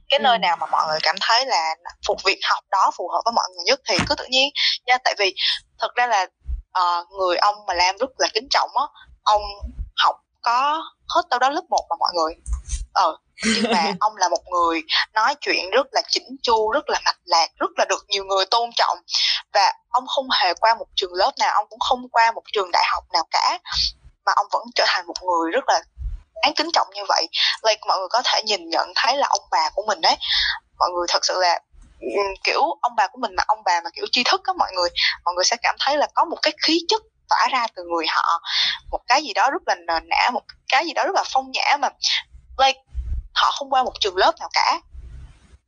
cái 0.09 0.19
ừ. 0.19 0.23
nơi 0.23 0.37
nào 0.37 0.57
mà 0.57 0.65
mọi 0.71 0.87
người 0.87 0.99
cảm 1.03 1.15
thấy 1.21 1.45
là 1.45 1.75
phục 2.07 2.17
việc 2.25 2.39
học 2.43 2.63
đó 2.71 2.91
phù 2.97 3.09
hợp 3.09 3.21
với 3.25 3.31
mọi 3.35 3.45
người 3.55 3.63
nhất 3.65 3.79
thì 3.89 3.97
cứ 4.09 4.15
tự 4.15 4.25
nhiên 4.29 4.49
nha 4.85 4.97
tại 5.03 5.15
vì 5.19 5.35
thật 5.79 5.95
ra 5.95 6.07
là 6.07 6.25
uh, 6.79 7.11
người 7.11 7.37
ông 7.37 7.55
mà 7.67 7.73
Lam 7.73 7.97
rất 7.97 8.09
là 8.17 8.27
kính 8.33 8.47
trọng 8.49 8.69
á 8.75 8.83
ông 9.23 9.41
học 9.97 10.15
có 10.41 10.83
hết 11.15 11.21
đâu 11.29 11.39
đó 11.39 11.49
lớp 11.49 11.63
1 11.69 11.85
mà 11.89 11.95
mọi 11.99 12.11
người 12.13 12.35
ờ 12.95 13.17
nhưng 13.55 13.71
mà 13.71 13.93
ông 13.99 14.15
là 14.17 14.29
một 14.29 14.43
người 14.51 14.83
nói 15.13 15.35
chuyện 15.41 15.69
rất 15.71 15.87
là 15.91 16.01
chỉnh 16.09 16.35
chu 16.43 16.71
rất 16.71 16.89
là 16.89 16.99
mạch 17.05 17.17
lạc 17.25 17.47
rất 17.59 17.69
là 17.77 17.85
được 17.89 18.05
nhiều 18.07 18.23
người 18.23 18.45
tôn 18.45 18.69
trọng. 18.75 18.97
Và 19.53 19.73
ông 19.89 20.07
không 20.07 20.27
hề 20.41 20.53
qua 20.53 20.75
một 20.75 20.87
trường 20.95 21.13
lớp 21.13 21.31
nào 21.39 21.53
ông 21.53 21.65
cũng 21.69 21.79
không 21.79 22.09
qua 22.09 22.31
một 22.31 22.43
trường 22.53 22.71
đại 22.71 22.83
học 22.93 23.03
nào 23.13 23.23
cả. 23.31 23.59
Mà 24.25 24.31
ông 24.35 24.47
vẫn 24.51 24.63
trở 24.75 24.83
thành 24.87 25.07
một 25.07 25.23
người 25.23 25.51
rất 25.51 25.63
là 25.67 25.81
đáng 26.43 26.53
kính 26.55 26.69
trọng 26.73 26.87
như 26.93 27.01
vậy. 27.07 27.27
Like 27.63 27.81
mọi 27.87 27.97
người 27.99 28.07
có 28.09 28.21
thể 28.25 28.41
nhìn 28.45 28.69
nhận 28.69 28.93
thấy 28.95 29.17
là 29.17 29.27
ông 29.29 29.47
bà 29.51 29.69
của 29.73 29.83
mình 29.87 30.01
đấy 30.01 30.17
mọi 30.79 30.89
người 30.89 31.07
thật 31.09 31.25
sự 31.25 31.39
là 31.39 31.59
kiểu 32.43 32.61
ông 32.81 32.95
bà 32.95 33.07
của 33.07 33.19
mình 33.21 33.35
mà 33.35 33.43
ông 33.47 33.63
bà 33.65 33.81
mà 33.83 33.89
kiểu 33.95 34.05
tri 34.11 34.23
thức 34.23 34.41
á 34.43 34.53
mọi 34.57 34.71
người 34.75 34.89
mọi 35.25 35.33
người 35.35 35.45
sẽ 35.45 35.55
cảm 35.61 35.75
thấy 35.79 35.97
là 35.97 36.07
có 36.13 36.25
một 36.25 36.37
cái 36.41 36.53
khí 36.63 36.79
chất 36.87 37.01
tỏa 37.29 37.47
ra 37.51 37.67
từ 37.75 37.83
người 37.83 38.05
họ. 38.09 38.41
Một 38.91 38.99
cái 39.07 39.23
gì 39.23 39.33
đó 39.33 39.49
rất 39.51 39.61
là 39.65 39.75
nền 39.75 40.09
nã 40.09 40.29
một 40.33 40.41
cái 40.67 40.85
gì 40.85 40.93
đó 40.93 41.03
rất 41.05 41.15
là 41.15 41.23
phong 41.33 41.51
nhã 41.51 41.77
mà 41.79 41.89
like 42.57 42.79
họ 43.33 43.51
không 43.51 43.69
qua 43.69 43.83
một 43.83 43.93
trường 43.99 44.17
lớp 44.17 44.33
nào 44.39 44.49
cả. 44.53 44.79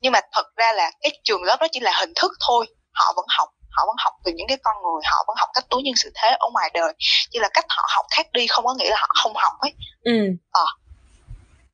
Nhưng 0.02 0.12
mà 0.12 0.20
thật 0.32 0.46
ra 0.56 0.74
là 0.74 0.92
cái 1.02 1.12
trường 1.24 1.44
lớp 1.44 1.58
đó 1.62 1.68
chỉ 1.72 1.80
là 1.80 1.92
hình 2.00 2.14
thức 2.16 2.32
thôi. 2.48 2.68
Họ 2.94 3.14
vẫn 3.16 3.26
học 3.30 3.50
họ 3.78 3.86
vẫn 3.88 3.96
học 4.00 4.14
từ 4.24 4.32
những 4.36 4.48
cái 4.48 4.58
con 4.64 4.76
người 4.76 5.02
họ 5.12 5.24
vẫn 5.28 5.36
học 5.40 5.50
cách 5.54 5.66
đối 5.70 5.84
nhân 5.84 5.96
sự 5.96 6.12
thế 6.16 6.28
ở 6.40 6.48
ngoài 6.54 6.72
đời. 6.74 6.94
Chỉ 7.32 7.40
là 7.40 7.50
cách 7.54 7.66
họ 7.70 7.86
học 7.96 8.06
khác 8.16 8.28
đi 8.32 8.48
không 8.48 8.66
có 8.66 8.74
nghĩa 8.74 8.90
là 8.90 8.98
họ 9.00 9.08
không 9.24 9.34
học 9.36 9.54
ấy. 9.60 9.74
Ừ. 10.04 10.12
Ờ. 10.52 10.66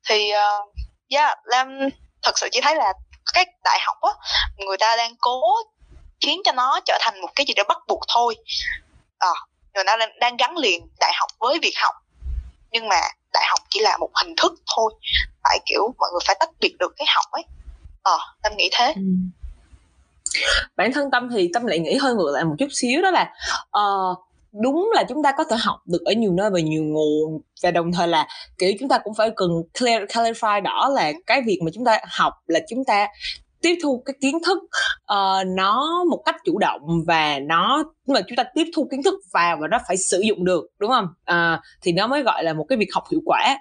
Thì 0.10 0.32
uh, 0.32 0.76
yeah 1.10 1.38
lam 1.44 1.80
thật 2.24 2.38
sự 2.38 2.50
chỉ 2.52 2.62
thấy 2.62 2.76
là 2.76 2.94
cái 3.34 3.46
đại 3.64 3.80
học 3.82 3.98
á 4.02 4.12
người 4.58 4.78
ta 4.78 4.96
đang 4.96 5.16
cố 5.22 5.42
khiến 6.22 6.42
cho 6.46 6.52
nó 6.52 6.80
trở 6.86 6.98
thành 7.02 7.22
một 7.22 7.30
cái 7.36 7.46
gì 7.46 7.54
đó 7.54 7.64
bắt 7.68 7.78
buộc 7.88 8.00
thôi. 8.08 8.36
Ờ. 9.18 9.34
À, 9.34 9.40
người 9.74 9.84
ta 9.88 9.98
đang 10.20 10.38
gắn 10.38 10.58
liền 10.58 10.88
đại 11.00 11.12
học 11.16 11.30
với 11.40 11.60
việc 11.62 11.74
học. 11.78 11.96
Nhưng 12.72 12.90
mà 12.90 13.02
đại 13.34 13.44
học 13.50 13.60
chỉ 13.70 13.80
là 13.80 13.98
một 13.98 14.10
hình 14.24 14.34
thức 14.42 14.54
thôi. 14.76 14.94
Phải 15.44 15.60
kiểu 15.66 15.94
mọi 15.98 16.10
người 16.12 16.22
phải 16.28 16.36
tách 16.40 16.50
biệt 16.60 16.76
được 16.80 16.94
cái 16.98 17.06
học 17.16 17.26
ấy. 17.32 17.44
Ờ 18.04 18.18
à, 18.18 18.26
tâm 18.44 18.52
nghĩ 18.58 18.70
thế. 18.74 18.94
Ừ. 18.96 19.02
Bản 20.76 20.94
thân 20.94 21.12
tâm 21.12 21.30
thì 21.34 21.50
tâm 21.54 21.66
lại 21.66 21.80
nghĩ 21.80 21.98
hơi 21.98 22.16
ngược 22.16 22.32
lại 22.34 22.44
một 22.44 22.56
chút 22.60 22.68
xíu 22.72 23.02
đó 23.02 23.12
là 23.12 23.34
uh, 23.80 24.18
đúng 24.52 24.92
là 24.96 25.04
chúng 25.10 25.24
ta 25.24 25.32
có 25.38 25.44
thể 25.44 25.56
học 25.60 25.80
được 25.86 26.02
ở 26.06 26.12
nhiều 26.12 26.32
nơi 26.32 26.50
và 26.50 26.60
nhiều 26.60 26.84
nguồn. 26.84 27.42
Và 27.64 27.72
đồng 27.72 27.92
thời 27.92 28.08
là 28.08 28.28
kiểu 28.58 28.74
chúng 28.80 28.90
ta 28.90 28.98
cũng 29.04 29.14
phải 29.14 29.30
cần 29.36 29.50
clear, 29.80 30.04
clarify 30.04 30.62
đó 30.62 30.90
là 30.90 31.12
cái 31.26 31.42
việc 31.46 31.60
mà 31.66 31.72
chúng 31.74 31.86
ta 31.86 32.00
học 32.10 32.34
là 32.48 32.60
chúng 32.70 32.86
ta 32.86 33.08
tiếp 33.64 33.78
thu 33.84 34.04
cái 34.06 34.14
kiến 34.22 34.38
thức 34.46 34.58
uh, 35.14 35.48
nó 35.48 36.04
một 36.10 36.22
cách 36.26 36.36
chủ 36.46 36.60
động 36.60 36.82
và 37.08 37.40
nó 37.40 37.84
mà 38.08 38.22
chúng 38.28 38.36
ta 38.36 38.44
tiếp 38.56 38.66
thu 38.76 38.88
kiến 38.92 39.04
thức 39.04 39.16
vào 39.34 39.58
và 39.62 39.68
nó 39.68 39.78
phải 39.88 39.98
sử 39.98 40.22
dụng 40.28 40.46
được 40.46 40.64
đúng 40.80 40.92
không? 40.92 41.08
Uh, 41.32 41.60
thì 41.82 41.92
nó 41.92 42.08
mới 42.08 42.24
gọi 42.24 42.44
là 42.44 42.54
một 42.54 42.66
cái 42.70 42.78
việc 42.78 42.94
học 42.94 43.04
hiệu 43.12 43.22
quả. 43.26 43.58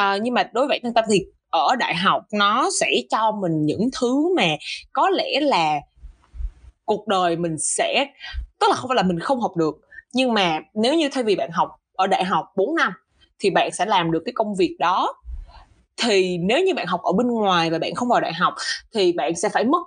Uh, 0.00 0.22
nhưng 0.22 0.34
mà 0.34 0.50
đối 0.52 0.66
với 0.66 0.74
bản 0.74 0.80
thân 0.82 0.94
tâm 0.94 1.04
thì 1.10 1.20
ở 1.50 1.76
đại 1.78 1.94
học 1.94 2.22
nó 2.32 2.68
sẽ 2.80 2.90
cho 3.10 3.32
mình 3.32 3.66
những 3.66 3.88
thứ 4.00 4.34
mà 4.36 4.48
có 4.92 5.10
lẽ 5.10 5.40
là 5.40 5.74
cuộc 6.84 7.06
đời 7.08 7.36
mình 7.36 7.58
sẽ 7.58 8.06
tức 8.60 8.66
là 8.70 8.76
không 8.76 8.88
phải 8.88 8.96
là 8.96 9.02
mình 9.02 9.20
không 9.20 9.40
học 9.40 9.56
được 9.56 9.74
nhưng 10.12 10.34
mà 10.34 10.60
nếu 10.74 10.94
như 10.94 11.08
thay 11.12 11.24
vì 11.24 11.36
bạn 11.36 11.50
học 11.52 11.68
ở 11.92 12.06
đại 12.06 12.24
học 12.24 12.46
4 12.56 12.74
năm 12.74 12.92
thì 13.40 13.50
bạn 13.50 13.70
sẽ 13.72 13.86
làm 13.86 14.12
được 14.12 14.22
cái 14.24 14.32
công 14.32 14.54
việc 14.54 14.76
đó 14.78 15.14
thì 16.00 16.38
nếu 16.38 16.64
như 16.64 16.74
bạn 16.74 16.86
học 16.86 17.02
ở 17.02 17.12
bên 17.12 17.26
ngoài 17.26 17.70
và 17.70 17.78
bạn 17.78 17.94
không 17.94 18.08
vào 18.08 18.20
đại 18.20 18.32
học 18.32 18.54
thì 18.94 19.12
bạn 19.12 19.36
sẽ 19.36 19.48
phải 19.48 19.64
mất 19.64 19.82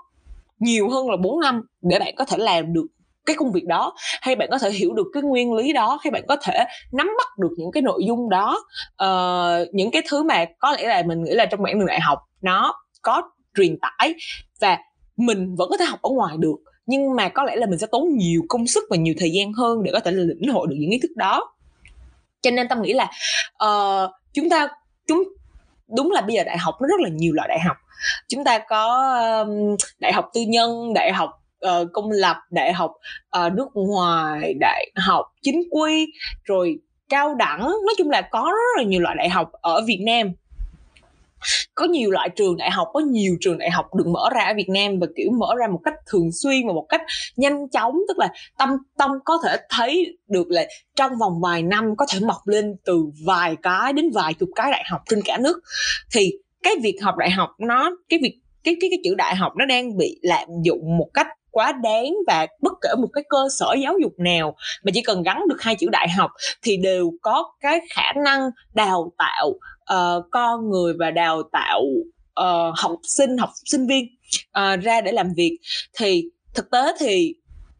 nhiều 0.60 0.90
hơn 0.90 1.10
là 1.10 1.18
4 1.18 1.40
năm 1.40 1.62
để 1.82 2.00
bạn 2.00 2.16
có 2.16 2.26
thể 2.26 2.38
làm 2.38 2.74
được 2.74 2.86
cái 3.26 3.36
công 3.36 3.52
việc 3.52 3.66
đó. 3.66 3.94
Hay 4.22 4.36
bạn 4.36 4.48
có 4.52 4.58
thể 4.58 4.72
hiểu 4.72 4.94
được 4.94 5.08
cái 5.14 5.24
nguyên 5.24 5.54
lý 5.54 5.74
đó 5.74 6.00
hay 6.04 6.12
bạn 6.12 6.24
có 6.28 6.38
thể 6.42 6.66
nắm 6.92 7.12
bắt 7.18 7.38
được 7.38 7.52
những 7.58 7.72
cái 7.72 7.82
nội 7.82 8.04
dung 8.08 8.30
đó. 8.30 8.66
Uh, 9.04 9.74
những 9.74 9.92
cái 9.92 10.02
thứ 10.10 10.24
mà 10.24 10.46
có 10.60 10.72
lẽ 10.72 10.88
là 10.88 11.04
mình 11.06 11.24
nghĩ 11.24 11.32
là 11.32 11.46
trong 11.46 11.64
bản 11.64 11.80
đường 11.80 11.88
đại 11.88 12.00
học 12.00 12.20
nó 12.42 12.74
có 13.02 13.22
truyền 13.58 13.78
tải 13.80 14.14
và 14.62 14.78
mình 15.18 15.56
vẫn 15.56 15.70
có 15.70 15.78
thể 15.78 15.86
học 15.86 16.02
ở 16.02 16.10
ngoài 16.10 16.36
được. 16.40 16.56
Nhưng 16.86 17.16
mà 17.16 17.30
có 17.30 17.44
lẽ 17.44 17.56
là 17.56 17.66
mình 17.66 17.80
sẽ 17.80 17.88
tốn 17.92 18.18
nhiều 18.18 18.42
công 18.50 18.68
sức 18.68 18.84
và 18.90 18.98
nhiều 18.98 19.14
thời 19.18 19.32
gian 19.32 19.54
hơn 19.54 19.84
để 19.84 19.92
có 19.94 20.00
thể 20.00 20.12
lĩnh 20.12 20.54
hội 20.54 20.68
được 20.70 20.76
những 20.80 20.92
kiến 20.92 21.00
thức 21.02 21.12
đó. 21.16 21.54
Cho 22.42 22.52
nên 22.52 22.68
tâm 22.68 22.82
nghĩ 22.82 22.94
là 22.94 23.12
uh, 23.66 24.12
chúng 24.34 24.50
ta 24.50 24.68
chúng 25.08 25.24
đúng 25.98 26.12
là 26.12 26.22
bây 26.22 26.36
giờ 26.36 26.44
đại 26.44 26.58
học 26.58 26.76
nó 26.82 26.88
rất 26.88 27.00
là 27.00 27.10
nhiều 27.10 27.34
loại 27.34 27.48
đại 27.48 27.60
học. 27.60 27.78
Chúng 28.30 28.44
ta 28.44 28.60
có 28.60 29.14
um, 29.46 29.76
đại 30.00 30.14
học 30.14 30.30
tư 30.34 30.42
nhân 30.48 30.94
đại 30.94 31.14
học 31.14 31.30
uh, 31.68 31.88
công 31.94 32.12
lập 32.12 32.38
đại 32.52 32.74
học 32.74 32.92
uh, 33.46 33.54
nước 33.54 33.68
ngoài 33.74 34.54
đại 34.60 34.92
học 34.96 35.26
chính 35.42 35.64
quy 35.72 36.08
rồi 36.44 36.80
cao 37.10 37.36
đẳng. 37.36 37.60
Nói 37.60 37.96
chung 37.98 38.10
là 38.10 38.22
có 38.22 38.42
rất 38.42 38.82
là 38.82 38.84
nhiều 38.84 39.02
loại 39.02 39.16
đại 39.18 39.30
học 39.30 39.52
ở 39.52 39.82
việt 39.88 40.00
nam 40.06 40.28
có 41.76 41.86
nhiều 41.86 42.12
loại 42.12 42.30
trường 42.30 42.58
đại 42.58 42.72
học, 42.72 42.88
có 42.94 43.00
nhiều 43.00 43.36
trường 43.40 43.58
đại 43.58 43.72
học 43.72 43.86
được 43.96 44.08
mở 44.08 44.30
ra 44.36 44.44
ở 44.44 44.54
Việt 44.56 44.70
Nam 44.70 45.00
và, 45.00 45.08
kiểu, 45.16 45.32
mở 45.40 45.48
ra 45.60 45.68
một 45.68 45.80
cách 45.84 45.94
thường 46.12 46.30
xuyên 46.32 46.68
và 46.68 46.74
một 46.74 46.86
cách 46.90 47.02
nhanh 47.36 47.70
chóng. 47.70 47.94
Tức 48.08 48.18
là 48.18 48.30
tâm 48.58 48.70
tâm 48.98 49.12
có 49.26 49.38
thể 49.44 49.58
thấy 49.70 50.18
được 50.30 50.48
là 50.50 50.66
trong 50.96 51.12
vòng 51.20 51.42
vài 51.42 51.64
năm 51.64 51.86
có 51.98 52.06
thể 52.14 52.20
mọc 52.20 52.48
lên 52.48 52.76
từ 52.86 53.06
vài 53.26 53.56
cái 53.62 53.94
đến 53.94 54.10
vài 54.14 54.34
chục 54.34 54.50
cái 54.56 54.72
đại 54.72 54.84
học 54.90 55.02
trên 55.10 55.20
cả 55.26 55.38
nước. 55.38 55.60
Thì 56.14 56.32
cái 56.64 56.74
việc 56.84 56.98
học 57.02 57.16
đại 57.18 57.30
học 57.30 57.50
nó, 57.60 57.92
cái 58.10 58.20
việc, 58.24 58.40
cái 58.64 58.76
cái 58.82 58.90
cái 58.90 59.00
chữ 59.04 59.16
đại 59.16 59.36
học 59.36 59.54
nó 59.58 59.66
đang 59.66 59.98
bị 59.98 60.20
lạm 60.22 60.48
dụng 60.64 60.98
một 60.98 61.08
cách 61.14 61.28
quá 61.54 61.72
đáng 61.72 62.14
và 62.28 62.48
bất 62.62 62.74
kể 62.82 62.90
một 63.02 63.08
cái 63.14 63.24
cơ 63.30 63.38
sở 63.60 63.76
giáo 63.84 63.94
dục 64.02 64.12
nào 64.18 64.56
mà 64.84 64.92
chỉ 64.94 65.02
cần 65.02 65.24
gắn 65.24 65.42
được 65.50 65.62
hai 65.62 65.76
chữ 65.76 65.88
đại 65.92 66.10
học 66.10 66.32
thì 66.64 66.78
đều 66.78 67.12
có 67.22 67.52
cái 67.60 67.80
khả 67.96 68.12
năng 68.26 68.50
đào 68.74 69.12
tạo 69.18 69.54
uh, 69.94 70.26
con 70.32 70.70
người 70.70 70.94
và 71.00 71.12
đào 71.12 71.44
tạo 71.52 71.82
uh, 72.42 72.78
học 72.78 72.96
sinh 73.04 73.38
học 73.38 73.50
sinh 73.66 73.88
viên 73.88 74.06
uh, 74.42 74.84
ra 74.84 75.02
để 75.02 75.12
làm 75.12 75.34
việc. 75.38 75.58
Thì 75.98 76.24
thực 76.54 76.72
tế 76.72 76.94
thì 77.00 77.36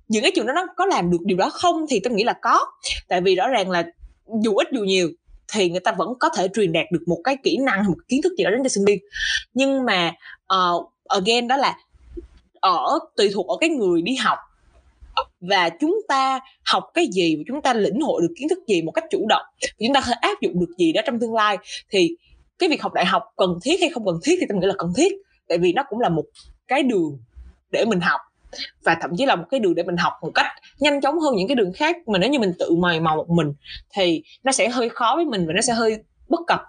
những 0.08 0.22
cái 0.22 0.32
trường 0.36 0.46
đó 0.46 0.54
nó 0.54 0.66
có 0.78 0.86
làm 0.86 1.12
được 1.12 1.22
điều 1.26 1.38
đó 1.38 1.50
không 1.50 1.86
thì 1.90 2.00
tôi 2.00 2.14
nghĩ 2.14 2.24
là 2.24 2.34
có. 2.42 2.60
Tại 3.08 3.22
vì 3.22 3.36
rõ 3.36 3.48
ràng 3.48 3.70
là 3.70 3.84
dù 4.44 4.56
ít 4.56 4.68
dù 4.74 4.84
nhiều 4.84 5.10
thì 5.54 5.70
người 5.70 5.80
ta 5.80 5.92
vẫn 5.92 6.10
có 6.20 6.30
thể 6.30 6.48
truyền 6.54 6.74
đạt 6.74 6.86
được 6.92 7.04
một 7.08 7.22
cái 7.24 7.38
kỹ 7.44 7.58
năng 7.58 7.86
một 7.88 7.98
kiến 8.08 8.22
thức 8.24 8.34
gì 8.38 8.44
đó 8.44 8.50
đến 8.50 8.64
cho 8.64 8.70
sinh 8.70 8.86
viên. 8.86 9.00
Nhưng 9.54 9.86
mà 9.86 10.12
uh, 10.56 10.90
again 11.08 11.48
đó 11.48 11.58
là 11.58 11.78
ở 12.62 13.00
tùy 13.18 13.30
thuộc 13.34 13.48
ở 13.48 13.56
cái 13.62 13.70
người 13.70 14.02
đi 14.02 14.16
học 14.16 14.38
và 15.42 15.70
chúng 15.70 16.00
ta 16.08 16.40
học 16.66 16.84
cái 16.94 17.08
gì 17.12 17.36
và 17.36 17.44
chúng 17.48 17.62
ta 17.62 17.74
lĩnh 17.74 18.02
hội 18.02 18.22
được 18.22 18.34
kiến 18.40 18.50
thức 18.50 18.60
gì 18.68 18.82
một 18.82 18.92
cách 18.92 19.04
chủ 19.10 19.26
động? 19.30 19.46
Và 19.62 19.68
chúng 19.80 19.94
ta 19.94 20.02
có 20.08 20.14
áp 20.22 20.42
dụng 20.42 20.60
được 20.60 20.78
gì 20.78 20.94
đó 20.94 21.02
trong 21.06 21.20
tương 21.20 21.34
lai? 21.34 21.58
Thì 21.90 22.16
cái 22.60 22.70
việc 22.70 22.82
học 22.82 22.94
đại 22.94 23.06
học 23.06 23.24
cần 23.38 23.50
thiết 23.64 23.82
hay 23.82 23.90
không 23.90 24.06
cần 24.06 24.16
thiết 24.24 24.36
thì 24.40 24.46
tôi 24.50 24.58
nghĩ 24.58 24.68
là 24.68 24.74
cần 24.78 24.94
thiết, 24.98 25.14
tại 25.48 25.58
vì 25.58 25.74
nó 25.74 25.84
cũng 25.90 26.00
là 26.00 26.10
một 26.10 26.24
cái 26.68 26.84
đường 26.84 27.18
để 27.72 27.86
mình 27.86 28.00
học. 28.00 28.22
Và 28.84 28.98
thậm 29.02 29.12
chí 29.18 29.26
là 29.26 29.36
một 29.36 29.46
cái 29.50 29.60
đường 29.60 29.76
để 29.76 29.84
mình 29.84 29.98
học 29.98 30.14
một 30.22 30.32
cách 30.36 30.46
nhanh 30.80 31.02
chóng 31.02 31.20
hơn 31.20 31.36
những 31.36 31.48
cái 31.48 31.56
đường 31.56 31.74
khác, 31.74 32.08
mà 32.08 32.20
nếu 32.20 32.30
như 32.30 32.40
mình 32.40 32.54
tự 32.60 32.76
mày 32.76 33.00
mò 33.00 33.16
một 33.16 33.30
mình 33.30 33.54
thì 33.96 34.24
nó 34.44 34.52
sẽ 34.52 34.70
hơi 34.70 34.90
khó 34.90 35.14
với 35.16 35.26
mình 35.26 35.48
và 35.48 35.54
nó 35.54 35.62
sẽ 35.62 35.74
hơi 35.74 35.98
bất 36.30 36.40
cập 36.48 36.62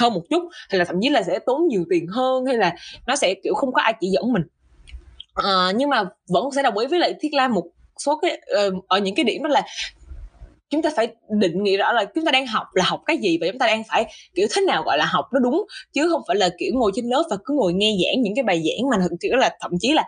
hơn 0.00 0.14
một 0.14 0.22
chút. 0.30 0.48
Hay 0.68 0.78
là 0.78 0.84
thậm 0.84 0.96
chí 1.02 1.08
là 1.08 1.22
sẽ 1.22 1.38
tốn 1.38 1.68
nhiều 1.68 1.84
tiền 1.90 2.06
hơn, 2.06 2.44
hay 2.44 2.56
là 2.56 2.74
nó 3.06 3.16
sẽ, 3.16 3.34
kiểu, 3.42 3.54
không 3.54 3.72
có 3.72 3.82
ai 3.82 3.94
chỉ 4.00 4.08
dẫn 4.08 4.32
mình 4.32 4.42
à, 5.34 5.72
nhưng 5.74 5.90
mà 5.90 6.04
vẫn 6.28 6.44
sẽ 6.56 6.62
đồng 6.62 6.78
ý 6.78 6.86
với 6.86 6.98
lại 6.98 7.14
thiết 7.20 7.34
lam 7.34 7.54
một 7.54 7.64
số 8.04 8.18
cái 8.22 8.40
uh, 8.66 8.88
ở 8.88 8.98
những 8.98 9.14
cái 9.14 9.24
điểm 9.24 9.42
đó 9.42 9.48
là 9.48 9.62
chúng 10.70 10.82
ta 10.82 10.90
phải 10.96 11.08
định 11.40 11.62
nghĩa 11.62 11.76
rõ 11.76 11.92
là 11.92 12.04
chúng 12.04 12.24
ta 12.24 12.32
đang 12.32 12.46
học 12.46 12.66
là 12.74 12.84
học 12.84 13.00
cái 13.06 13.18
gì 13.18 13.38
và 13.40 13.46
chúng 13.50 13.58
ta 13.58 13.66
đang 13.66 13.82
phải 13.88 14.04
kiểu 14.34 14.46
thế 14.50 14.62
nào 14.62 14.82
gọi 14.82 14.98
là 14.98 15.04
học 15.04 15.24
nó 15.32 15.40
đúng 15.40 15.66
chứ 15.92 16.08
không 16.08 16.22
phải 16.28 16.36
là 16.36 16.48
kiểu 16.58 16.72
ngồi 16.74 16.92
trên 16.94 17.04
lớp 17.04 17.24
và 17.30 17.36
cứ 17.44 17.54
ngồi 17.54 17.72
nghe 17.72 17.96
giảng 18.04 18.22
những 18.22 18.34
cái 18.34 18.42
bài 18.42 18.62
giảng 18.64 18.90
mà 18.90 19.06
thực 19.20 19.30
là 19.38 19.56
thậm 19.60 19.70
chí 19.80 19.92
là 19.92 20.04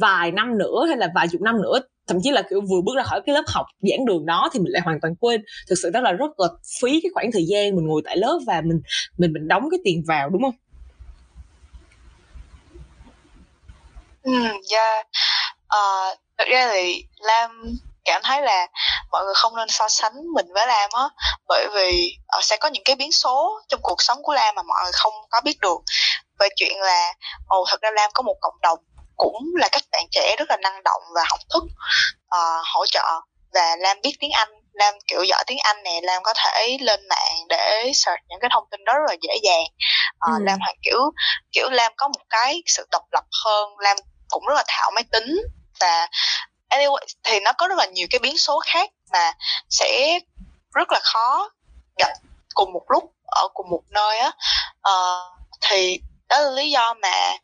vài 0.00 0.32
năm 0.32 0.58
nữa 0.58 0.84
hay 0.88 0.96
là 0.96 1.08
vài 1.14 1.28
chục 1.28 1.40
năm 1.40 1.62
nữa 1.62 1.80
thậm 2.10 2.18
chí 2.22 2.30
là 2.30 2.42
kiểu 2.50 2.60
vừa 2.60 2.80
bước 2.84 2.96
ra 2.96 3.02
khỏi 3.02 3.20
cái 3.26 3.34
lớp 3.34 3.44
học 3.46 3.66
giảng 3.80 4.06
đường 4.06 4.26
đó 4.26 4.50
thì 4.52 4.60
mình 4.60 4.72
lại 4.72 4.82
hoàn 4.84 5.00
toàn 5.00 5.14
quên. 5.16 5.42
Thực 5.68 5.76
sự 5.82 5.90
đó 5.90 6.00
là 6.00 6.12
rất 6.12 6.40
là 6.40 6.48
phí 6.82 7.00
cái 7.00 7.10
khoảng 7.14 7.32
thời 7.32 7.44
gian 7.48 7.76
mình 7.76 7.86
ngồi 7.86 8.02
tại 8.04 8.16
lớp 8.16 8.38
và 8.46 8.60
mình 8.60 8.80
mình 9.18 9.32
mình 9.32 9.48
đóng 9.48 9.68
cái 9.70 9.80
tiền 9.84 10.02
vào 10.06 10.30
đúng 10.30 10.42
không? 10.42 10.54
Ừ 14.22 14.32
yeah 14.70 15.06
uh, 15.76 16.18
thực 16.38 16.48
ra 16.48 16.68
thì 16.72 17.04
lam 17.18 17.64
cảm 18.04 18.22
thấy 18.24 18.42
là 18.42 18.66
mọi 19.10 19.24
người 19.24 19.34
không 19.34 19.56
nên 19.56 19.68
so 19.68 19.88
sánh 19.88 20.12
mình 20.34 20.46
với 20.54 20.66
lam 20.66 20.90
á 20.92 21.08
bởi 21.48 21.68
vì 21.74 22.16
uh, 22.38 22.44
sẽ 22.44 22.56
có 22.56 22.68
những 22.68 22.82
cái 22.84 22.96
biến 22.96 23.12
số 23.12 23.60
trong 23.68 23.80
cuộc 23.82 24.02
sống 24.02 24.22
của 24.22 24.34
lam 24.34 24.54
mà 24.54 24.62
mọi 24.62 24.82
người 24.82 24.92
không 24.92 25.12
có 25.30 25.40
biết 25.44 25.58
được. 25.60 25.78
Về 26.38 26.48
chuyện 26.56 26.80
là 26.80 27.14
ồ 27.46 27.64
thật 27.68 27.80
ra 27.82 27.90
lam 27.90 28.10
có 28.14 28.22
một 28.22 28.36
cộng 28.40 28.60
đồng 28.62 28.78
cũng 29.16 29.36
là 29.56 29.68
các 29.72 29.82
bạn 29.92 30.04
trẻ 30.10 30.36
rất 30.38 30.50
là 30.50 30.56
năng 30.56 30.82
động 30.84 31.02
và 31.14 31.22
học 31.30 31.40
thức 31.54 31.62
uh, 32.36 32.64
hỗ 32.74 32.86
trợ 32.86 33.20
và 33.54 33.76
lam 33.76 34.00
biết 34.02 34.16
tiếng 34.20 34.30
anh 34.30 34.48
lam 34.72 34.94
kiểu 35.06 35.22
giỏi 35.22 35.44
tiếng 35.46 35.58
anh 35.64 35.82
nè 35.82 36.00
lam 36.02 36.22
có 36.22 36.34
thể 36.36 36.78
lên 36.80 37.08
mạng 37.08 37.36
để 37.48 37.92
search 37.94 38.20
những 38.28 38.40
cái 38.40 38.50
thông 38.54 38.64
tin 38.70 38.84
đó 38.84 38.92
rất 38.92 39.04
là 39.08 39.16
dễ 39.22 39.34
dàng 39.42 39.64
uh, 40.32 40.38
ừ. 40.38 40.44
lam 40.44 40.58
hoặc 40.60 40.74
kiểu 40.82 41.00
kiểu 41.52 41.70
lam 41.70 41.92
có 41.96 42.08
một 42.08 42.24
cái 42.30 42.62
sự 42.66 42.86
độc 42.90 43.02
lập 43.12 43.24
hơn 43.44 43.68
lam 43.78 43.96
cũng 44.28 44.44
rất 44.46 44.54
là 44.54 44.64
thạo 44.68 44.90
máy 44.94 45.04
tính 45.12 45.36
và 45.80 46.08
anyway 46.70 47.06
thì 47.24 47.40
nó 47.40 47.52
có 47.52 47.68
rất 47.68 47.78
là 47.78 47.86
nhiều 47.86 48.06
cái 48.10 48.18
biến 48.18 48.38
số 48.38 48.60
khác 48.66 48.90
mà 49.12 49.32
sẽ 49.70 50.18
rất 50.74 50.92
là 50.92 51.00
khó 51.02 51.50
gặp 51.98 52.12
cùng 52.54 52.72
một 52.72 52.84
lúc 52.88 53.04
ở 53.26 53.48
cùng 53.54 53.70
một 53.70 53.82
nơi 53.90 54.18
á 54.18 54.32
uh, 54.90 55.40
thì 55.60 56.00
đó 56.28 56.40
là 56.40 56.50
lý 56.50 56.70
do 56.70 56.94
mà 56.94 57.36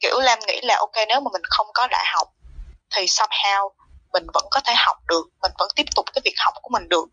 kiểu 0.00 0.20
lam 0.20 0.38
nghĩ 0.46 0.60
là 0.62 0.76
ok 0.78 1.06
nếu 1.08 1.20
mà 1.20 1.30
mình 1.32 1.42
không 1.44 1.66
có 1.74 1.86
đại 1.86 2.04
học 2.06 2.28
thì 2.94 3.04
somehow 3.04 3.70
mình 4.12 4.26
vẫn 4.34 4.44
có 4.50 4.60
thể 4.60 4.74
học 4.76 4.96
được 5.08 5.24
mình 5.42 5.52
vẫn 5.58 5.68
tiếp 5.76 5.86
tục 5.96 6.04
cái 6.12 6.22
việc 6.24 6.34
học 6.38 6.54
của 6.62 6.68
mình 6.72 6.88
được. 6.88 7.04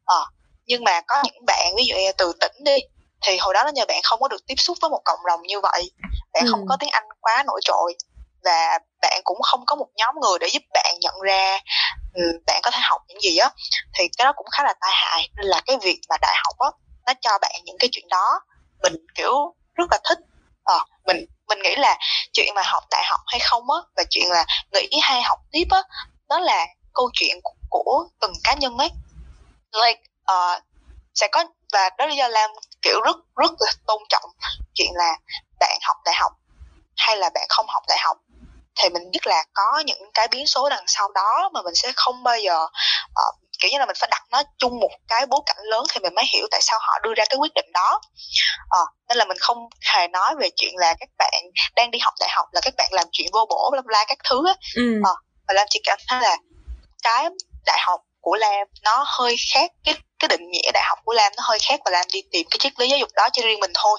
Uh, 0.00 0.28
nhưng 0.66 0.84
mà 0.84 1.00
có 1.00 1.22
những 1.24 1.46
bạn 1.46 1.72
ví 1.76 1.84
dụ 1.86 1.94
như 1.96 2.12
từ 2.18 2.32
tỉnh 2.40 2.64
đi 2.64 2.76
thì 3.22 3.38
hồi 3.38 3.54
đó 3.54 3.64
là 3.64 3.70
nhờ 3.70 3.84
bạn 3.88 4.00
không 4.02 4.20
có 4.20 4.28
được 4.28 4.46
tiếp 4.46 4.54
xúc 4.58 4.78
với 4.80 4.90
một 4.90 5.00
cộng 5.04 5.20
đồng 5.26 5.42
như 5.42 5.60
vậy. 5.60 5.90
Bạn 6.32 6.44
ừ. 6.44 6.50
không 6.50 6.66
có 6.68 6.76
tiếng 6.80 6.90
anh 6.90 7.04
quá 7.20 7.42
nổi 7.46 7.60
trội 7.64 7.94
và 8.44 8.78
bạn 9.02 9.20
cũng 9.24 9.42
không 9.42 9.60
có 9.66 9.76
một 9.76 9.88
nhóm 9.94 10.14
người 10.22 10.38
để 10.40 10.48
giúp 10.52 10.62
bạn 10.74 10.94
nhận 11.00 11.14
ra 11.20 11.58
ừ, 12.14 12.22
bạn 12.46 12.60
có 12.62 12.70
thể 12.70 12.78
học 12.82 13.02
những 13.08 13.20
gì 13.20 13.36
á 13.36 13.50
thì 13.98 14.08
cái 14.18 14.24
đó 14.24 14.32
cũng 14.36 14.46
khá 14.50 14.64
là 14.64 14.74
tai 14.80 14.92
hại. 14.94 15.28
Nên 15.36 15.46
là 15.46 15.60
cái 15.66 15.76
việc 15.82 16.00
mà 16.08 16.16
đại 16.22 16.34
học 16.44 16.54
á 16.58 16.70
nó 17.06 17.12
cho 17.20 17.38
bạn 17.38 17.60
những 17.64 17.76
cái 17.78 17.88
chuyện 17.92 18.08
đó 18.08 18.40
mình 18.82 18.92
kiểu 19.14 19.54
rất 19.74 19.84
là 19.90 19.98
thích. 20.04 20.18
À, 20.64 20.74
mình 21.06 21.26
mình 21.48 21.58
nghĩ 21.62 21.76
là 21.76 21.98
chuyện 22.32 22.54
mà 22.54 22.62
học 22.64 22.82
đại 22.90 23.02
học 23.06 23.20
hay 23.26 23.40
không 23.40 23.70
á 23.70 23.78
và 23.96 24.04
chuyện 24.10 24.30
là 24.30 24.44
nghĩ 24.72 24.88
hay 25.02 25.22
học 25.22 25.38
tiếp 25.52 25.66
á 25.70 25.82
đó 26.30 26.40
là 26.40 26.66
câu 26.94 27.10
chuyện 27.12 27.40
của, 27.42 27.54
của 27.68 28.08
từng 28.20 28.32
cá 28.44 28.54
nhân 28.54 28.78
ấy. 28.78 28.90
Like 29.72 30.02
uh, 30.32 30.62
sẽ 31.14 31.28
có 31.32 31.44
và 31.72 31.90
đó 31.98 32.06
là 32.06 32.14
do 32.14 32.28
lam 32.28 32.50
kiểu 32.82 33.00
rất 33.04 33.16
rất 33.36 33.52
là 33.58 33.72
tôn 33.86 34.02
trọng 34.08 34.30
chuyện 34.74 34.90
là 34.94 35.12
bạn 35.60 35.78
học 35.82 35.96
đại 36.04 36.14
học 36.18 36.32
hay 36.96 37.16
là 37.16 37.30
bạn 37.34 37.46
không 37.48 37.66
học 37.68 37.82
đại 37.88 37.98
học. 38.00 38.16
Thì 38.76 38.88
mình 38.88 39.10
biết 39.10 39.26
là 39.26 39.44
có 39.54 39.82
những 39.86 40.10
cái 40.14 40.28
biến 40.30 40.46
số 40.46 40.68
đằng 40.68 40.84
sau 40.86 41.08
đó 41.14 41.50
mà 41.52 41.62
mình 41.62 41.74
sẽ 41.74 41.92
không 41.96 42.22
bao 42.22 42.38
giờ 42.38 42.64
uh, 42.64 43.34
kiểu 43.60 43.70
như 43.70 43.78
là 43.78 43.86
mình 43.86 43.96
phải 43.98 44.08
đặt 44.10 44.22
nó 44.30 44.42
chung 44.58 44.80
một 44.80 44.90
cái 45.08 45.26
bối 45.26 45.40
cảnh 45.46 45.64
lớn 45.64 45.84
thì 45.90 46.00
mình 46.00 46.14
mới 46.14 46.24
hiểu 46.32 46.46
tại 46.50 46.60
sao 46.62 46.78
họ 46.82 46.98
đưa 47.02 47.14
ra 47.16 47.24
cái 47.28 47.36
quyết 47.36 47.54
định 47.54 47.72
đó. 47.74 48.00
Uh, 48.80 48.88
nên 49.08 49.18
là 49.18 49.24
mình 49.24 49.38
không 49.40 49.58
hề 49.94 50.08
nói 50.08 50.34
về 50.40 50.50
chuyện 50.56 50.72
là 50.76 50.94
các 51.00 51.08
bạn 51.18 51.42
đang 51.76 51.90
đi 51.90 51.98
học 51.98 52.14
đại 52.20 52.30
học 52.32 52.46
là 52.52 52.60
các 52.64 52.74
bạn 52.76 52.88
làm 52.92 53.06
chuyện 53.12 53.28
vô 53.32 53.46
bổ 53.50 53.70
bla 53.72 53.82
bla 53.84 54.04
các 54.08 54.18
thứ 54.30 54.46
á. 54.46 54.54
Ừ. 54.76 55.00
uh, 55.00 55.29
và 55.50 55.54
lam 55.54 55.66
chỉ 55.70 55.80
cảm 55.84 55.98
thấy 56.08 56.20
là 56.20 56.36
cái 57.02 57.28
đại 57.66 57.78
học 57.86 58.00
của 58.20 58.36
lam 58.36 58.66
nó 58.84 59.04
hơi 59.06 59.36
khác 59.54 59.72
cái 59.84 59.94
cái 60.18 60.28
định 60.28 60.50
nghĩa 60.50 60.70
đại 60.74 60.82
học 60.88 60.98
của 61.04 61.12
lam 61.12 61.32
nó 61.36 61.42
hơi 61.46 61.58
khác 61.68 61.80
và 61.84 61.90
lam 61.90 62.06
đi 62.12 62.22
tìm 62.32 62.46
cái 62.50 62.58
triết 62.58 62.72
lý 62.80 62.88
giáo 62.88 62.98
dục 62.98 63.08
đó 63.16 63.28
cho 63.32 63.42
riêng 63.42 63.60
mình 63.60 63.70
thôi. 63.74 63.98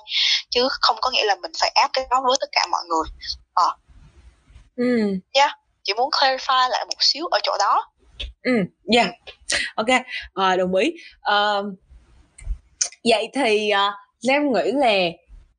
Chứ 0.50 0.68
không 0.82 0.96
có 1.02 1.12
nghĩa 1.12 1.26
là 1.26 1.36
mình 1.36 1.52
phải 1.60 1.70
áp 1.70 1.90
cái 1.94 2.06
đó 2.10 2.22
với 2.28 2.38
tất 2.42 2.50
cả 2.52 2.66
mọi 2.72 2.82
người. 2.90 3.34
Ờ. 3.54 3.68
Uh, 3.68 3.74
ừ. 4.76 5.20
Yeah 5.34 5.52
chị 5.84 5.94
muốn 5.94 6.10
clarify 6.10 6.70
lại 6.70 6.86
một 6.86 6.98
xíu 7.00 7.26
ở 7.26 7.40
chỗ 7.44 7.58
đó. 7.60 7.92
Ừ 8.44 8.52
yeah 8.94 9.10
ok 9.76 9.88
à, 10.34 10.56
đồng 10.56 10.76
ý. 10.76 10.92
Uh, 11.20 11.66
vậy 13.04 13.30
thì 13.34 13.72
uh, 13.74 14.30
em 14.30 14.54
nghĩ 14.54 14.72
là 14.74 14.98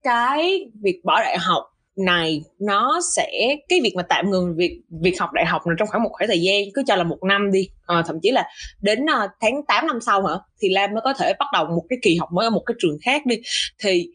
cái 0.02 0.60
việc 0.82 1.00
bỏ 1.04 1.20
đại 1.20 1.38
học 1.38 1.71
này 1.96 2.42
nó 2.58 3.00
sẽ 3.16 3.56
cái 3.68 3.80
việc 3.82 3.92
mà 3.96 4.02
tạm 4.02 4.30
ngừng 4.30 4.54
việc 4.56 4.80
việc 5.02 5.20
học 5.20 5.32
đại 5.32 5.46
học 5.46 5.66
này 5.66 5.76
trong 5.78 5.88
khoảng 5.88 6.02
một 6.02 6.10
khoảng 6.12 6.28
thời 6.28 6.40
gian 6.42 6.62
cứ 6.74 6.82
cho 6.86 6.96
là 6.96 7.04
một 7.04 7.18
năm 7.22 7.52
đi. 7.52 7.68
À, 7.86 8.02
thậm 8.06 8.18
chí 8.22 8.30
là 8.30 8.48
đến 8.80 9.02
uh, 9.04 9.30
tháng 9.40 9.64
8 9.68 9.86
năm 9.86 10.00
sau 10.00 10.26
hả 10.26 10.34
thì 10.62 10.68
Lam 10.68 10.92
mới 10.92 11.00
có 11.04 11.12
thể 11.12 11.32
bắt 11.38 11.46
đầu 11.52 11.66
một 11.66 11.82
cái 11.88 11.98
kỳ 12.02 12.16
học 12.16 12.28
mới 12.32 12.46
ở 12.46 12.50
một 12.50 12.62
cái 12.66 12.74
trường 12.78 12.98
khác 13.02 13.26
đi. 13.26 13.36
Thì 13.78 14.08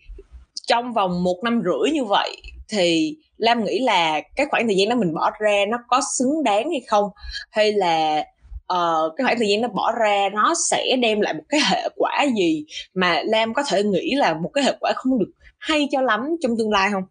trong 0.68 0.94
vòng 0.94 1.24
một 1.24 1.38
năm 1.44 1.62
rưỡi 1.66 1.92
như 1.92 2.04
vậy 2.04 2.38
thì 2.70 3.18
lam 3.38 3.64
nghĩ 3.64 3.80
là 3.80 4.22
cái 4.36 4.46
khoảng 4.50 4.68
thời 4.68 4.76
gian 4.76 4.90
đó 4.90 4.96
mình 4.96 5.14
bỏ 5.14 5.32
ra 5.40 5.66
nó 5.70 5.78
có 5.88 6.02
xứng 6.18 6.44
đáng 6.44 6.70
hay 6.70 6.82
không? 6.88 7.10
Hay 7.52 7.72
là 7.72 8.24
uh, 8.74 9.14
cái 9.18 9.26
khoảng 9.26 9.38
thời 9.38 9.48
gian 9.50 9.62
nó 9.62 9.68
bỏ 9.68 9.92
ra 9.92 10.30
nó 10.34 10.54
sẽ 10.70 10.96
đem 11.02 11.22
lại 11.22 11.34
một 11.34 11.44
cái 11.50 11.60
hệ 11.72 11.90
quả 11.96 12.26
gì 12.38 12.66
mà 12.94 13.22
lam 13.26 13.54
có 13.54 13.64
thể 13.70 13.84
nghĩ 13.84 14.16
là 14.16 14.34
một 14.34 14.50
cái 14.54 14.64
hệ 14.64 14.74
quả 14.80 14.94
không 14.96 15.20
được 15.20 15.32
hay 15.58 15.88
cho 15.92 16.02
lắm 16.02 16.22
trong 16.42 16.52
tương 16.58 16.72
lai 16.72 16.90
không? 16.92 17.04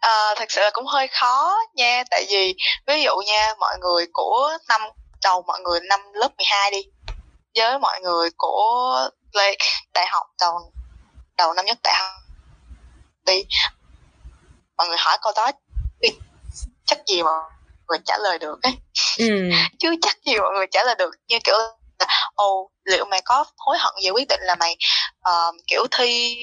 À, 0.00 0.34
thật 0.36 0.50
sự 0.50 0.60
là 0.60 0.70
cũng 0.72 0.86
hơi 0.86 1.08
khó 1.08 1.56
nha 1.74 2.04
tại 2.10 2.26
vì 2.30 2.54
ví 2.86 3.02
dụ 3.02 3.16
nha 3.26 3.54
mọi 3.60 3.78
người 3.80 4.06
của 4.12 4.50
năm 4.68 4.80
đầu 5.22 5.44
mọi 5.46 5.60
người 5.60 5.80
năm 5.80 6.00
lớp 6.12 6.28
12 6.38 6.70
đi 6.70 6.82
với 7.54 7.78
mọi 7.78 8.00
người 8.00 8.30
của 8.36 9.08
like, 9.32 9.66
đại 9.94 10.06
học 10.10 10.26
đầu 10.40 10.72
đầu 11.38 11.52
năm 11.54 11.64
nhất 11.64 11.78
đại 11.82 11.94
học 11.98 12.22
đi 13.26 13.44
mọi 14.76 14.88
người 14.88 14.98
hỏi 15.00 15.18
câu 15.22 15.32
đó 15.36 15.50
chắc 16.86 16.98
gì 17.06 17.22
mà 17.22 17.30
người 17.88 17.98
trả 18.04 18.18
lời 18.18 18.38
được 18.38 18.62
ấy 18.62 18.72
ừ. 19.18 19.50
chứ 19.78 19.94
chắc 20.02 20.16
gì 20.26 20.36
mọi 20.38 20.50
người 20.54 20.66
trả 20.70 20.84
lời 20.84 20.94
được 20.98 21.10
như 21.28 21.38
kiểu 21.44 21.54
ồ 22.34 22.70
liệu 22.84 23.04
mày 23.04 23.20
có 23.24 23.44
hối 23.56 23.78
hận 23.78 23.94
về 24.04 24.10
quyết 24.10 24.28
định 24.28 24.40
là 24.42 24.54
mày 24.54 24.76
uh, 25.28 25.54
kiểu 25.66 25.86
thi 25.90 26.36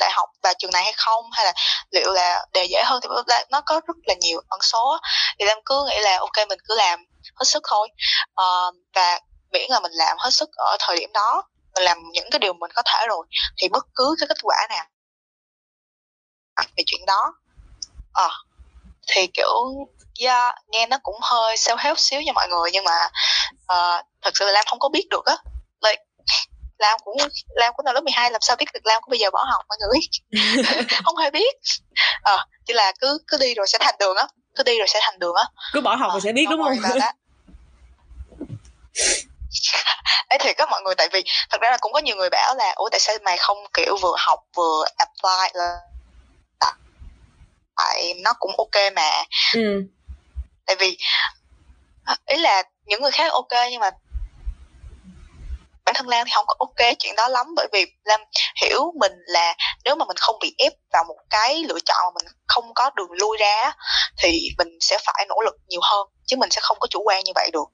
đại 0.00 0.10
học 0.12 0.28
và 0.42 0.54
trường 0.58 0.70
này 0.70 0.84
hay 0.84 0.94
không? 0.96 1.24
Hay 1.32 1.44
là 1.44 1.52
liệu 1.90 2.12
là 2.12 2.46
đề 2.52 2.64
dễ 2.64 2.82
hơn 2.86 3.00
thì 3.02 3.08
nó 3.50 3.60
có 3.60 3.80
rất 3.86 3.96
là 4.06 4.14
nhiều 4.20 4.40
ẩn 4.48 4.60
số 4.62 4.98
thì 5.38 5.46
em 5.46 5.58
cứ 5.64 5.86
nghĩ 5.88 5.98
là 6.00 6.18
ok 6.18 6.48
mình 6.48 6.58
cứ 6.68 6.74
làm 6.76 7.04
hết 7.34 7.44
sức 7.44 7.62
thôi. 7.68 7.88
Uh, 8.26 8.74
và 8.94 9.20
miễn 9.52 9.70
là 9.70 9.80
mình 9.80 9.92
làm 9.92 10.16
hết 10.18 10.30
sức 10.30 10.48
ở 10.56 10.76
thời 10.80 10.96
điểm 10.96 11.12
đó 11.12 11.42
mình 11.74 11.84
làm 11.84 11.98
những 12.12 12.30
cái 12.30 12.38
điều 12.38 12.52
mình 12.52 12.70
có 12.74 12.82
thể 12.82 13.06
rồi 13.08 13.26
thì 13.56 13.68
bất 13.68 13.86
cứ 13.94 14.14
cái 14.20 14.26
kết 14.28 14.38
quả 14.42 14.56
nào 14.68 14.84
về 16.76 16.82
chuyện 16.86 17.06
đó. 17.06 17.34
À, 18.12 18.28
thì 19.06 19.26
kiểu 19.26 19.48
yeah, 20.20 20.54
nghe 20.68 20.86
nó 20.86 20.98
cũng 21.02 21.16
hơi 21.22 21.56
self 21.56 21.76
help 21.76 21.98
xíu 21.98 22.20
nha 22.20 22.32
mọi 22.32 22.48
người 22.48 22.70
nhưng 22.72 22.84
mà 22.84 23.08
uh, 23.54 24.04
thật 24.22 24.30
sự 24.34 24.44
là 24.44 24.52
lam 24.52 24.64
không 24.68 24.78
có 24.78 24.88
biết 24.88 25.06
được 25.10 25.24
á. 25.24 25.36
Like, 25.82 26.02
lam 26.78 26.98
cũng 27.04 27.16
lam 27.48 27.72
cũng 27.76 27.84
năm 27.84 27.94
lớp 27.94 28.00
12 28.00 28.30
làm 28.30 28.40
sao 28.40 28.56
biết 28.56 28.66
được 28.74 28.80
lam 28.84 29.02
cũng 29.02 29.10
bây 29.10 29.18
giờ 29.18 29.30
bỏ 29.30 29.44
học 29.44 29.64
mọi 29.68 29.78
người. 29.80 30.00
Không 31.04 31.16
hề 31.16 31.30
biết. 31.30 31.54
Ờ 32.22 32.36
à, 32.36 32.46
chỉ 32.66 32.74
là 32.74 32.92
cứ 33.00 33.18
cứ 33.28 33.36
đi 33.40 33.54
rồi 33.54 33.66
sẽ 33.66 33.78
thành 33.80 33.94
đường 33.98 34.16
á. 34.16 34.26
Cứ 34.56 34.62
đi 34.62 34.78
rồi 34.78 34.88
sẽ 34.88 35.00
thành 35.02 35.18
đường 35.18 35.34
á. 35.34 35.44
Cứ 35.72 35.80
bỏ 35.80 35.94
học 35.94 36.10
à, 36.10 36.12
rồi 36.12 36.20
sẽ 36.20 36.32
biết 36.32 36.46
đúng 36.50 36.62
không? 36.62 36.72
ấy 40.28 40.38
thì 40.40 40.52
các 40.54 40.68
mọi 40.70 40.82
người 40.82 40.94
tại 40.94 41.08
vì 41.12 41.24
thật 41.50 41.60
ra 41.60 41.70
là 41.70 41.76
cũng 41.80 41.92
có 41.92 41.98
nhiều 41.98 42.16
người 42.16 42.30
bảo 42.30 42.54
là 42.54 42.72
ủa 42.76 42.88
tại 42.90 43.00
sao 43.00 43.16
mày 43.24 43.36
không 43.38 43.58
kiểu 43.74 43.96
vừa 44.02 44.14
học 44.18 44.40
vừa 44.56 44.84
apply 44.96 45.50
là 45.52 45.76
tại 47.76 48.14
nó 48.24 48.32
cũng 48.38 48.52
ok 48.58 48.92
mà. 48.96 49.24
Ừ. 49.54 49.82
tại 50.66 50.76
vì 50.76 50.98
ý 52.26 52.36
là 52.36 52.62
những 52.84 53.02
người 53.02 53.10
khác 53.10 53.32
ok 53.32 53.52
nhưng 53.70 53.80
mà 53.80 53.90
bản 55.84 55.94
thân 55.94 56.08
Lam 56.08 56.26
thì 56.26 56.30
không 56.34 56.46
có 56.46 56.54
ok 56.58 56.94
chuyện 56.98 57.16
đó 57.16 57.28
lắm. 57.28 57.46
Bởi 57.56 57.68
vì 57.72 57.86
Lam 58.04 58.20
hiểu 58.62 58.92
mình 59.00 59.12
là 59.26 59.54
nếu 59.84 59.96
mà 59.96 60.04
mình 60.04 60.16
không 60.16 60.36
bị 60.40 60.54
ép 60.58 60.72
vào 60.92 61.04
một 61.08 61.16
cái 61.30 61.64
lựa 61.68 61.78
chọn 61.84 61.98
mà 62.04 62.10
mình 62.14 62.32
không 62.46 62.74
có 62.74 62.90
đường 62.94 63.12
lui 63.12 63.36
ra 63.40 63.72
thì 64.18 64.48
mình 64.58 64.68
sẽ 64.80 64.98
phải 65.04 65.26
nỗ 65.28 65.40
lực 65.44 65.54
nhiều 65.68 65.80
hơn 65.82 66.08
chứ 66.26 66.36
mình 66.36 66.50
sẽ 66.50 66.60
không 66.62 66.76
có 66.80 66.86
chủ 66.90 67.02
quan 67.04 67.24
như 67.24 67.32
vậy 67.34 67.50
được. 67.52 67.68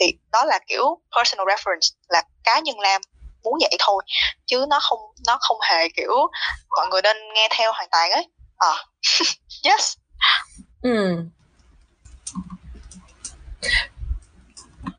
Thì 0.00 0.12
đó 0.32 0.44
là 0.44 0.58
kiểu 0.68 1.00
personal 1.16 1.46
reference 1.46 1.96
là 2.08 2.22
cá 2.44 2.58
nhân 2.58 2.80
Lam 2.80 3.02
muốn 3.42 3.58
vậy 3.60 3.76
thôi 3.78 4.02
chứ 4.46 4.64
nó 4.68 4.78
không 4.82 4.98
nó 5.26 5.38
không 5.40 5.58
hề 5.70 5.88
kiểu 5.96 6.12
mọi 6.76 6.86
người 6.90 7.02
nên 7.02 7.16
nghe 7.34 7.48
theo 7.58 7.72
hoàn 7.72 7.88
toàn 7.90 8.10
ấy 8.10 8.28
à. 8.56 8.74
Yes. 9.64 9.96
Ừ. 10.82 11.24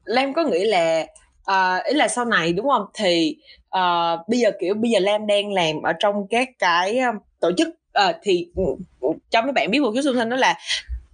Lam 0.06 0.34
có 0.34 0.44
nghĩ 0.44 0.66
là 0.66 1.06
uh, 1.52 1.86
ý 1.86 1.94
là 1.94 2.08
sau 2.08 2.26
này 2.26 2.54
đúng 2.54 2.70
không? 2.70 2.86
Thì 2.94 3.38
uh, 3.78 4.28
bây 4.28 4.40
giờ 4.40 4.52
kiểu 4.60 4.74
bây 4.74 4.92
giờ 4.92 5.00
Lam 5.00 5.28
đang 5.28 5.54
làm 5.54 5.82
ở 5.84 5.94
trong 6.00 6.16
các 6.30 6.50
cái 6.60 7.00
um, 7.00 7.16
tổ 7.40 7.52
chức 7.58 7.68
uh, 8.08 8.16
thì 8.24 8.48
ừ, 8.56 8.64
ừ, 9.00 9.10
cho 9.30 9.42
mấy 9.42 9.52
bạn 9.52 9.72
biết 9.72 9.80
một 9.80 9.92
chút 9.96 10.02
xung 10.02 10.18
quanh 10.18 10.30
đó 10.30 10.36
là 10.36 10.58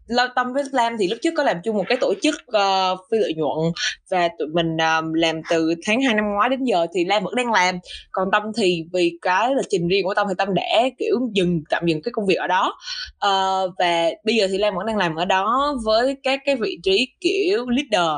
Lâu 0.08 0.28
tâm 0.36 0.54
với 0.54 0.64
Lam 0.72 0.98
thì 1.00 1.08
lúc 1.08 1.20
trước 1.22 1.34
có 1.38 1.44
làm 1.44 1.58
chung 1.64 1.78
một 1.78 1.84
cái 1.88 1.98
tổ 2.02 2.14
chức 2.22 2.36
uh, 2.36 3.00
phi 3.12 3.18
lợi 3.18 3.34
nhuận 3.34 3.74
và 4.10 4.30
tụi 4.40 4.48
mình 4.48 4.78
um, 4.78 5.14
làm 5.14 5.42
từ 5.50 5.74
tháng 5.86 6.02
2 6.02 6.14
năm 6.16 6.26
ngoái 6.34 6.50
đến 6.50 6.64
giờ 6.64 6.86
thì 6.94 7.06
Lam 7.06 7.24
vẫn 7.24 7.36
đang 7.36 7.52
làm. 7.52 7.80
Còn 8.12 8.28
Tâm 8.32 8.44
thì 8.58 8.84
vì 8.94 9.18
cái 9.22 9.56
lịch 9.56 9.66
trình 9.70 9.88
riêng 9.88 10.06
của 10.06 10.14
Tâm 10.14 10.28
thì 10.30 10.34
Tâm 10.38 10.54
đã 10.54 10.84
kiểu 11.00 11.16
dừng 11.34 11.62
tạm 11.70 11.86
dừng 11.86 12.02
cái 12.02 12.12
công 12.12 12.26
việc 12.26 12.36
ở 12.36 12.48
đó. 12.48 12.76
Uh, 13.14 13.74
và 13.80 14.10
bây 14.24 14.36
giờ 14.36 14.48
thì 14.52 14.58
Lam 14.58 14.76
vẫn 14.76 14.86
đang 14.86 14.98
làm 14.98 15.16
ở 15.16 15.26
đó 15.26 15.76
với 15.86 16.18
các 16.24 16.40
cái 16.46 16.56
vị 16.56 16.78
trí 16.84 17.08
kiểu 17.20 17.66
leader 17.70 18.16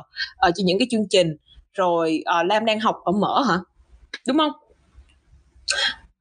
uh, 0.47 0.53
trên 0.55 0.65
những 0.65 0.79
cái 0.79 0.87
chương 0.91 1.07
trình. 1.09 1.35
Rồi 1.73 2.23
uh, 2.39 2.45
Lam 2.45 2.65
đang 2.65 2.79
học 2.79 2.95
ở 3.03 3.11
mở 3.11 3.43
hả? 3.49 3.57
Đúng 4.27 4.37
không? 4.37 4.51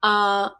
Uh, 0.06 0.52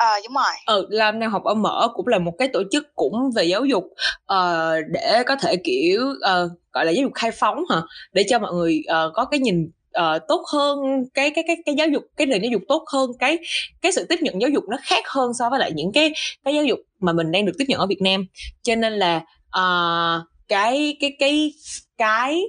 À, 0.00 0.20
đúng 0.24 0.34
rồi. 0.34 0.54
Ừ, 0.66 0.86
làm 0.90 1.20
đang 1.20 1.30
học 1.30 1.44
ở 1.44 1.54
mở 1.54 1.88
cũng 1.94 2.06
là 2.06 2.18
một 2.18 2.32
cái 2.38 2.48
tổ 2.48 2.62
chức 2.72 2.94
cũng 2.94 3.30
về 3.36 3.44
giáo 3.44 3.64
dục 3.64 3.84
uh, 4.32 4.84
để 4.88 5.22
có 5.26 5.36
thể 5.36 5.56
kiểu 5.64 6.00
uh, 6.10 6.50
gọi 6.72 6.86
là 6.86 6.92
giáo 6.92 7.02
dục 7.02 7.12
khai 7.14 7.30
phóng 7.30 7.58
hả 7.70 7.82
để 8.12 8.24
cho 8.28 8.38
mọi 8.38 8.52
người 8.54 8.82
uh, 8.88 9.12
có 9.14 9.24
cái 9.24 9.40
nhìn 9.40 9.70
uh, 9.98 10.22
tốt 10.28 10.42
hơn 10.52 10.78
cái 11.14 11.30
cái 11.30 11.44
cái 11.46 11.56
cái 11.66 11.74
giáo 11.74 11.88
dục 11.88 12.02
cái 12.16 12.26
nền 12.26 12.42
giáo 12.42 12.50
dục 12.52 12.62
tốt 12.68 12.84
hơn 12.92 13.10
cái 13.18 13.38
cái 13.82 13.92
sự 13.92 14.06
tiếp 14.08 14.18
nhận 14.22 14.40
giáo 14.40 14.50
dục 14.50 14.64
nó 14.68 14.76
khác 14.82 15.04
hơn 15.08 15.32
so 15.38 15.50
với 15.50 15.58
lại 15.58 15.72
những 15.74 15.92
cái 15.92 16.12
cái 16.44 16.54
giáo 16.54 16.64
dục 16.64 16.78
mà 17.00 17.12
mình 17.12 17.32
đang 17.32 17.46
được 17.46 17.52
tiếp 17.58 17.64
nhận 17.68 17.80
ở 17.80 17.86
Việt 17.86 18.02
Nam 18.02 18.26
cho 18.62 18.74
nên 18.74 18.92
là 18.92 19.16
uh, 19.48 20.26
cái 20.48 20.96
cái 21.00 21.16
cái 21.18 21.52
cái 21.98 22.42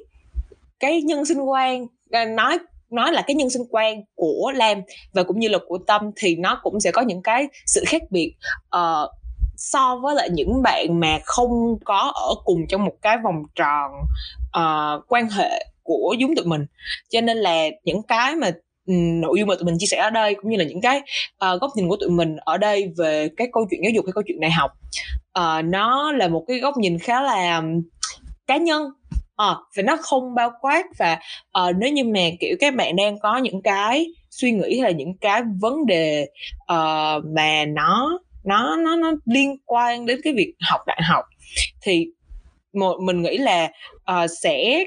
cái 0.79 1.01
nhân 1.01 1.25
sinh 1.25 1.41
quan 1.41 1.87
à, 2.11 2.25
nói 2.25 2.59
nó 2.91 3.11
là 3.11 3.21
cái 3.21 3.35
nhân 3.35 3.49
sinh 3.49 3.63
quan 3.69 4.01
của 4.15 4.51
Lam 4.55 4.81
và 5.13 5.23
cũng 5.23 5.39
như 5.39 5.47
là 5.47 5.57
của 5.67 5.77
Tâm 5.87 6.11
thì 6.15 6.35
nó 6.35 6.59
cũng 6.63 6.79
sẽ 6.79 6.91
có 6.91 7.01
những 7.01 7.23
cái 7.23 7.47
sự 7.65 7.83
khác 7.87 8.01
biệt. 8.09 8.35
Uh, 8.75 9.09
so 9.57 9.95
với 9.95 10.15
lại 10.15 10.29
những 10.29 10.61
bạn 10.63 10.99
mà 10.99 11.19
không 11.25 11.77
có 11.85 12.11
ở 12.15 12.35
cùng 12.45 12.67
trong 12.69 12.85
một 12.85 12.93
cái 13.01 13.17
vòng 13.23 13.43
tròn 13.55 13.91
uh, 14.57 15.03
quan 15.07 15.29
hệ 15.29 15.65
của 15.83 16.15
chúng 16.19 16.35
tụi 16.35 16.45
mình. 16.45 16.65
Cho 17.09 17.21
nên 17.21 17.37
là 17.37 17.65
những 17.83 18.03
cái 18.07 18.35
mà 18.35 18.51
ừ, 18.87 18.93
nội 18.93 19.39
dung 19.39 19.47
mà 19.47 19.55
tụi 19.55 19.63
mình 19.63 19.75
chia 19.79 19.87
sẻ 19.87 19.97
ở 19.97 20.09
đây 20.09 20.35
cũng 20.35 20.51
như 20.51 20.57
là 20.57 20.63
những 20.63 20.81
cái 20.81 21.01
uh, 21.45 21.61
góc 21.61 21.71
nhìn 21.75 21.89
của 21.89 21.97
tụi 21.99 22.09
mình 22.09 22.35
ở 22.37 22.57
đây 22.57 22.93
về 22.97 23.29
cái 23.37 23.47
câu 23.53 23.67
chuyện 23.69 23.81
giáo 23.83 23.91
dục 23.95 24.05
cái 24.05 24.13
câu 24.13 24.23
chuyện 24.27 24.39
đại 24.39 24.51
học 24.51 24.71
uh, 25.39 25.65
nó 25.65 26.11
là 26.11 26.27
một 26.27 26.45
cái 26.47 26.59
góc 26.59 26.77
nhìn 26.77 26.99
khá 26.99 27.21
là 27.21 27.63
cá 28.47 28.57
nhân 28.57 28.81
à, 29.41 29.55
và 29.75 29.83
nó 29.83 29.97
không 30.01 30.35
bao 30.35 30.51
quát 30.61 30.83
và 30.97 31.19
uh, 31.59 31.75
nếu 31.77 31.91
như 31.91 32.03
mà 32.03 32.19
kiểu 32.39 32.55
các 32.59 32.75
bạn 32.75 32.95
đang 32.95 33.19
có 33.19 33.37
những 33.37 33.61
cái 33.61 34.05
suy 34.29 34.51
nghĩ 34.51 34.79
hay 34.79 34.91
là 34.91 34.97
những 34.97 35.13
cái 35.17 35.41
vấn 35.59 35.85
đề 35.85 36.29
uh, 36.61 37.25
mà 37.25 37.65
nó 37.65 38.19
nó 38.43 38.77
nó 38.77 38.95
nó 38.95 39.11
liên 39.25 39.57
quan 39.65 40.05
đến 40.05 40.19
cái 40.23 40.33
việc 40.33 40.53
học 40.69 40.81
đại 40.87 41.01
học 41.03 41.25
thì 41.81 42.07
một 42.73 42.97
mình 43.01 43.21
nghĩ 43.21 43.37
là 43.37 43.71
uh, 44.11 44.29
sẽ 44.41 44.85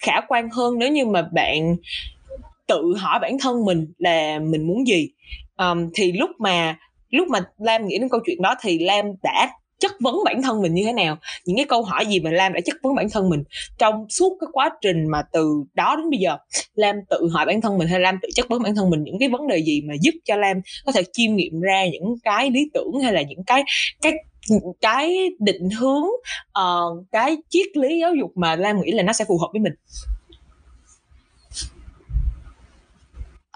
khả 0.00 0.20
quan 0.28 0.50
hơn 0.50 0.78
nếu 0.78 0.92
như 0.92 1.06
mà 1.06 1.22
bạn 1.32 1.76
tự 2.66 2.94
hỏi 2.98 3.18
bản 3.22 3.36
thân 3.40 3.64
mình 3.64 3.92
là 3.98 4.38
mình 4.38 4.66
muốn 4.66 4.86
gì. 4.86 5.08
Um, 5.56 5.90
thì 5.94 6.12
lúc 6.12 6.30
mà 6.38 6.76
lúc 7.10 7.28
mà 7.28 7.40
lam 7.58 7.86
nghĩ 7.86 7.98
đến 7.98 8.08
câu 8.08 8.20
chuyện 8.26 8.42
đó 8.42 8.54
thì 8.60 8.78
lam 8.78 9.06
đã 9.22 9.50
chất 9.78 9.92
vấn 10.00 10.24
bản 10.24 10.42
thân 10.42 10.62
mình 10.62 10.74
như 10.74 10.82
thế 10.84 10.92
nào 10.92 11.18
những 11.44 11.56
cái 11.56 11.66
câu 11.68 11.82
hỏi 11.82 12.06
gì 12.06 12.20
mà 12.20 12.30
lam 12.30 12.52
đã 12.52 12.60
chất 12.64 12.76
vấn 12.82 12.94
bản 12.94 13.10
thân 13.10 13.30
mình 13.30 13.44
trong 13.78 14.06
suốt 14.10 14.36
cái 14.40 14.48
quá 14.52 14.70
trình 14.80 15.06
mà 15.08 15.22
từ 15.32 15.64
đó 15.74 15.96
đến 15.96 16.10
bây 16.10 16.18
giờ 16.18 16.36
lam 16.74 16.96
tự 17.10 17.28
hỏi 17.32 17.46
bản 17.46 17.60
thân 17.60 17.78
mình 17.78 17.88
hay 17.88 18.00
lam 18.00 18.18
tự 18.22 18.28
chất 18.34 18.48
vấn 18.48 18.62
bản 18.62 18.74
thân 18.74 18.90
mình 18.90 19.04
những 19.04 19.18
cái 19.18 19.28
vấn 19.28 19.46
đề 19.46 19.62
gì 19.62 19.80
mà 19.88 19.94
giúp 20.00 20.14
cho 20.24 20.36
lam 20.36 20.60
có 20.86 20.92
thể 20.92 21.02
chiêm 21.12 21.36
nghiệm 21.36 21.60
ra 21.60 21.86
những 21.92 22.14
cái 22.24 22.50
lý 22.50 22.70
tưởng 22.74 23.00
hay 23.02 23.12
là 23.12 23.22
những 23.22 23.44
cái 23.44 23.64
cái 24.02 24.12
cái 24.80 25.28
định 25.38 25.70
hướng 25.70 26.04
uh, 26.58 27.04
cái 27.12 27.36
triết 27.48 27.66
lý 27.76 27.98
giáo 28.00 28.14
dục 28.14 28.30
mà 28.34 28.56
lam 28.56 28.80
nghĩ 28.80 28.92
là 28.92 29.02
nó 29.02 29.12
sẽ 29.12 29.24
phù 29.28 29.38
hợp 29.38 29.48
với 29.52 29.60
mình 29.60 29.74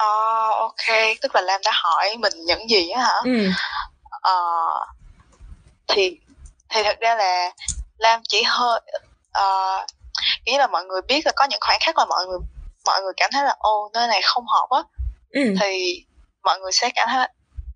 Oh, 0.05 0.55
ok, 0.59 0.97
tức 1.23 1.35
là 1.35 1.41
Lam 1.41 1.61
đã 1.65 1.71
hỏi 1.75 2.17
mình 2.19 2.33
những 2.47 2.71
gì 2.71 2.89
á 2.89 3.03
hả? 3.03 3.15
Ừ. 3.25 3.49
Uh, 4.17 5.02
thì 5.89 6.19
thì 6.69 6.83
thật 6.83 6.97
ra 7.01 7.15
là 7.15 7.51
lam 7.99 8.21
chỉ 8.29 8.43
hơi 8.43 8.81
uh, 9.39 9.87
nghĩ 10.47 10.59
là 10.59 10.67
mọi 10.67 10.85
người 10.85 11.01
biết 11.09 11.27
là 11.27 11.33
có 11.37 11.45
những 11.51 11.61
khoảnh 11.61 11.79
khắc 11.81 11.99
là 11.99 12.05
mọi 12.05 12.27
người 12.27 12.39
mọi 12.85 13.03
người 13.03 13.13
cảm 13.17 13.31
thấy 13.33 13.45
là 13.45 13.57
ô 13.59 13.91
nơi 13.93 14.09
này 14.09 14.21
không 14.25 14.45
hợp 14.47 14.67
á 14.71 14.83
ừ. 15.31 15.55
thì 15.61 16.05
mọi 16.43 16.61
người 16.61 16.73
sẽ 16.73 16.91
cảm 16.95 17.09
thấy 17.11 17.29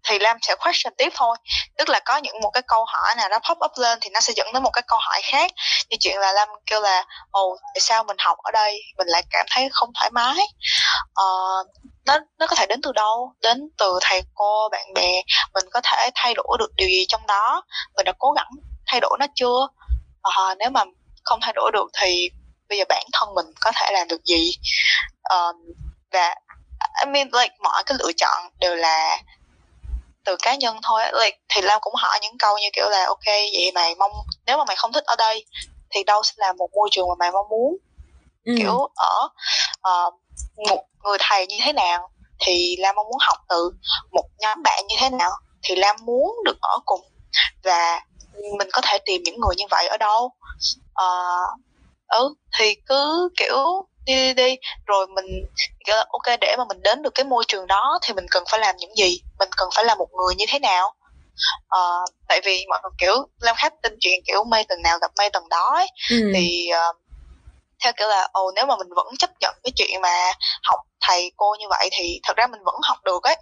thì 0.06 0.18
Lam 0.18 0.36
sẽ 0.42 0.54
question 0.54 0.94
tiếp 0.98 1.12
thôi. 1.14 1.36
Tức 1.78 1.88
là 1.88 2.00
có 2.04 2.16
những 2.16 2.40
một 2.42 2.50
cái 2.50 2.62
câu 2.68 2.84
hỏi 2.84 3.14
nào 3.16 3.28
nó 3.28 3.38
pop 3.38 3.58
up 3.64 3.72
lên 3.76 3.98
thì 4.00 4.10
nó 4.10 4.20
sẽ 4.20 4.32
dẫn 4.36 4.52
đến 4.52 4.62
một 4.62 4.70
cái 4.72 4.82
câu 4.86 4.98
hỏi 5.02 5.20
khác. 5.24 5.50
Như 5.88 5.96
chuyện 6.00 6.18
là 6.18 6.32
Lam 6.32 6.48
kêu 6.66 6.80
là 6.80 7.04
ồ 7.30 7.56
tại 7.74 7.80
sao 7.80 8.04
mình 8.04 8.16
học 8.18 8.38
ở 8.38 8.50
đây 8.50 8.80
mình 8.98 9.06
lại 9.06 9.22
cảm 9.30 9.46
thấy 9.50 9.68
không 9.72 9.90
thoải 9.94 10.10
mái? 10.10 10.46
Ờ, 11.14 11.24
nó 12.06 12.18
nó 12.38 12.46
có 12.46 12.56
thể 12.56 12.66
đến 12.66 12.80
từ 12.82 12.92
đâu? 12.92 13.32
Đến 13.42 13.68
từ 13.78 13.98
thầy 14.02 14.22
cô 14.34 14.68
bạn 14.72 14.94
bè 14.94 15.22
mình 15.54 15.64
có 15.72 15.80
thể 15.84 16.10
thay 16.14 16.34
đổi 16.34 16.56
được 16.58 16.70
điều 16.76 16.88
gì 16.88 17.06
trong 17.08 17.26
đó? 17.26 17.62
Mình 17.96 18.04
đã 18.04 18.12
cố 18.18 18.32
gắng 18.32 18.50
thay 18.86 19.00
đổi 19.00 19.16
nó 19.20 19.26
chưa? 19.34 19.68
Ờ, 20.22 20.54
nếu 20.58 20.70
mà 20.70 20.84
không 21.24 21.38
thay 21.42 21.52
đổi 21.56 21.70
được 21.72 21.86
thì 22.00 22.30
bây 22.68 22.78
giờ 22.78 22.84
bản 22.88 23.04
thân 23.12 23.34
mình 23.34 23.46
có 23.60 23.72
thể 23.76 23.90
làm 23.92 24.08
được 24.08 24.24
gì? 24.24 24.52
Um, 25.30 25.56
và 26.12 26.34
I 27.04 27.10
mean 27.10 27.28
like 27.32 27.54
mọi 27.60 27.82
cái 27.86 27.96
lựa 28.00 28.12
chọn 28.16 28.50
đều 28.60 28.76
là 28.76 29.18
từ 30.26 30.36
cá 30.42 30.54
nhân 30.54 30.76
thôi 30.82 31.02
like, 31.20 31.38
thì 31.48 31.60
Lam 31.60 31.78
cũng 31.80 31.94
hỏi 31.96 32.18
những 32.22 32.38
câu 32.38 32.58
như 32.58 32.68
kiểu 32.72 32.88
là 32.88 33.04
ok 33.06 33.26
vậy 33.26 33.72
mày 33.74 33.94
mong 33.94 34.12
nếu 34.46 34.58
mà 34.58 34.64
mày 34.64 34.76
không 34.76 34.92
thích 34.92 35.04
ở 35.04 35.16
đây 35.18 35.44
thì 35.90 36.04
đâu 36.04 36.22
sẽ 36.22 36.32
là 36.36 36.52
một 36.52 36.68
môi 36.74 36.88
trường 36.92 37.08
mà 37.08 37.14
mày 37.18 37.30
mong 37.30 37.48
muốn? 37.48 37.76
Ừ. 38.44 38.54
kiểu 38.58 38.88
ở 38.94 39.28
uh, 39.88 40.14
một 40.68 40.84
người 41.04 41.18
thầy 41.20 41.46
như 41.46 41.56
thế 41.64 41.72
nào 41.72 42.10
thì 42.40 42.76
Lam 42.78 42.94
mong 42.96 43.06
muốn 43.06 43.18
học 43.20 43.38
từ 43.48 43.70
một 44.12 44.24
nhóm 44.38 44.62
bạn 44.62 44.86
như 44.86 44.96
thế 45.00 45.10
nào 45.10 45.30
thì 45.62 45.74
Lam 45.74 45.96
muốn 46.02 46.36
được 46.44 46.56
ở 46.60 46.78
cùng. 46.84 47.00
Và 47.64 48.00
mình 48.58 48.68
có 48.72 48.80
thể 48.84 48.98
tìm 49.04 49.22
những 49.24 49.40
người 49.40 49.54
như 49.56 49.64
vậy 49.70 49.86
ở 49.86 49.96
đâu. 49.96 50.32
Uh, 51.02 51.60
ừ 52.08 52.34
thì 52.58 52.74
cứ 52.86 53.28
kiểu 53.36 53.88
đi 54.06 54.14
đi 54.14 54.34
đi. 54.34 54.56
Rồi 54.86 55.06
mình 55.06 55.26
kiểu 55.86 55.96
là 55.96 56.04
ok 56.08 56.38
để 56.40 56.54
mà 56.58 56.64
mình 56.68 56.82
đến 56.82 57.02
được 57.02 57.14
cái 57.14 57.24
môi 57.24 57.44
trường 57.48 57.66
đó 57.66 57.98
thì 58.02 58.14
mình 58.14 58.26
cần 58.30 58.44
phải 58.50 58.60
làm 58.60 58.76
những 58.78 58.96
gì? 58.96 59.20
Mình 59.38 59.48
cần 59.56 59.68
phải 59.74 59.84
là 59.84 59.94
một 59.94 60.08
người 60.12 60.34
như 60.34 60.44
thế 60.48 60.58
nào? 60.58 60.94
Uh, 61.78 62.10
tại 62.28 62.40
vì 62.44 62.66
mọi 62.68 62.78
người 62.82 62.90
kiểu 62.98 63.14
lam 63.40 63.56
khách 63.58 63.72
tin 63.82 63.92
chuyện 64.00 64.20
kiểu 64.26 64.44
mây 64.44 64.64
tầng 64.68 64.82
nào 64.82 64.98
gặp 64.98 65.10
mây 65.18 65.30
tầng 65.30 65.48
đó 65.48 65.72
ấy. 65.74 65.86
Ừ. 66.10 66.16
thì 66.34 66.68
uh, 66.90 66.96
theo 67.84 67.92
kiểu 67.96 68.08
là 68.08 68.28
ồ 68.32 68.50
nếu 68.54 68.66
mà 68.66 68.76
mình 68.76 68.88
vẫn 68.96 69.06
chấp 69.18 69.30
nhận 69.40 69.54
cái 69.64 69.72
chuyện 69.76 70.00
mà 70.00 70.32
học 70.62 70.80
thầy 71.00 71.32
cô 71.36 71.56
như 71.58 71.66
vậy 71.70 71.88
thì 71.92 72.20
thật 72.22 72.36
ra 72.36 72.46
mình 72.46 72.60
vẫn 72.64 72.74
học 72.82 72.98
được 73.04 73.22
ấy. 73.22 73.36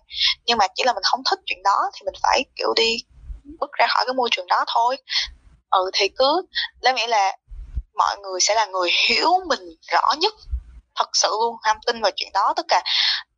Nhưng 0.44 0.58
mà 0.58 0.66
chỉ 0.74 0.84
là 0.84 0.92
mình 0.92 1.02
không 1.04 1.20
thích 1.30 1.38
chuyện 1.46 1.62
đó 1.62 1.76
thì 1.94 2.00
mình 2.04 2.14
phải 2.22 2.44
kiểu 2.56 2.72
đi 2.76 2.96
bước 3.60 3.72
ra 3.72 3.86
khỏi 3.94 4.04
cái 4.06 4.14
môi 4.14 4.28
trường 4.32 4.46
đó 4.46 4.64
thôi. 4.74 4.96
Ừ 5.70 5.90
thì 5.92 6.08
cứ 6.16 6.42
lấy 6.80 6.94
nghĩ 6.94 7.06
là 7.06 7.36
mọi 7.94 8.16
người 8.22 8.40
sẽ 8.40 8.54
là 8.54 8.66
người 8.66 8.90
hiểu 9.08 9.30
mình 9.46 9.60
rõ 9.92 10.12
nhất 10.18 10.34
thật 10.96 11.08
sự 11.12 11.28
luôn 11.40 11.56
ham 11.62 11.76
tin 11.86 12.02
vào 12.02 12.10
chuyện 12.16 12.30
đó. 12.32 12.52
Tất 12.56 12.66
cả 12.68 12.82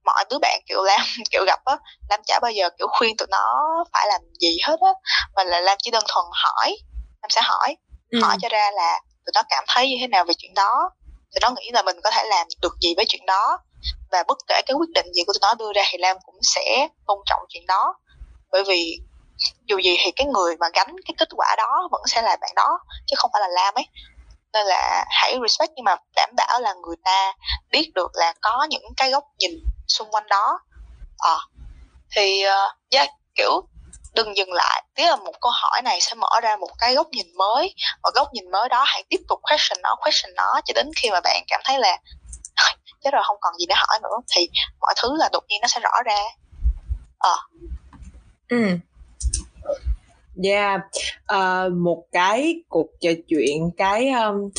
mọi 0.05 0.25
đứa 0.31 0.39
bạn 0.39 0.61
kiểu 0.69 0.83
lam 0.83 1.01
kiểu 1.31 1.45
gặp 1.47 1.61
á 1.65 1.77
lam 2.11 2.21
chả 2.27 2.39
bao 2.43 2.53
giờ 2.53 2.71
kiểu 2.79 2.87
khuyên 2.99 3.17
tụi 3.17 3.29
nó 3.31 3.65
phải 3.93 4.07
làm 4.09 4.21
gì 4.41 4.59
hết 4.67 4.77
á 4.81 4.93
mà 5.37 5.45
là 5.45 5.61
lam 5.61 5.79
chỉ 5.83 5.91
đơn 5.91 6.05
thuần 6.09 6.27
hỏi 6.33 6.77
lam 7.23 7.31
sẽ 7.31 7.41
hỏi 7.45 7.77
ừ. 8.11 8.19
hỏi 8.23 8.37
cho 8.43 8.49
ra 8.49 8.71
là 8.71 9.01
tụi 9.27 9.33
nó 9.35 9.43
cảm 9.49 9.65
thấy 9.69 9.89
như 9.89 9.97
thế 10.01 10.07
nào 10.07 10.25
về 10.25 10.35
chuyện 10.39 10.55
đó. 10.55 10.91
Thì 11.35 11.39
nó 11.43 11.51
nghĩ 11.51 11.71
là 11.73 11.83
mình 11.83 11.97
có 12.05 12.11
thể 12.11 12.25
làm 12.29 12.47
được 12.63 12.75
gì 12.81 12.95
với 12.97 13.05
chuyện 13.09 13.27
đó. 13.27 13.59
Và 14.11 14.25
bất 14.29 14.39
kể 14.49 14.63
cái 14.67 14.75
quyết 14.75 14.91
định 14.95 15.07
gì 15.13 15.23
của 15.27 15.33
tụi 15.33 15.41
nó 15.43 15.55
đưa 15.55 15.73
ra 15.75 15.83
thì 15.91 15.99
Lam 15.99 16.17
cũng 16.27 16.35
sẽ 16.43 16.89
tôn 17.07 17.19
trọng 17.27 17.41
chuyện 17.49 17.67
đó. 17.67 17.95
Bởi 18.53 18.65
vì 18.65 18.99
dù 19.67 19.79
gì 19.79 19.97
thì 20.05 20.11
cái 20.17 20.27
người 20.27 20.57
mà 20.57 20.67
gánh 20.75 20.97
cái 21.07 21.15
kết 21.19 21.29
quả 21.37 21.55
đó 21.59 21.89
vẫn 21.93 22.03
sẽ 22.07 22.23
là 22.23 22.37
bạn 22.41 22.51
đó 22.57 22.79
chứ 23.07 23.15
không 23.19 23.31
phải 23.33 23.41
là 23.41 23.49
Lam 23.49 23.75
ấy 23.75 23.87
nên 24.53 24.67
là 24.67 25.05
hãy 25.09 25.37
respect 25.43 25.73
nhưng 25.77 25.85
mà 25.85 25.97
đảm 26.17 26.31
bảo 26.37 26.61
là 26.61 26.75
người 26.75 26.97
ta 27.05 27.33
biết 27.71 27.91
được 27.95 28.11
là 28.15 28.35
có 28.41 28.67
những 28.71 28.85
cái 28.97 29.11
góc 29.11 29.25
nhìn 29.39 29.51
xung 29.89 30.11
quanh 30.11 30.27
đó. 30.29 30.61
À, 31.19 31.37
thì 32.17 32.45
uh, 32.47 32.73
yeah, 32.91 33.09
kiểu 33.35 33.63
đừng 34.15 34.37
dừng 34.37 34.53
lại. 34.53 34.83
Tức 34.95 35.05
là 35.05 35.17
một 35.17 35.41
câu 35.41 35.53
hỏi 35.55 35.83
này 35.83 36.01
sẽ 36.01 36.15
mở 36.15 36.41
ra 36.43 36.57
một 36.57 36.71
cái 36.79 36.95
góc 36.95 37.09
nhìn 37.11 37.27
mới 37.37 37.75
và 38.03 38.11
góc 38.15 38.29
nhìn 38.33 38.51
mới 38.51 38.69
đó 38.69 38.85
hãy 38.87 39.05
tiếp 39.09 39.21
tục 39.29 39.41
question 39.43 39.83
nó 39.83 39.95
question 39.95 40.35
nó 40.35 40.61
cho 40.65 40.73
đến 40.75 40.91
khi 40.97 41.11
mà 41.11 41.21
bạn 41.21 41.45
cảm 41.49 41.61
thấy 41.65 41.79
là 41.79 41.99
chết 43.05 43.11
rồi 43.13 43.23
không 43.27 43.37
còn 43.41 43.55
gì 43.59 43.67
để 43.69 43.75
hỏi 43.79 43.99
nữa 44.03 44.17
thì 44.37 44.49
mọi 44.81 44.95
thứ 45.03 45.17
là 45.17 45.29
đột 45.33 45.45
nhiên 45.49 45.61
nó 45.63 45.69
sẽ 45.69 45.81
rõ 45.81 46.03
ra. 46.05 46.19
Ờ. 47.19 47.35
À. 47.35 47.43
ừ 48.49 48.79
yeah. 50.45 50.81
Uh, 51.35 51.73
một 51.73 52.05
cái 52.13 52.55
cuộc 52.69 52.87
trò 53.01 53.11
chuyện 53.29 53.71
cái 53.77 54.11
um, 54.11 54.51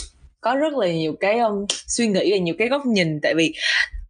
có 0.41 0.55
rất 0.55 0.73
là 0.73 0.87
nhiều 0.87 1.13
cái 1.19 1.39
um, 1.39 1.65
suy 1.87 2.07
nghĩ 2.07 2.31
và 2.31 2.37
nhiều 2.37 2.55
cái 2.57 2.67
góc 2.67 2.85
nhìn. 2.85 3.19
Tại 3.21 3.33
vì 3.35 3.53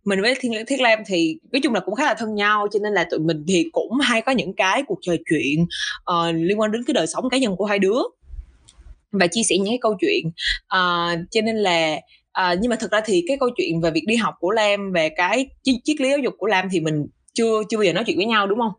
mình 0.05 0.21
với 0.21 0.35
thiên 0.39 0.65
thiết 0.67 0.81
lam 0.81 0.99
thì 1.07 1.37
nói 1.51 1.59
chung 1.63 1.73
là 1.73 1.79
cũng 1.79 1.95
khá 1.95 2.05
là 2.05 2.13
thân 2.13 2.35
nhau 2.35 2.67
cho 2.71 2.79
nên 2.83 2.93
là 2.93 3.07
tụi 3.11 3.19
mình 3.19 3.45
thì 3.47 3.65
cũng 3.71 3.99
hay 3.99 4.21
có 4.21 4.31
những 4.31 4.53
cái 4.53 4.83
cuộc 4.87 4.97
trò 5.01 5.13
chuyện 5.29 5.65
uh, 6.11 6.35
liên 6.35 6.59
quan 6.59 6.71
đến 6.71 6.83
cái 6.87 6.93
đời 6.93 7.07
sống 7.07 7.29
cá 7.29 7.37
nhân 7.37 7.55
của 7.55 7.65
hai 7.65 7.79
đứa 7.79 7.99
và 9.11 9.27
chia 9.27 9.41
sẻ 9.49 9.57
những 9.57 9.71
cái 9.71 9.79
câu 9.81 9.95
chuyện. 10.01 10.27
Uh, 10.65 11.19
cho 11.31 11.41
nên 11.41 11.55
là 11.55 11.99
uh, 12.41 12.59
nhưng 12.61 12.69
mà 12.69 12.75
thực 12.75 12.91
ra 12.91 13.01
thì 13.05 13.23
cái 13.27 13.37
câu 13.39 13.49
chuyện 13.57 13.81
về 13.81 13.91
việc 13.91 14.03
đi 14.07 14.15
học 14.15 14.35
của 14.39 14.51
Lam 14.51 14.91
về 14.91 15.09
cái 15.09 15.49
triết 15.63 16.01
lý 16.01 16.09
giáo 16.09 16.19
dục 16.19 16.33
của 16.37 16.47
Lam 16.47 16.67
thì 16.71 16.79
mình 16.79 17.07
chưa 17.33 17.63
chưa 17.69 17.77
bao 17.77 17.83
giờ 17.83 17.93
nói 17.93 18.03
chuyện 18.07 18.17
với 18.17 18.25
nhau 18.25 18.47
đúng 18.47 18.59
không? 18.59 18.73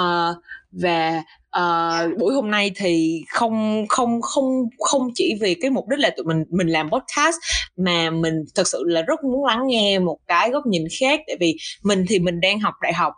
Uh, 0.00 0.36
và 0.72 1.22
uh, 1.58 2.18
buổi 2.18 2.34
hôm 2.34 2.50
nay 2.50 2.70
thì 2.76 3.22
không 3.28 3.86
không 3.88 4.20
không 4.22 4.68
không 4.78 5.08
chỉ 5.14 5.34
vì 5.40 5.54
cái 5.54 5.70
mục 5.70 5.88
đích 5.88 5.98
là 5.98 6.10
tụi 6.16 6.26
mình 6.26 6.44
mình 6.50 6.68
làm 6.68 6.90
podcast 6.90 7.36
mà 7.76 8.10
mình 8.10 8.34
thật 8.54 8.68
sự 8.68 8.82
là 8.86 9.02
rất 9.02 9.24
muốn 9.24 9.44
lắng 9.44 9.66
nghe 9.66 9.98
một 9.98 10.18
cái 10.26 10.50
góc 10.50 10.66
nhìn 10.66 10.84
khác. 11.00 11.20
Tại 11.26 11.36
vì 11.40 11.56
mình 11.82 12.04
thì 12.08 12.18
mình 12.18 12.40
đang 12.40 12.60
học 12.60 12.74
đại 12.82 12.92
học 12.92 13.12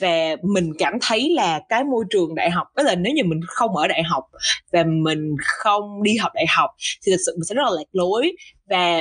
và 0.00 0.36
mình 0.42 0.72
cảm 0.78 0.92
thấy 1.02 1.30
là 1.30 1.60
cái 1.68 1.84
môi 1.84 2.04
trường 2.10 2.34
đại 2.34 2.50
học 2.50 2.66
tức 2.76 2.82
là 2.82 2.94
nếu 2.94 3.12
như 3.12 3.24
mình 3.24 3.40
không 3.46 3.76
ở 3.76 3.88
đại 3.88 4.02
học 4.02 4.24
và 4.72 4.84
mình 4.84 5.36
không 5.44 6.02
đi 6.02 6.16
học 6.16 6.32
đại 6.34 6.46
học 6.56 6.70
thì 7.06 7.12
thực 7.12 7.18
sự 7.26 7.34
mình 7.36 7.44
sẽ 7.44 7.54
rất 7.54 7.62
là 7.64 7.70
lạc 7.70 7.88
lối. 7.92 8.32
Và 8.70 9.00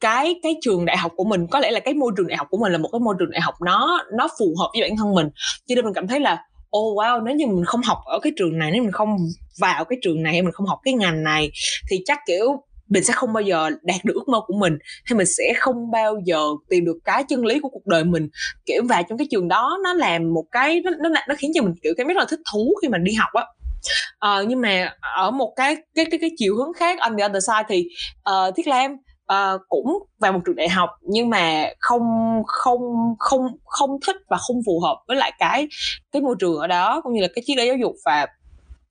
cái 0.00 0.34
cái 0.42 0.56
trường 0.60 0.84
đại 0.84 0.96
học 0.96 1.12
của 1.16 1.24
mình 1.24 1.46
có 1.46 1.60
lẽ 1.60 1.70
là 1.70 1.80
cái 1.80 1.94
môi 1.94 2.12
trường 2.16 2.26
đại 2.26 2.36
học 2.36 2.46
của 2.50 2.58
mình 2.58 2.72
là 2.72 2.78
một 2.78 2.88
cái 2.92 3.00
môi 3.00 3.14
trường 3.18 3.30
đại 3.30 3.40
học 3.40 3.54
nó 3.62 4.04
nó 4.12 4.28
phù 4.38 4.54
hợp 4.58 4.70
với 4.72 4.88
bản 4.88 4.96
thân 4.96 5.14
mình. 5.14 5.28
Cho 5.66 5.74
nên 5.74 5.84
mình 5.84 5.94
cảm 5.94 6.08
thấy 6.08 6.20
là 6.20 6.44
oh 6.76 6.98
wow 6.98 7.22
nếu 7.24 7.36
như 7.36 7.46
mình 7.46 7.64
không 7.64 7.82
học 7.82 7.98
ở 8.04 8.18
cái 8.22 8.32
trường 8.36 8.58
này 8.58 8.70
nếu 8.70 8.82
mình 8.82 8.92
không 8.92 9.16
vào 9.58 9.84
cái 9.84 9.98
trường 10.02 10.22
này 10.22 10.42
mình 10.42 10.52
không 10.52 10.66
học 10.66 10.78
cái 10.84 10.94
ngành 10.94 11.22
này 11.22 11.50
thì 11.90 12.02
chắc 12.06 12.18
kiểu 12.26 12.62
mình 12.92 13.04
sẽ 13.04 13.12
không 13.12 13.32
bao 13.32 13.42
giờ 13.42 13.70
đạt 13.82 14.04
được 14.04 14.14
ước 14.14 14.28
mơ 14.28 14.40
của 14.46 14.54
mình 14.54 14.78
hay 15.04 15.16
mình 15.16 15.26
sẽ 15.26 15.52
không 15.56 15.90
bao 15.90 16.20
giờ 16.24 16.40
tìm 16.68 16.84
được 16.84 16.98
cái 17.04 17.24
chân 17.28 17.46
lý 17.46 17.60
của 17.60 17.68
cuộc 17.68 17.86
đời 17.86 18.04
mình. 18.04 18.28
Kiểu 18.66 18.82
vào 18.88 19.02
trong 19.08 19.18
cái 19.18 19.26
trường 19.30 19.48
đó 19.48 19.78
nó 19.84 19.94
làm 19.94 20.34
một 20.34 20.44
cái 20.50 20.80
nó 20.84 21.08
nó, 21.08 21.20
nó 21.28 21.34
khiến 21.38 21.50
cho 21.54 21.62
mình 21.62 21.74
kiểu 21.82 21.94
cái 21.96 22.06
rất 22.06 22.16
là 22.16 22.24
thích 22.28 22.40
thú 22.52 22.74
khi 22.82 22.88
mình 22.88 23.04
đi 23.04 23.12
học 23.12 23.30
á. 23.32 23.44
Uh, 24.28 24.48
nhưng 24.48 24.60
mà 24.60 24.94
ở 25.16 25.30
một 25.30 25.52
cái 25.56 25.76
cái 25.94 26.04
cái 26.10 26.18
cái 26.20 26.30
chiều 26.36 26.56
hướng 26.56 26.72
khác 26.72 27.00
on 27.00 27.16
the 27.18 27.24
other 27.24 27.44
side 27.46 27.64
thì 27.68 27.88
uh, 28.30 28.54
thiết 28.56 28.66
lam 28.66 28.96
uh, 29.32 29.60
cũng 29.68 29.98
vào 30.18 30.32
một 30.32 30.40
trường 30.46 30.56
đại 30.56 30.68
học 30.68 30.90
nhưng 31.02 31.30
mà 31.30 31.66
không 31.78 32.02
không 32.46 32.80
không 33.18 33.46
không 33.64 33.90
thích 34.06 34.16
và 34.28 34.36
không 34.36 34.56
phù 34.66 34.80
hợp 34.80 34.96
với 35.08 35.16
lại 35.16 35.32
cái 35.38 35.68
cái 36.12 36.22
môi 36.22 36.36
trường 36.38 36.56
ở 36.56 36.66
đó 36.66 37.00
cũng 37.00 37.12
như 37.12 37.22
là 37.22 37.28
cái 37.34 37.42
triết 37.46 37.56
lý 37.56 37.66
giáo 37.66 37.76
dục. 37.76 37.92
Và 38.04 38.26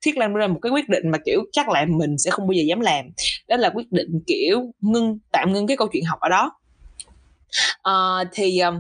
thiết 0.02 0.18
lan 0.18 0.34
ra 0.34 0.48
một 0.48 0.60
cái 0.62 0.72
quyết 0.72 0.90
định 0.90 1.10
mà 1.12 1.18
kiểu 1.26 1.44
chắc 1.52 1.70
là 1.70 1.86
mình 1.90 2.18
sẽ 2.18 2.32
không 2.32 2.48
bao 2.48 2.54
giờ 2.54 2.64
dám 2.68 2.80
làm. 2.80 3.06
Đó 3.48 3.58
là 3.58 3.70
quyết 3.70 3.92
định 3.92 4.24
kiểu 4.28 4.62
ngưng 4.82 5.20
tạm 5.32 5.54
ngưng 5.54 5.68
cái 5.68 5.78
câu 5.78 5.88
chuyện 5.94 6.06
học 6.06 6.20
ở 6.20 6.30
đó. 6.30 6.52
Uh, 7.90 8.28
thì 8.34 8.60
um, 8.60 8.76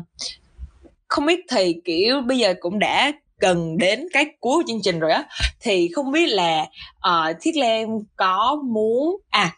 không 1.08 1.26
biết 1.26 1.40
thì 1.50 1.76
kiểu 1.86 2.22
bây 2.22 2.38
giờ 2.38 2.54
cũng 2.60 2.80
đã 2.80 3.12
gần 3.40 3.78
đến 3.78 4.08
cái 4.14 4.26
cuối 4.40 4.64
của 4.64 4.64
chương 4.68 4.82
trình 4.84 5.00
rồi 5.00 5.12
á. 5.12 5.24
Thì 5.60 5.90
không 5.96 6.12
biết 6.12 6.28
là 6.28 6.66
ờ, 7.00 7.28
uh, 7.30 7.38
thiết 7.42 7.56
lan 7.56 8.00
có 8.16 8.62
muốn 8.66 9.18
à 9.30 9.52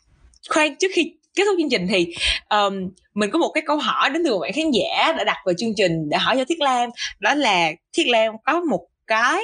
khoan 0.49 0.75
trước 0.75 0.87
khi 0.93 1.13
kết 1.36 1.43
thúc 1.45 1.55
chương 1.59 1.69
trình 1.69 1.88
thì 1.89 2.13
um, 2.49 2.89
mình 3.13 3.29
có 3.31 3.39
một 3.39 3.51
cái 3.53 3.63
câu 3.67 3.77
hỏi 3.77 4.09
đến 4.09 4.21
từ 4.25 4.34
một 4.34 4.39
bạn 4.39 4.51
khán 4.53 4.71
giả 4.71 5.13
đã 5.17 5.23
đặt 5.23 5.38
vào 5.45 5.53
chương 5.57 5.73
trình 5.77 6.09
để 6.09 6.17
hỏi 6.17 6.38
cho 6.38 6.45
thiết 6.45 6.61
lam. 6.61 6.89
Đó 7.19 7.34
là 7.34 7.71
thiết 7.93 8.07
lam 8.07 8.34
có 8.45 8.61
một 8.69 8.88
cái 9.07 9.43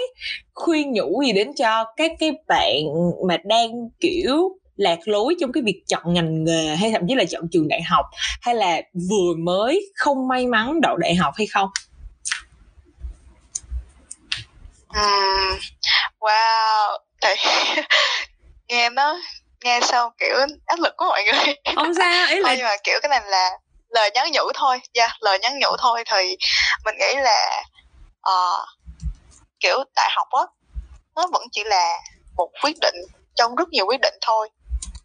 khuyên 0.54 0.94
nhủ 0.94 1.24
gì 1.26 1.32
đến 1.32 1.52
cho 1.58 1.86
các 1.98 2.12
cái 2.20 2.32
bạn 2.48 2.84
mà 3.28 3.38
đang 3.44 3.70
kiểu 4.00 4.60
lạc 4.76 5.00
lối 5.06 5.36
trong 5.40 5.52
cái 5.52 5.64
việc 5.64 5.84
chọn 5.88 6.14
ngành 6.14 6.44
nghề 6.44 6.76
hay 6.76 6.92
thậm 6.92 7.02
chí 7.08 7.16
là 7.16 7.24
chọn 7.30 7.44
trường 7.52 7.68
đại 7.68 7.82
học 7.84 8.06
hay 8.42 8.56
là 8.56 8.82
vừa 8.94 9.34
mới 9.44 9.92
không 9.96 10.28
may 10.28 10.48
mắn 10.48 10.82
đậu 10.82 10.98
đại 10.98 11.16
học 11.16 11.34
hay 11.38 11.48
không? 11.48 11.70
À, 14.88 15.52
wow 16.20 16.98
tại 17.22 17.36
nghe 18.68 18.90
nó 18.90 19.20
nghe 19.64 19.80
xong 19.82 20.12
kiểu 20.20 20.36
áp 20.66 20.80
lực 20.80 20.94
của 20.98 21.06
mọi 21.06 21.24
người. 21.24 21.56
Không 21.76 21.94
sao 21.98 22.28
ý 22.28 22.40
là 22.40 22.56
nhưng 22.56 22.66
mà 22.66 22.76
kiểu 22.84 23.00
cái 23.02 23.10
này 23.10 23.22
là 23.26 23.50
lời 23.90 24.12
nhắn 24.14 24.32
nhủ 24.34 24.52
thôi. 24.54 24.82
Dạ 24.94 25.04
yeah, 25.04 25.16
lời 25.20 25.40
nhắn 25.40 25.60
nhủ 25.60 25.70
thôi 25.80 26.04
thì 26.06 26.38
mình 26.86 26.96
nghĩ 27.00 27.16
là 27.16 27.64
uh, 28.30 28.68
kiểu 29.60 29.84
đại 29.96 30.10
học 30.16 30.28
á 30.32 30.44
nó 31.16 31.28
vẫn 31.32 31.44
chỉ 31.52 31.64
là 31.64 32.00
một 32.38 32.50
quyết 32.64 32.76
định 32.82 32.96
trong 33.36 33.56
rất 33.56 33.70
nhiều 33.70 33.86
quyết 33.86 34.00
định 34.02 34.14
thôi. 34.22 34.50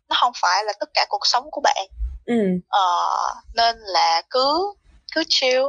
Nó 0.09 0.17
không 0.21 0.33
phải 0.41 0.65
là 0.65 0.73
tất 0.81 0.89
cả 0.95 1.07
cuộc 1.09 1.27
sống 1.27 1.45
của 1.51 1.61
bạn. 1.61 1.87
Ừ. 2.27 2.35
uh, 2.55 3.37
nên 3.55 3.77
là 3.79 4.23
cứ 4.31 4.75
cứ 5.15 5.23
chill 5.29 5.63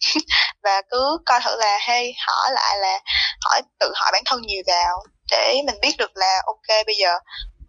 và 0.62 0.82
cứ 0.90 1.18
coi 1.26 1.40
thử 1.44 1.56
là 1.56 1.78
hay 1.80 2.14
hỏi 2.26 2.50
lại 2.52 2.78
là 2.78 3.00
hỏi 3.44 3.62
tự 3.80 3.92
hỏi 3.94 4.10
bản 4.12 4.22
thân 4.26 4.42
nhiều 4.42 4.62
vào 4.66 5.04
để 5.30 5.62
mình 5.66 5.80
biết 5.82 5.96
được 5.98 6.10
là 6.14 6.42
ok 6.46 6.86
bây 6.86 6.94
giờ 6.94 7.18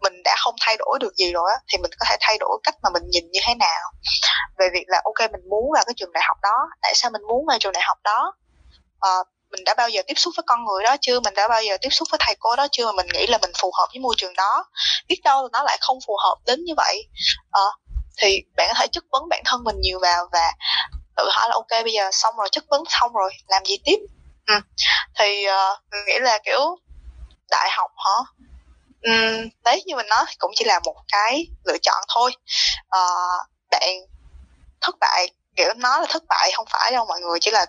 mình 0.04 0.22
đã 0.24 0.34
không 0.38 0.54
thay 0.60 0.76
đổi 0.78 0.98
được 1.00 1.14
gì 1.14 1.32
rồi 1.32 1.50
á 1.54 1.56
thì 1.68 1.78
mình 1.82 1.90
có 1.98 2.06
thể 2.08 2.16
thay 2.20 2.36
đổi 2.40 2.58
cách 2.62 2.74
mà 2.82 2.90
mình 2.94 3.02
nhìn 3.10 3.24
như 3.30 3.40
thế 3.46 3.54
nào. 3.54 3.82
Về 4.58 4.66
việc 4.72 4.84
là 4.86 5.02
ok 5.04 5.30
mình 5.32 5.48
muốn 5.50 5.64
vào 5.74 5.84
cái 5.86 5.94
trường 5.96 6.12
đại 6.12 6.24
học 6.28 6.36
đó 6.42 6.58
tại 6.82 6.92
sao 6.94 7.10
mình 7.10 7.22
muốn 7.28 7.46
vào 7.48 7.58
trường 7.58 7.72
đại 7.72 7.82
học 7.86 7.98
đó? 8.04 8.32
À, 9.00 9.14
mình 9.50 9.64
đã 9.64 9.74
bao 9.74 9.88
giờ 9.88 10.02
tiếp 10.06 10.14
xúc 10.16 10.34
với 10.36 10.44
con 10.46 10.64
người 10.64 10.84
đó 10.84 10.96
chưa? 11.00 11.20
Mình 11.20 11.34
đã 11.34 11.48
bao 11.48 11.62
giờ 11.62 11.76
tiếp 11.80 11.88
xúc 11.90 12.08
với 12.10 12.18
thầy 12.22 12.36
cô 12.38 12.56
đó 12.56 12.66
chưa? 12.72 12.86
Mà 12.86 12.92
mình 12.96 13.06
nghĩ 13.14 13.26
là 13.26 13.38
mình 13.38 13.52
phù 13.60 13.70
hợp 13.78 13.86
với 13.92 14.00
môi 14.00 14.14
trường 14.18 14.34
đó. 14.34 14.64
Biết 15.08 15.20
đâu 15.24 15.42
là 15.42 15.48
nó 15.52 15.62
lại 15.62 15.78
không 15.80 15.98
phù 16.06 16.16
hợp 16.24 16.36
đến 16.46 16.64
như 16.64 16.72
vậy. 16.76 17.08
À, 17.50 17.66
thì 18.18 18.42
bạn 18.56 18.68
có 18.68 18.74
thể 18.80 18.86
chất 18.92 19.04
vấn 19.12 19.22
bản 19.30 19.42
thân 19.44 19.64
mình 19.64 19.76
nhiều 19.80 19.98
vào 20.02 20.26
và 20.32 20.52
tự 21.16 21.28
hỏi 21.32 21.48
là 21.48 21.54
ok 21.54 21.84
bây 21.84 21.92
giờ 21.92 22.10
xong 22.12 22.34
rồi 22.36 22.48
chất 22.52 22.64
vấn 22.68 22.82
xong 22.88 23.12
rồi 23.12 23.30
làm 23.48 23.64
gì 23.64 23.78
tiếp? 23.84 23.98
Ừ. 24.46 24.54
thì 25.18 25.46
uh, 25.48 25.78
mình 25.90 26.04
nghĩ 26.06 26.18
là 26.20 26.38
kiểu 26.44 26.78
đại 27.50 27.70
học 27.72 27.90
hả? 27.96 28.46
Um, 29.08 29.48
đấy 29.64 29.82
như 29.86 29.96
mình 29.96 30.06
nói 30.06 30.24
cũng 30.38 30.52
chỉ 30.54 30.64
là 30.64 30.80
một 30.84 30.96
cái 31.08 31.46
lựa 31.64 31.78
chọn 31.82 32.04
thôi. 32.14 32.30
Uh, 32.96 33.46
bạn 33.70 33.88
thất 34.80 34.96
bại 35.00 35.28
kiểu 35.56 35.74
nói 35.76 36.00
là 36.00 36.06
thất 36.10 36.22
bại 36.28 36.50
không 36.54 36.66
phải 36.70 36.92
đâu 36.92 37.04
mọi 37.08 37.20
người 37.20 37.38
chỉ 37.40 37.50
là 37.50 37.66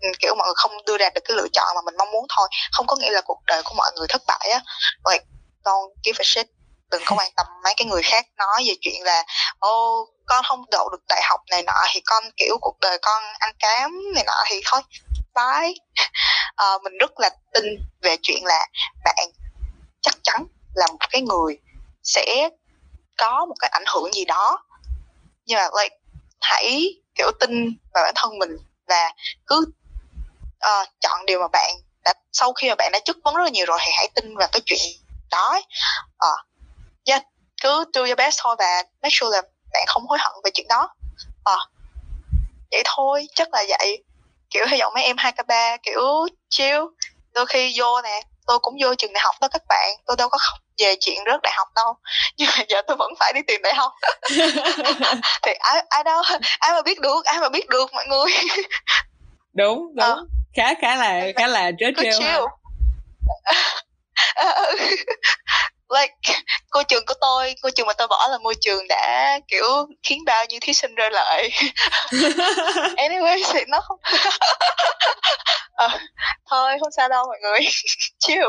ừ, 0.00 0.08
kiểu 0.20 0.34
mọi 0.34 0.46
người 0.46 0.54
không 0.56 0.72
đưa 0.86 0.96
ra 0.98 1.10
được 1.14 1.20
cái 1.24 1.36
lựa 1.36 1.48
chọn 1.52 1.74
mà 1.74 1.80
mình 1.84 1.94
mong 1.98 2.10
muốn 2.10 2.26
thôi. 2.36 2.48
Không 2.72 2.86
có 2.86 2.96
nghĩa 2.96 3.10
là 3.10 3.20
cuộc 3.20 3.40
đời 3.46 3.62
của 3.62 3.74
mọi 3.76 3.90
người 3.96 4.06
thất 4.08 4.22
bại 4.26 4.50
á. 4.52 4.60
Vậy 5.04 5.20
con 5.64 5.82
give 6.04 6.18
a 6.18 6.24
shit 6.24 6.46
đừng 6.90 7.02
có 7.06 7.16
quan 7.18 7.30
tâm 7.36 7.46
mấy 7.64 7.74
cái 7.76 7.86
người 7.86 8.02
khác 8.02 8.26
nói 8.36 8.64
về 8.66 8.74
chuyện 8.80 9.02
là 9.02 9.24
ô 9.58 10.00
oh, 10.00 10.08
con 10.26 10.44
không 10.44 10.64
đậu 10.70 10.88
được 10.88 11.02
đại 11.08 11.22
học 11.24 11.40
này 11.50 11.62
nọ 11.62 11.84
thì 11.94 12.00
con 12.06 12.24
kiểu 12.36 12.56
cuộc 12.60 12.76
đời 12.80 12.98
con 13.02 13.22
ăn 13.38 13.54
cám 13.58 13.90
này 14.14 14.24
nọ 14.26 14.44
thì 14.46 14.60
thôi 14.64 14.80
bye. 15.34 15.74
À, 16.54 16.66
mình 16.82 16.98
rất 16.98 17.20
là 17.20 17.30
tin 17.54 17.64
về 18.02 18.16
chuyện 18.22 18.44
là 18.44 18.66
bạn 19.04 19.28
chắc 20.02 20.14
chắn 20.22 20.46
là 20.74 20.86
một 20.86 20.98
cái 21.10 21.22
người 21.22 21.58
sẽ 22.02 22.48
có 23.16 23.46
một 23.46 23.54
cái 23.58 23.70
ảnh 23.70 23.84
hưởng 23.94 24.12
gì 24.12 24.24
đó. 24.24 24.58
Nhưng 25.46 25.58
mà 25.58 25.68
like 25.82 25.96
hãy 26.40 26.94
kiểu 27.14 27.30
tin 27.40 27.50
vào 27.94 28.04
bản 28.04 28.12
thân 28.16 28.38
mình 28.38 28.50
và 28.88 29.12
cứ 29.46 29.66
uh, 30.56 30.88
chọn 31.00 31.26
điều 31.26 31.40
mà 31.40 31.48
bạn 31.48 31.74
đã 32.04 32.14
sau 32.32 32.52
khi 32.52 32.68
mà 32.68 32.74
bạn 32.74 32.92
đã 32.92 32.98
chất 33.04 33.16
vấn 33.24 33.34
rất 33.34 33.44
là 33.44 33.50
nhiều 33.50 33.66
rồi 33.66 33.78
thì 33.86 33.92
hãy 33.96 34.08
tin 34.14 34.36
vào 34.36 34.48
cái 34.52 34.60
chuyện 34.66 34.92
đó 35.30 35.60
uh, 36.26 36.40
yeah, 37.04 37.22
cứ 37.62 37.84
do 37.94 38.00
your 38.00 38.16
best 38.16 38.40
thôi 38.42 38.56
và 38.58 38.82
make 39.02 39.12
sure 39.12 39.36
là 39.36 39.42
bạn 39.72 39.84
không 39.86 40.06
hối 40.06 40.18
hận 40.20 40.32
về 40.44 40.50
chuyện 40.54 40.66
đó. 40.68 40.94
Uh, 41.50 41.70
vậy 42.70 42.82
thôi 42.84 43.28
chắc 43.34 43.48
là 43.52 43.64
vậy. 43.68 44.04
Kiểu 44.50 44.66
hy 44.70 44.80
vọng 44.80 44.94
mấy 44.94 45.04
em 45.04 45.16
hai 45.18 45.32
k 45.32 45.46
ba 45.46 45.76
kiểu 45.76 46.02
chill 46.48 46.78
đôi 47.32 47.46
khi 47.46 47.74
vô 47.80 48.02
nè 48.02 48.22
tôi 48.46 48.58
cũng 48.62 48.74
vô 48.82 48.94
trường 48.94 49.12
đại 49.12 49.22
học 49.24 49.34
đó 49.40 49.48
các 49.48 49.62
bạn. 49.68 49.88
Tôi 50.06 50.16
đâu 50.16 50.28
có 50.28 50.38
học 50.40 50.58
về 50.78 50.94
chuyện 51.00 51.18
rớt 51.26 51.42
đại 51.42 51.52
học 51.56 51.68
đâu. 51.76 51.94
Nhưng 52.36 52.48
mà 52.56 52.64
giờ 52.68 52.82
tôi 52.86 52.96
vẫn 52.96 53.12
phải 53.18 53.32
đi 53.32 53.40
tìm 53.46 53.60
đại 53.62 53.74
học. 53.74 53.92
Thì 55.42 55.52
ai 55.58 55.84
ai 55.88 56.04
đâu 56.04 56.22
ai 56.58 56.72
mà 56.72 56.82
biết 56.82 57.00
được 57.00 57.24
ai 57.24 57.38
mà 57.40 57.48
biết 57.48 57.68
được 57.68 57.92
mọi 57.94 58.06
người. 58.06 58.32
Đúng 59.52 59.94
đúng. 59.94 60.06
À. 60.06 60.16
khá 60.56 60.74
khá 60.82 60.96
là 60.96 61.22
khá 61.36 61.46
là 61.46 61.70
trớ 61.78 61.86
trêu 62.20 62.46
like 65.94 66.14
cô 66.70 66.82
trường 66.82 67.06
của 67.06 67.14
tôi 67.20 67.54
cô 67.62 67.70
trường 67.70 67.86
mà 67.86 67.92
tôi 67.92 68.08
bỏ 68.08 68.28
là 68.30 68.38
môi 68.38 68.54
trường 68.60 68.88
đã 68.88 69.38
kiểu 69.48 69.66
khiến 70.02 70.18
bao 70.26 70.44
nhiêu 70.48 70.58
thí 70.62 70.72
sinh 70.72 70.94
rơi 70.94 71.10
lại. 71.10 71.50
Anyway 72.96 73.42
thì 73.52 73.60
nó 73.68 73.80
không 73.80 73.98
à, 75.74 75.88
thôi 76.50 76.76
không 76.80 76.92
sao 76.96 77.08
đâu 77.08 77.24
mọi 77.26 77.38
người. 77.42 77.60
Chill. 78.18 78.44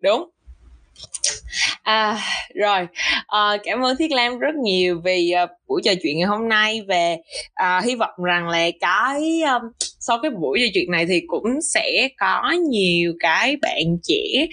Đúng 0.00 0.30
À, 1.82 2.18
rồi. 2.54 2.86
À, 3.26 3.56
cảm 3.64 3.84
ơn 3.84 3.96
Thiết 3.96 4.12
Lam 4.12 4.38
rất 4.38 4.54
nhiều 4.54 5.00
vì 5.04 5.32
uh, 5.44 5.50
buổi 5.68 5.82
trò 5.84 5.92
chuyện 6.02 6.18
ngày 6.18 6.26
hôm 6.26 6.48
nay 6.48 6.82
về 6.88 7.16
uh, 7.62 7.84
hy 7.84 7.94
vọng 7.94 8.24
rằng 8.24 8.48
là 8.48 8.68
cái 8.80 9.42
um, 9.42 9.62
sau 10.00 10.18
cái 10.22 10.30
buổi 10.30 10.58
trò 10.62 10.70
chuyện 10.74 10.90
này 10.90 11.06
thì 11.06 11.20
cũng 11.26 11.60
sẽ 11.74 12.08
có 12.18 12.52
nhiều 12.70 13.12
cái 13.20 13.56
bạn 13.56 13.98
trẻ 14.02 14.46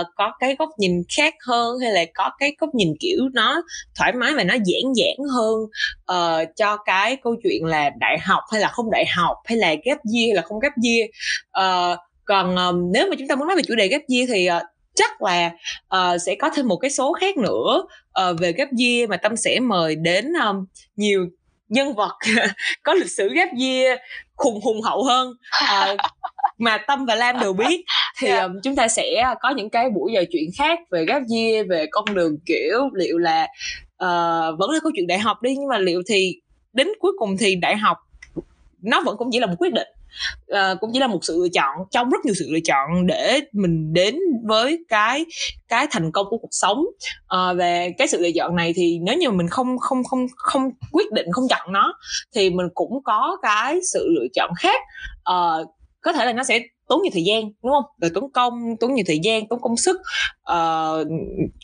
uh, 0.00 0.06
có 0.16 0.32
cái 0.40 0.56
góc 0.58 0.68
nhìn 0.78 1.02
khác 1.16 1.34
hơn 1.46 1.78
hay 1.82 1.92
là 1.92 2.04
có 2.14 2.30
cái 2.38 2.52
góc 2.58 2.70
nhìn 2.74 2.88
kiểu 3.00 3.18
nó 3.32 3.62
thoải 3.98 4.12
mái 4.12 4.34
và 4.34 4.44
nó 4.44 4.54
giản 4.54 4.92
giản 4.94 5.16
hơn 5.34 5.56
uh, 6.12 6.48
cho 6.56 6.76
cái 6.76 7.16
câu 7.16 7.36
chuyện 7.42 7.64
là 7.64 7.90
đại 8.00 8.18
học 8.18 8.42
hay 8.52 8.60
là 8.60 8.68
không 8.68 8.90
đại 8.90 9.06
học 9.16 9.36
hay 9.44 9.58
là 9.58 9.68
gap 9.84 9.98
year 10.14 10.28
hay 10.28 10.34
là 10.34 10.42
không 10.42 10.58
gap 10.60 10.72
year. 10.84 11.08
Uh, 11.64 11.98
còn 12.24 12.56
um, 12.56 12.92
nếu 12.92 13.06
mà 13.10 13.16
chúng 13.18 13.28
ta 13.28 13.34
muốn 13.34 13.48
nói 13.48 13.56
về 13.56 13.62
chủ 13.62 13.74
đề 13.74 13.88
gap 13.88 14.02
year 14.08 14.30
thì 14.30 14.48
uh, 14.50 14.62
chắc 14.98 15.22
là 15.22 15.50
uh, 15.96 16.20
sẽ 16.26 16.34
có 16.34 16.50
thêm 16.54 16.68
một 16.68 16.76
cái 16.76 16.90
số 16.90 17.12
khác 17.12 17.36
nữa 17.36 17.82
uh, 18.30 18.40
về 18.40 18.52
gap 18.52 18.68
year 18.78 19.10
mà 19.10 19.16
tâm 19.16 19.36
sẽ 19.36 19.60
mời 19.60 19.96
đến 19.96 20.32
um, 20.46 20.66
nhiều 20.96 21.26
nhân 21.68 21.94
vật 21.94 22.12
có 22.82 22.94
lịch 22.94 23.10
sử 23.10 23.34
gap 23.34 23.48
year 23.60 23.98
khùng 24.36 24.60
hùng 24.60 24.82
hậu 24.82 25.04
hơn. 25.04 25.32
Uh, 25.64 25.98
mà 26.58 26.78
tâm 26.78 27.06
và 27.06 27.14
lam 27.14 27.40
đều 27.40 27.52
biết 27.52 27.84
thì 28.18 28.30
um, 28.30 28.52
chúng 28.64 28.76
ta 28.76 28.88
sẽ 28.88 29.34
có 29.40 29.50
những 29.50 29.70
cái 29.70 29.90
buổi 29.90 30.12
trò 30.14 30.20
chuyện 30.32 30.50
khác 30.58 30.78
về 30.90 31.04
gap 31.08 31.22
year 31.34 31.66
về 31.68 31.86
con 31.90 32.04
đường 32.14 32.36
kiểu 32.46 32.78
liệu 32.94 33.18
là 33.18 33.42
uh, 34.04 34.58
vẫn 34.58 34.70
là 34.70 34.80
câu 34.82 34.92
chuyện 34.94 35.06
đại 35.06 35.18
học 35.18 35.42
đi 35.42 35.54
nhưng 35.56 35.68
mà 35.68 35.78
liệu 35.78 36.02
thì 36.08 36.40
đến 36.72 36.88
cuối 37.00 37.12
cùng 37.18 37.36
thì 37.38 37.54
đại 37.54 37.76
học 37.76 37.96
nó 38.82 39.02
vẫn 39.04 39.16
cũng 39.18 39.28
chỉ 39.32 39.38
là 39.38 39.46
một 39.46 39.54
quyết 39.58 39.72
định 39.72 39.88
uh, 40.52 40.80
cũng 40.80 40.90
chỉ 40.92 40.98
là 40.98 41.06
một 41.06 41.18
sự 41.22 41.38
lựa 41.42 41.48
chọn 41.48 41.76
trong 41.90 42.10
rất 42.10 42.24
nhiều 42.24 42.34
sự 42.38 42.48
lựa 42.50 42.60
chọn 42.64 43.06
để 43.06 43.40
mình 43.52 43.92
đến 43.92 44.16
với 44.44 44.84
cái 44.88 45.24
cái 45.68 45.86
thành 45.90 46.12
công 46.12 46.26
của 46.30 46.38
cuộc 46.38 46.48
sống. 46.50 46.78
Uh, 47.34 47.56
về 47.56 47.94
cái 47.98 48.08
sự 48.08 48.20
lựa 48.20 48.30
chọn 48.34 48.56
này 48.56 48.72
thì 48.76 48.98
nếu 49.02 49.16
như 49.16 49.30
mình 49.30 49.48
không 49.48 49.78
không 49.78 50.04
không 50.04 50.26
không 50.36 50.70
quyết 50.92 51.12
định 51.12 51.26
không 51.32 51.44
chọn 51.50 51.72
nó 51.72 51.94
thì 52.34 52.50
mình 52.50 52.66
cũng 52.74 53.02
có 53.04 53.38
cái 53.42 53.78
sự 53.92 54.08
lựa 54.14 54.26
chọn 54.34 54.50
khác. 54.58 54.80
Uh, 55.30 55.68
có 56.00 56.12
thể 56.12 56.24
là 56.24 56.32
nó 56.32 56.44
sẽ 56.44 56.60
tốn 56.88 57.02
nhiều 57.02 57.10
thời 57.14 57.24
gian 57.24 57.42
đúng 57.62 57.72
không? 57.72 57.84
Rồi 58.00 58.10
tốn 58.14 58.32
công 58.32 58.76
tốn 58.80 58.94
nhiều 58.94 59.04
thời 59.08 59.18
gian 59.22 59.48
tốn 59.48 59.60
công 59.60 59.76
sức. 59.76 59.96
Uh, 60.52 61.08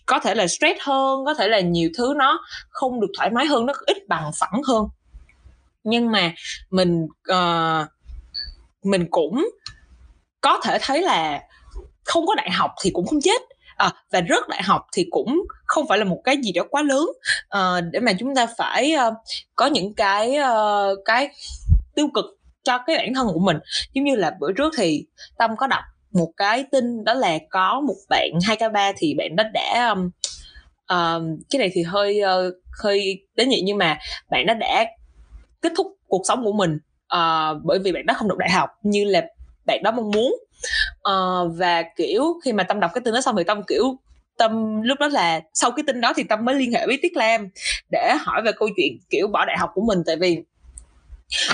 có 0.06 0.18
thể 0.22 0.34
là 0.34 0.46
stress 0.46 0.80
hơn 0.80 1.24
có 1.26 1.34
thể 1.34 1.48
là 1.48 1.60
nhiều 1.60 1.90
thứ 1.98 2.14
nó 2.16 2.40
không 2.70 3.00
được 3.00 3.10
thoải 3.18 3.30
mái 3.30 3.46
hơn 3.46 3.66
nó 3.66 3.72
ít 3.86 4.08
bằng 4.08 4.30
phẳng 4.38 4.62
hơn. 4.68 4.84
Nhưng 5.84 6.10
mà 6.10 6.32
mình 6.70 7.02
uh, 7.32 7.86
mình 8.84 9.06
cũng 9.10 9.48
có 10.40 10.60
thể 10.64 10.78
thấy 10.80 11.02
là 11.02 11.42
không 12.04 12.26
có 12.26 12.34
đại 12.34 12.50
học 12.50 12.70
thì 12.82 12.90
cũng 12.90 13.06
không 13.06 13.20
chết. 13.20 13.42
À, 13.76 13.92
và 14.12 14.22
rớt 14.28 14.48
đại 14.48 14.62
học 14.62 14.86
thì 14.92 15.06
cũng 15.10 15.46
không 15.66 15.88
phải 15.88 15.98
là 15.98 16.04
một 16.04 16.20
cái 16.24 16.36
gì 16.36 16.52
đó 16.52 16.62
quá 16.70 16.82
lớn. 16.82 17.06
À, 17.48 17.80
để 17.80 18.00
mà 18.00 18.12
chúng 18.18 18.34
ta 18.34 18.46
phải 18.58 18.94
uh, 19.08 19.14
có 19.56 19.66
những 19.66 19.94
cái 19.94 20.36
uh, 20.38 20.98
cái 21.04 21.30
tiêu 21.94 22.08
cực 22.14 22.24
cho 22.64 22.78
cái 22.78 22.96
bản 22.96 23.14
thân 23.14 23.28
của 23.32 23.40
mình. 23.40 23.56
Giống 23.92 24.04
như 24.04 24.16
là 24.16 24.36
bữa 24.40 24.52
trước 24.52 24.72
thì 24.76 25.06
tâm 25.38 25.56
có 25.56 25.66
đọc 25.66 25.84
một 26.12 26.32
cái 26.36 26.64
tin 26.72 27.04
đó 27.04 27.14
là 27.14 27.38
có 27.50 27.80
một 27.80 27.96
bạn 28.08 28.30
2 28.44 28.56
k 28.56 28.72
3 28.72 28.92
thì 28.96 29.14
bạn 29.14 29.36
đó 29.36 29.44
đã 29.52 29.88
um, 29.88 30.10
um, 30.88 31.38
cái 31.50 31.58
này 31.58 31.70
thì 31.74 31.82
hơi 31.82 32.20
uh, 32.22 32.54
hơi 32.82 33.26
đến 33.34 33.48
nhị 33.48 33.60
nhưng 33.64 33.78
mà 33.78 33.98
bạn 34.30 34.46
đó 34.46 34.54
đã 34.54 34.84
kết 35.62 35.72
thúc 35.76 35.86
cuộc 36.08 36.22
sống 36.28 36.44
của 36.44 36.52
mình 36.52 36.78
uh, 37.16 37.60
bởi 37.64 37.78
vì 37.78 37.92
bạn 37.92 38.06
đó 38.06 38.14
không 38.16 38.28
được 38.28 38.38
đại 38.38 38.50
học 38.50 38.70
như 38.82 39.04
là 39.04 39.26
bạn 39.66 39.82
đó 39.82 39.90
mong 39.90 40.10
muốn. 40.10 40.36
Uh, 41.08 41.52
và 41.56 41.82
kiểu 41.96 42.24
khi 42.44 42.52
mà 42.52 42.62
tâm 42.62 42.80
đọc 42.80 42.90
cái 42.94 43.02
tin 43.04 43.14
đó 43.14 43.20
xong 43.20 43.36
thì 43.36 43.44
tâm 43.44 43.62
kiểu 43.62 43.96
tâm 44.38 44.82
lúc 44.82 44.98
đó 45.00 45.08
là 45.08 45.40
sau 45.54 45.70
cái 45.70 45.84
tin 45.86 46.00
đó 46.00 46.12
thì 46.16 46.22
tâm 46.22 46.44
mới 46.44 46.54
liên 46.54 46.72
hệ 46.72 46.86
với 46.86 46.98
tiết 47.02 47.16
lam 47.16 47.48
để 47.90 48.14
hỏi 48.20 48.42
về 48.44 48.52
câu 48.52 48.68
chuyện 48.76 48.98
kiểu 49.10 49.28
bỏ 49.28 49.44
đại 49.44 49.56
học 49.58 49.70
của 49.74 49.82
mình. 49.82 50.02
Tại 50.06 50.16
vì 50.16 50.38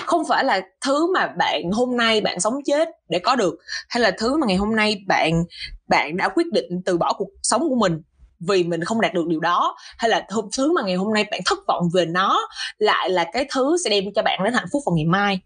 không 0.06 0.22
phải 0.28 0.44
là 0.44 0.60
thứ 0.86 1.12
mà 1.14 1.26
bạn 1.26 1.70
hôm 1.72 1.96
nay 1.96 2.20
bạn 2.20 2.40
sống 2.40 2.54
chết 2.64 2.88
để 3.08 3.18
có 3.18 3.36
được 3.36 3.58
hay 3.88 4.00
là 4.02 4.10
thứ 4.10 4.36
mà 4.36 4.46
ngày 4.46 4.56
hôm 4.56 4.76
nay 4.76 5.04
bạn 5.06 5.44
bạn 5.88 6.16
đã 6.16 6.28
quyết 6.28 6.46
định 6.52 6.82
từ 6.84 6.98
bỏ 6.98 7.12
cuộc 7.12 7.28
sống 7.42 7.68
của 7.68 7.76
mình 7.76 8.02
vì 8.48 8.64
mình 8.64 8.84
không 8.84 9.00
đạt 9.00 9.14
được 9.14 9.26
điều 9.26 9.40
đó 9.40 9.76
hay 9.98 10.10
là 10.10 10.26
thứ 10.30 10.72
mà 10.72 10.82
ngày 10.82 10.94
hôm 10.94 11.14
nay 11.14 11.24
bạn 11.30 11.40
thất 11.46 11.58
vọng 11.68 11.88
về 11.94 12.06
nó 12.06 12.48
lại 12.78 13.10
là 13.10 13.24
cái 13.32 13.46
thứ 13.54 13.76
sẽ 13.84 13.90
đem 13.90 14.04
cho 14.14 14.22
bạn 14.22 14.40
đến 14.44 14.54
hạnh 14.54 14.66
phúc 14.72 14.82
vào 14.86 14.96
ngày 14.96 15.04
mai 15.04 15.40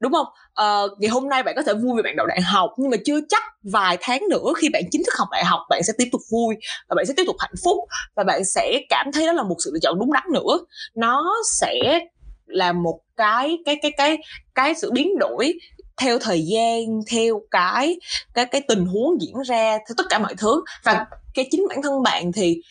đúng 0.00 0.12
không? 0.12 0.26
Ờ, 0.52 0.88
uh, 0.92 1.00
ngày 1.00 1.08
hôm 1.08 1.28
nay 1.28 1.42
bạn 1.42 1.54
có 1.56 1.62
thể 1.62 1.74
vui 1.74 1.92
vì 1.96 2.02
bạn 2.02 2.16
đậu 2.16 2.26
đại 2.26 2.40
học 2.40 2.70
nhưng 2.78 2.90
mà 2.90 2.96
chưa 3.04 3.20
chắc 3.28 3.42
vài 3.62 3.98
tháng 4.00 4.22
nữa 4.30 4.52
khi 4.56 4.68
bạn 4.68 4.82
chính 4.90 5.02
thức 5.06 5.14
học 5.18 5.28
đại 5.32 5.44
học 5.44 5.60
bạn 5.70 5.82
sẽ 5.82 5.92
tiếp 5.98 6.08
tục 6.12 6.20
vui 6.30 6.54
và 6.88 6.94
bạn 6.94 7.06
sẽ 7.06 7.14
tiếp 7.16 7.24
tục 7.26 7.36
hạnh 7.38 7.54
phúc 7.64 7.78
và 8.14 8.24
bạn 8.24 8.44
sẽ 8.44 8.80
cảm 8.88 9.12
thấy 9.12 9.26
đó 9.26 9.32
là 9.32 9.42
một 9.42 9.56
sự 9.64 9.70
lựa 9.74 9.80
chọn 9.82 9.98
đúng 9.98 10.12
đắn 10.12 10.22
nữa. 10.32 10.58
Nó 10.94 11.34
sẽ 11.60 12.00
là 12.46 12.72
một 12.72 13.00
cái 13.16 13.58
cái 13.64 13.76
cái 13.82 13.92
cái 13.96 14.18
cái 14.54 14.74
sự 14.74 14.90
biến 14.92 15.18
đổi 15.18 15.52
theo 15.96 16.18
thời 16.18 16.42
gian 16.42 16.84
theo 17.10 17.40
cái 17.50 17.96
cái 18.34 18.46
cái 18.46 18.60
tình 18.68 18.86
huống 18.86 19.20
diễn 19.20 19.34
ra 19.46 19.78
theo 19.78 19.94
tất 19.96 20.06
cả 20.10 20.18
mọi 20.18 20.34
thứ. 20.38 20.62
Và 20.84 21.06
cái 21.34 21.48
chính 21.50 21.66
bản 21.68 21.82
thân 21.82 22.02
bạn 22.02 22.32
thì 22.32 22.62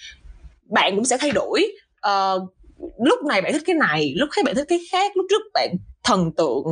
bạn 0.69 0.95
cũng 0.95 1.05
sẽ 1.05 1.17
thay 1.17 1.32
đổi. 1.32 1.67
Uh, 2.07 2.53
lúc 3.05 3.19
này 3.23 3.41
bạn 3.41 3.53
thích 3.53 3.63
cái 3.65 3.75
này 3.75 4.13
lúc 4.17 4.29
khác 4.31 4.41
bạn 4.45 4.55
thích 4.55 4.65
cái 4.69 4.79
khác 4.91 5.11
lúc 5.17 5.25
trước 5.29 5.41
bạn 5.53 5.75
thần 6.03 6.31
tượng 6.38 6.63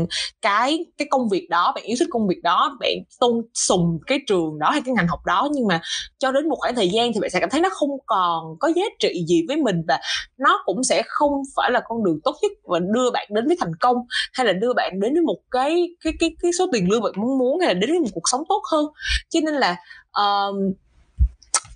cái 0.41 0.85
cái 0.97 1.07
công 1.11 1.29
việc 1.29 1.47
đó 1.49 1.71
bạn 1.75 1.83
yêu 1.83 1.95
thích 1.99 2.07
công 2.11 2.27
việc 2.27 2.39
đó 2.43 2.77
bạn 2.79 2.93
tôn 3.19 3.41
sùng 3.53 3.99
cái 4.07 4.19
trường 4.27 4.59
đó 4.59 4.69
hay 4.69 4.81
cái 4.85 4.93
ngành 4.93 5.07
học 5.07 5.19
đó 5.25 5.49
nhưng 5.51 5.67
mà 5.67 5.81
cho 6.19 6.31
đến 6.31 6.49
một 6.49 6.55
khoảng 6.59 6.75
thời 6.75 6.89
gian 6.89 7.13
thì 7.13 7.19
bạn 7.19 7.29
sẽ 7.29 7.39
cảm 7.39 7.49
thấy 7.49 7.61
nó 7.61 7.69
không 7.71 7.89
còn 8.05 8.55
có 8.59 8.67
giá 8.75 8.83
trị 8.99 9.25
gì 9.27 9.45
với 9.47 9.57
mình 9.57 9.83
và 9.87 9.99
nó 10.37 10.61
cũng 10.65 10.83
sẽ 10.83 11.03
không 11.05 11.31
phải 11.55 11.71
là 11.71 11.81
con 11.87 12.03
đường 12.03 12.19
tốt 12.23 12.35
nhất 12.41 12.51
và 12.63 12.79
đưa 12.79 13.11
bạn 13.11 13.27
đến 13.29 13.47
với 13.47 13.57
thành 13.59 13.75
công 13.75 13.97
hay 14.33 14.45
là 14.45 14.53
đưa 14.53 14.73
bạn 14.73 14.99
đến 14.99 15.13
với 15.13 15.21
một 15.21 15.37
cái 15.51 15.89
cái 16.03 16.13
cái 16.19 16.35
cái 16.41 16.51
số 16.53 16.65
tiền 16.73 16.89
lương 16.91 17.01
bạn 17.01 17.13
mong 17.15 17.37
muốn 17.37 17.59
hay 17.59 17.67
là 17.67 17.73
đến 17.73 17.89
với 17.89 17.99
một 17.99 18.09
cuộc 18.13 18.29
sống 18.31 18.43
tốt 18.49 18.61
hơn. 18.71 18.85
Cho 19.29 19.39
nên 19.43 19.53
là 19.53 19.75
um, 20.11 20.73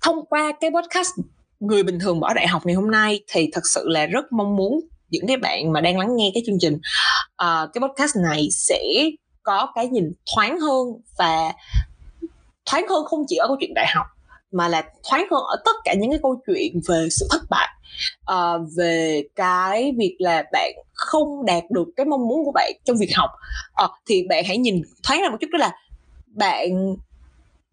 thông 0.02 0.26
qua 0.26 0.52
cái 0.60 0.70
podcast 0.70 1.10
người 1.60 1.82
bình 1.82 1.98
thường 1.98 2.20
bỏ 2.20 2.34
đại 2.34 2.46
học 2.46 2.66
ngày 2.66 2.74
hôm 2.74 2.90
nay 2.90 3.20
thì 3.28 3.48
thật 3.52 3.66
sự 3.74 3.88
là 3.88 4.06
rất 4.06 4.32
mong 4.32 4.56
muốn 4.56 4.80
những 5.10 5.26
cái 5.26 5.36
bạn 5.36 5.72
mà 5.72 5.80
đang 5.80 5.98
lắng 5.98 6.16
nghe 6.16 6.30
cái 6.34 6.42
chương 6.46 6.58
trình 6.60 6.74
uh, 6.74 7.70
cái 7.74 7.80
podcast 7.88 8.16
này 8.16 8.48
sẽ 8.50 8.82
có 9.42 9.72
cái 9.74 9.88
nhìn 9.88 10.12
thoáng 10.34 10.60
hơn 10.60 10.86
và 11.18 11.52
thoáng 12.70 12.88
hơn 12.88 13.04
không 13.04 13.24
chỉ 13.28 13.36
ở 13.36 13.46
câu 13.46 13.56
chuyện 13.60 13.74
đại 13.74 13.86
học 13.94 14.06
mà 14.52 14.68
là 14.68 14.82
thoáng 15.10 15.26
hơn 15.30 15.42
ở 15.42 15.56
tất 15.64 15.76
cả 15.84 15.94
những 15.94 16.10
cái 16.10 16.20
câu 16.22 16.40
chuyện 16.46 16.80
về 16.88 17.08
sự 17.10 17.26
thất 17.30 17.42
bại. 17.50 17.68
Uh, 18.32 18.68
về 18.76 19.22
cái 19.36 19.92
việc 19.98 20.16
là 20.18 20.44
bạn 20.52 20.72
không 20.92 21.44
đạt 21.44 21.62
được 21.70 21.88
cái 21.96 22.06
mong 22.06 22.28
muốn 22.28 22.44
của 22.44 22.52
bạn 22.54 22.72
trong 22.84 22.96
việc 22.96 23.10
học. 23.14 23.30
Uh, 23.84 23.90
thì 24.08 24.26
bạn 24.28 24.44
hãy 24.46 24.58
nhìn 24.58 24.82
thoáng 25.02 25.22
ra 25.22 25.28
một 25.28 25.36
chút 25.40 25.48
đó 25.52 25.58
là 25.58 25.72
bạn 26.26 26.96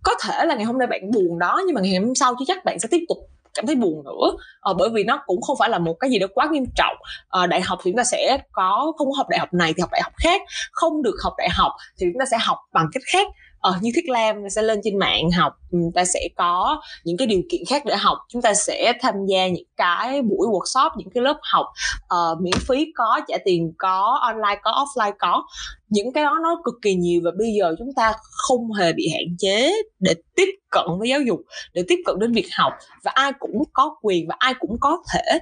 có 0.03 0.15
thể 0.23 0.45
là 0.45 0.55
ngày 0.55 0.63
hôm 0.63 0.77
nay 0.77 0.87
bạn 0.87 1.11
buồn 1.11 1.39
đó 1.39 1.61
nhưng 1.65 1.75
mà 1.75 1.81
ngày 1.81 1.95
hôm 1.95 2.15
sau 2.15 2.35
chứ 2.39 2.45
chắc 2.47 2.65
bạn 2.65 2.79
sẽ 2.79 2.87
tiếp 2.91 3.05
tục 3.09 3.17
cảm 3.53 3.65
thấy 3.65 3.75
buồn 3.75 4.03
nữa. 4.05 4.37
À, 4.61 4.71
bởi 4.77 4.89
vì 4.89 5.03
nó 5.03 5.23
cũng 5.25 5.41
không 5.41 5.57
phải 5.59 5.69
là 5.69 5.79
một 5.79 5.93
cái 5.99 6.09
gì 6.09 6.19
đó 6.19 6.27
quá 6.33 6.47
nghiêm 6.51 6.65
trọng. 6.75 6.95
À, 7.29 7.47
đại 7.47 7.61
học 7.61 7.79
thì 7.83 7.91
chúng 7.91 7.97
ta 7.97 8.03
sẽ 8.03 8.37
có 8.51 8.93
không 8.97 9.07
có 9.11 9.13
học 9.17 9.29
đại 9.29 9.39
học 9.39 9.53
này 9.53 9.73
thì 9.73 9.81
học 9.81 9.89
đại 9.91 10.01
học 10.01 10.13
khác. 10.17 10.41
Không 10.71 11.03
được 11.03 11.15
học 11.23 11.33
đại 11.37 11.49
học 11.51 11.71
thì 11.97 12.05
chúng 12.13 12.19
ta 12.19 12.25
sẽ 12.25 12.37
học 12.41 12.57
bằng 12.73 12.87
cách 12.93 13.03
khác 13.05 13.27
ờ, 13.63 13.73
như 13.81 13.91
Thiết 13.95 14.09
Lam 14.09 14.49
sẽ 14.49 14.61
lên 14.61 14.79
trên 14.83 14.99
mạng 14.99 15.31
học 15.31 15.53
ta 15.95 16.05
sẽ 16.05 16.19
có 16.37 16.81
những 17.03 17.17
cái 17.17 17.27
điều 17.27 17.41
kiện 17.51 17.61
khác 17.69 17.85
để 17.85 17.95
học. 17.95 18.17
Chúng 18.29 18.41
ta 18.41 18.53
sẽ 18.53 18.93
tham 19.01 19.13
gia 19.27 19.47
những 19.47 19.67
cái 19.77 20.21
buổi 20.21 20.47
workshop 20.47 20.89
những 20.97 21.09
cái 21.13 21.23
lớp 21.23 21.39
học 21.41 21.65
uh, 22.03 22.41
miễn 22.41 22.53
phí 22.67 22.91
có 22.95 23.19
trả 23.27 23.37
tiền 23.45 23.73
có 23.77 24.19
online 24.21 24.61
có 24.63 24.71
offline 24.71 25.13
có. 25.19 25.43
Những 25.89 26.13
cái 26.13 26.23
đó 26.23 26.39
nó 26.43 26.61
cực 26.63 26.73
kỳ 26.81 26.95
nhiều 26.95 27.21
và 27.23 27.31
bây 27.37 27.47
giờ 27.59 27.75
chúng 27.79 27.93
ta 27.95 28.13
không 28.31 28.71
hề 28.71 28.93
bị 28.93 29.09
hạn 29.13 29.35
chế 29.39 29.73
để 29.99 30.13
tiếp 30.35 30.49
cận 30.69 30.85
với 30.99 31.09
giáo 31.09 31.21
dục 31.21 31.39
để 31.73 31.83
tiếp 31.87 31.99
cận 32.05 32.19
đến 32.19 32.31
việc 32.31 32.47
học. 32.57 32.73
Và 33.03 33.11
ai 33.13 33.31
cũng 33.39 33.63
có 33.73 33.95
quyền 34.01 34.27
và 34.27 34.35
ai 34.39 34.53
cũng 34.59 34.77
có 34.79 35.03
thể 35.13 35.39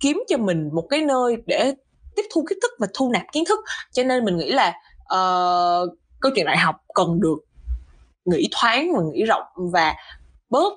kiếm 0.00 0.22
cho 0.28 0.36
mình 0.36 0.70
một 0.72 0.86
cái 0.90 1.00
nơi 1.00 1.36
để 1.46 1.74
tiếp 2.16 2.22
thu 2.34 2.44
kiến 2.50 2.58
thức 2.62 2.70
và 2.78 2.86
thu 2.94 3.10
nạp 3.10 3.22
kiến 3.32 3.44
thức. 3.48 3.58
Cho 3.92 4.04
nên 4.04 4.24
mình 4.24 4.36
nghĩ 4.36 4.52
là 4.52 4.68
uh, 5.02 5.98
câu 6.20 6.32
chuyện 6.34 6.46
đại 6.46 6.56
học 6.56 6.76
cần 6.94 7.20
được 7.20 7.36
nghĩ 8.24 8.48
thoáng 8.52 8.92
và 8.96 9.00
nghĩ 9.12 9.24
rộng 9.24 9.44
và 9.72 9.94
bớt 10.50 10.72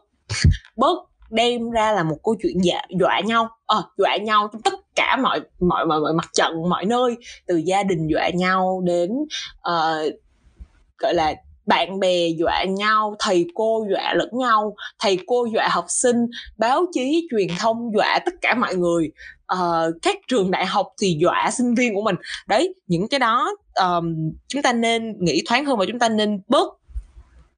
bớt 0.76 0.98
đem 1.30 1.72
ra 1.72 1.92
là 1.92 2.04
một 2.04 2.18
câu 2.24 2.36
chuyện 2.44 2.58
dọa, 2.64 2.82
dọa 3.00 3.20
nhau. 3.20 3.50
À, 3.68 3.78
dọa 3.98 4.18
nhau 4.18 4.50
trong 4.54 4.62
tất 4.62 4.74
cả 4.96 5.18
mọi 5.22 5.42
mọi 5.60 5.86
mọi, 5.86 6.00
mọi 6.00 6.14
mặt 6.14 6.30
trận 6.34 6.70
mọi 6.70 6.86
nơi 6.86 7.18
từ 7.48 7.58
gia 7.58 7.84
đình 7.84 8.08
dọa 8.08 8.30
nhau 8.30 8.82
đến 8.86 9.12
uh, 9.70 10.14
gọi 10.98 11.14
là 11.14 11.36
bạn 11.66 12.00
bè 12.00 12.28
dọa 12.28 12.64
nhau 12.64 13.16
thầy 13.20 13.46
cô 13.56 13.86
dọa 13.92 14.14
lẫn 14.14 14.30
nhau 14.34 14.76
thầy 15.00 15.20
cô 15.28 15.48
dọa 15.54 15.68
học 15.68 15.86
sinh 15.88 16.26
báo 16.58 16.86
chí 16.94 17.28
truyền 17.32 17.48
thông 17.60 17.92
dọa 17.96 18.20
tất 18.26 18.34
cả 18.42 18.56
mọi 18.56 18.76
người. 18.76 19.12
Uh, 19.54 19.96
các 20.02 20.18
trường 20.28 20.52
đại 20.52 20.66
học 20.66 20.88
thì 21.02 21.18
dọa 21.22 21.50
sinh 21.52 21.76
viên 21.76 21.96
của 21.96 22.02
mình. 22.02 22.16
Đấy 22.48 22.74
những 22.88 23.08
cái 23.08 23.20
đó 23.20 23.56
um, 23.76 24.32
chúng 24.48 24.62
ta 24.62 24.74
nên 24.74 25.14
nghĩ 25.20 25.42
thoáng 25.48 25.66
hơn 25.66 25.78
và 25.78 25.86
chúng 25.88 26.00
ta 26.00 26.10
nên 26.10 26.42
bớt 26.48 26.68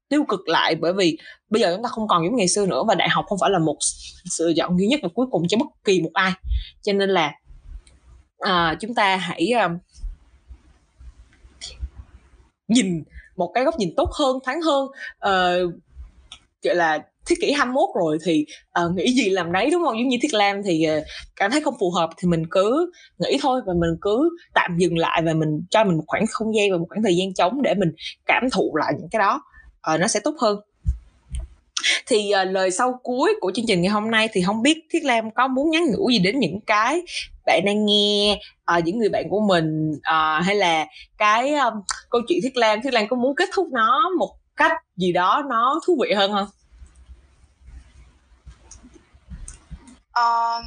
tiêu 0.08 0.24
cực 0.28 0.48
lại 0.48 0.74
bởi 0.74 0.92
vì 0.92 1.18
bây 1.50 1.62
giờ 1.62 1.72
chúng 1.74 1.82
ta 1.82 1.88
không 1.88 2.08
còn 2.08 2.24
giống 2.24 2.36
ngày 2.36 2.48
xưa 2.48 2.66
nữa 2.66 2.84
và 2.88 2.94
đại 2.94 3.08
học 3.08 3.24
không 3.28 3.38
phải 3.40 3.50
là 3.50 3.58
một 3.58 3.76
sự 4.30 4.52
chọn 4.56 4.78
duy 4.78 4.86
nhất 4.86 5.00
và 5.02 5.08
cuối 5.14 5.26
cùng 5.30 5.48
cho 5.48 5.58
bất 5.58 5.66
kỳ 5.84 6.00
một 6.00 6.10
ai. 6.12 6.32
Cho 6.82 6.92
nên 6.92 7.10
là 7.10 7.32
à, 8.38 8.76
chúng 8.80 8.94
ta 8.94 9.16
hãy 9.16 9.50
à, 9.56 9.68
nhìn 12.68 13.04
một 13.36 13.50
cái 13.54 13.64
góc 13.64 13.78
nhìn 13.78 13.94
tốt 13.96 14.10
hơn 14.12 14.38
thoáng 14.44 14.62
hơn 14.62 14.88
à, 15.18 15.52
gọi 16.62 16.74
là 16.74 16.98
thế 17.28 17.36
kỷ 17.40 17.52
21 17.52 17.88
rồi 18.00 18.18
thì 18.24 18.46
uh, 18.84 18.96
nghĩ 18.96 19.12
gì 19.12 19.30
làm 19.30 19.52
đấy 19.52 19.68
đúng 19.72 19.82
không? 19.84 19.98
Giống 19.98 20.08
như 20.08 20.16
thiết 20.22 20.34
lam 20.34 20.62
thì 20.62 20.86
uh, 20.98 21.04
cảm 21.36 21.50
thấy 21.50 21.60
không 21.60 21.74
phù 21.80 21.90
hợp 21.90 22.10
thì 22.16 22.28
mình 22.28 22.42
cứ 22.50 22.92
nghĩ 23.18 23.38
thôi 23.42 23.60
và 23.66 23.72
mình 23.72 23.90
cứ 24.00 24.30
tạm 24.54 24.76
dừng 24.78 24.98
lại 24.98 25.22
và 25.24 25.32
mình 25.32 25.48
cho 25.70 25.84
mình 25.84 25.96
một 25.96 26.04
khoảng 26.06 26.24
không 26.30 26.54
gian 26.56 26.70
và 26.70 26.78
một 26.78 26.86
khoảng 26.88 27.02
thời 27.02 27.16
gian 27.16 27.34
trống 27.34 27.62
để 27.62 27.74
mình 27.74 27.88
cảm 28.26 28.42
thụ 28.52 28.76
lại 28.76 28.92
những 28.98 29.08
cái 29.10 29.18
đó 29.18 29.42
uh, 29.94 30.00
nó 30.00 30.06
sẽ 30.06 30.20
tốt 30.20 30.34
hơn 30.40 30.60
thì 32.06 32.32
uh, 32.42 32.48
lời 32.50 32.70
sau 32.70 33.00
cuối 33.02 33.36
của 33.40 33.52
chương 33.54 33.64
trình 33.68 33.82
ngày 33.82 33.90
hôm 33.90 34.10
nay 34.10 34.28
thì 34.32 34.42
không 34.46 34.62
biết 34.62 34.78
thiết 34.90 35.04
lam 35.04 35.30
có 35.30 35.48
muốn 35.48 35.70
nhắn 35.70 35.82
nhủ 35.92 36.10
gì 36.10 36.18
đến 36.18 36.38
những 36.38 36.60
cái 36.60 37.02
bạn 37.46 37.62
đang 37.66 37.86
nghe 37.86 38.40
uh, 38.78 38.84
những 38.84 38.98
người 38.98 39.08
bạn 39.08 39.24
của 39.30 39.40
mình 39.40 39.92
uh, 39.92 40.44
hay 40.44 40.54
là 40.54 40.86
cái 41.18 41.54
um, 41.54 41.74
câu 42.10 42.20
chuyện 42.28 42.38
thiết 42.42 42.56
lam 42.56 42.82
thiết 42.82 42.92
lam 42.92 43.08
có 43.08 43.16
muốn 43.16 43.36
kết 43.36 43.48
thúc 43.54 43.68
nó 43.72 44.10
một 44.18 44.34
cách 44.56 44.72
gì 44.96 45.12
đó 45.12 45.42
nó 45.48 45.80
thú 45.86 45.98
vị 46.02 46.14
hơn 46.14 46.32
không 46.32 46.48
Um, 50.18 50.64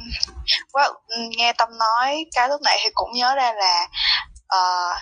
well, 0.72 0.92
nghe 1.36 1.52
Tâm 1.58 1.68
nói 1.78 2.24
cái 2.34 2.48
lúc 2.48 2.62
này 2.62 2.78
thì 2.84 2.90
cũng 2.94 3.12
nhớ 3.14 3.34
ra 3.34 3.52
là 3.52 3.88
uh, 4.56 4.96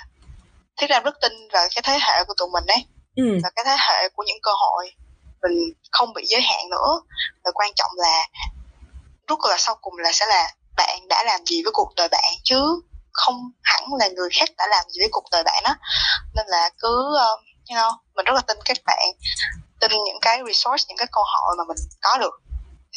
Thiết 0.76 0.90
Lam 0.90 1.02
rất 1.02 1.14
tin 1.20 1.32
vào 1.52 1.68
cái 1.74 1.82
thế 1.84 1.98
hệ 2.00 2.24
của 2.24 2.34
tụi 2.38 2.48
mình 2.52 2.64
đấy 2.66 2.84
ừ. 3.16 3.24
và 3.42 3.50
cái 3.56 3.64
thế 3.64 3.76
hệ 3.78 4.08
của 4.08 4.24
những 4.26 4.38
cơ 4.42 4.50
hội 4.54 4.90
mình 5.42 5.72
không 5.92 6.12
bị 6.14 6.22
giới 6.26 6.40
hạn 6.40 6.70
nữa. 6.70 7.00
Và 7.44 7.50
quan 7.54 7.72
trọng 7.76 7.90
là 7.96 8.28
rút 9.28 9.38
là 9.48 9.56
sau 9.58 9.76
cùng 9.80 9.98
là 9.98 10.12
sẽ 10.12 10.26
là 10.26 10.48
bạn 10.76 11.08
đã 11.08 11.24
làm 11.24 11.40
gì 11.46 11.62
với 11.62 11.72
cuộc 11.74 11.92
đời 11.96 12.08
bạn 12.08 12.32
chứ 12.44 12.80
không 13.12 13.50
hẳn 13.62 13.84
là 13.98 14.08
người 14.08 14.28
khác 14.32 14.48
đã 14.58 14.66
làm 14.70 14.84
gì 14.90 15.00
với 15.00 15.08
cuộc 15.12 15.24
đời 15.32 15.42
bạn 15.42 15.62
đó 15.64 15.74
nên 16.34 16.46
là 16.48 16.70
cứ 16.78 17.16
uh, 17.16 17.40
you 17.70 17.76
know 17.76 17.92
mình 18.14 18.24
rất 18.24 18.32
là 18.34 18.40
tin 18.40 18.58
các 18.64 18.76
bạn 18.86 19.12
tin 19.80 19.90
những 19.90 20.18
cái 20.20 20.40
resource 20.46 20.84
những 20.88 20.96
cái 20.96 21.06
cơ 21.12 21.20
hội 21.24 21.56
mà 21.58 21.64
mình 21.68 21.76
có 22.00 22.18
được. 22.18 22.40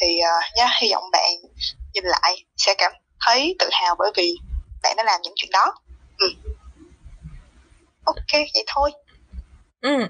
Thì 0.00 0.18
uh, 0.20 0.56
yeah, 0.56 0.70
hy 0.80 0.92
vọng 0.92 1.04
bạn 1.12 1.30
nhìn 1.94 2.04
lại 2.04 2.44
sẽ 2.56 2.74
cảm 2.78 2.92
thấy 3.26 3.56
tự 3.58 3.68
hào 3.72 3.94
bởi 3.98 4.10
vì 4.16 4.36
bạn 4.82 4.96
đã 4.96 5.04
làm 5.04 5.20
những 5.22 5.32
chuyện 5.36 5.50
đó. 5.50 5.74
Ừ. 6.18 6.26
ok 8.04 8.32
vậy 8.54 8.64
thôi 8.66 8.90
ừ. 9.84 10.06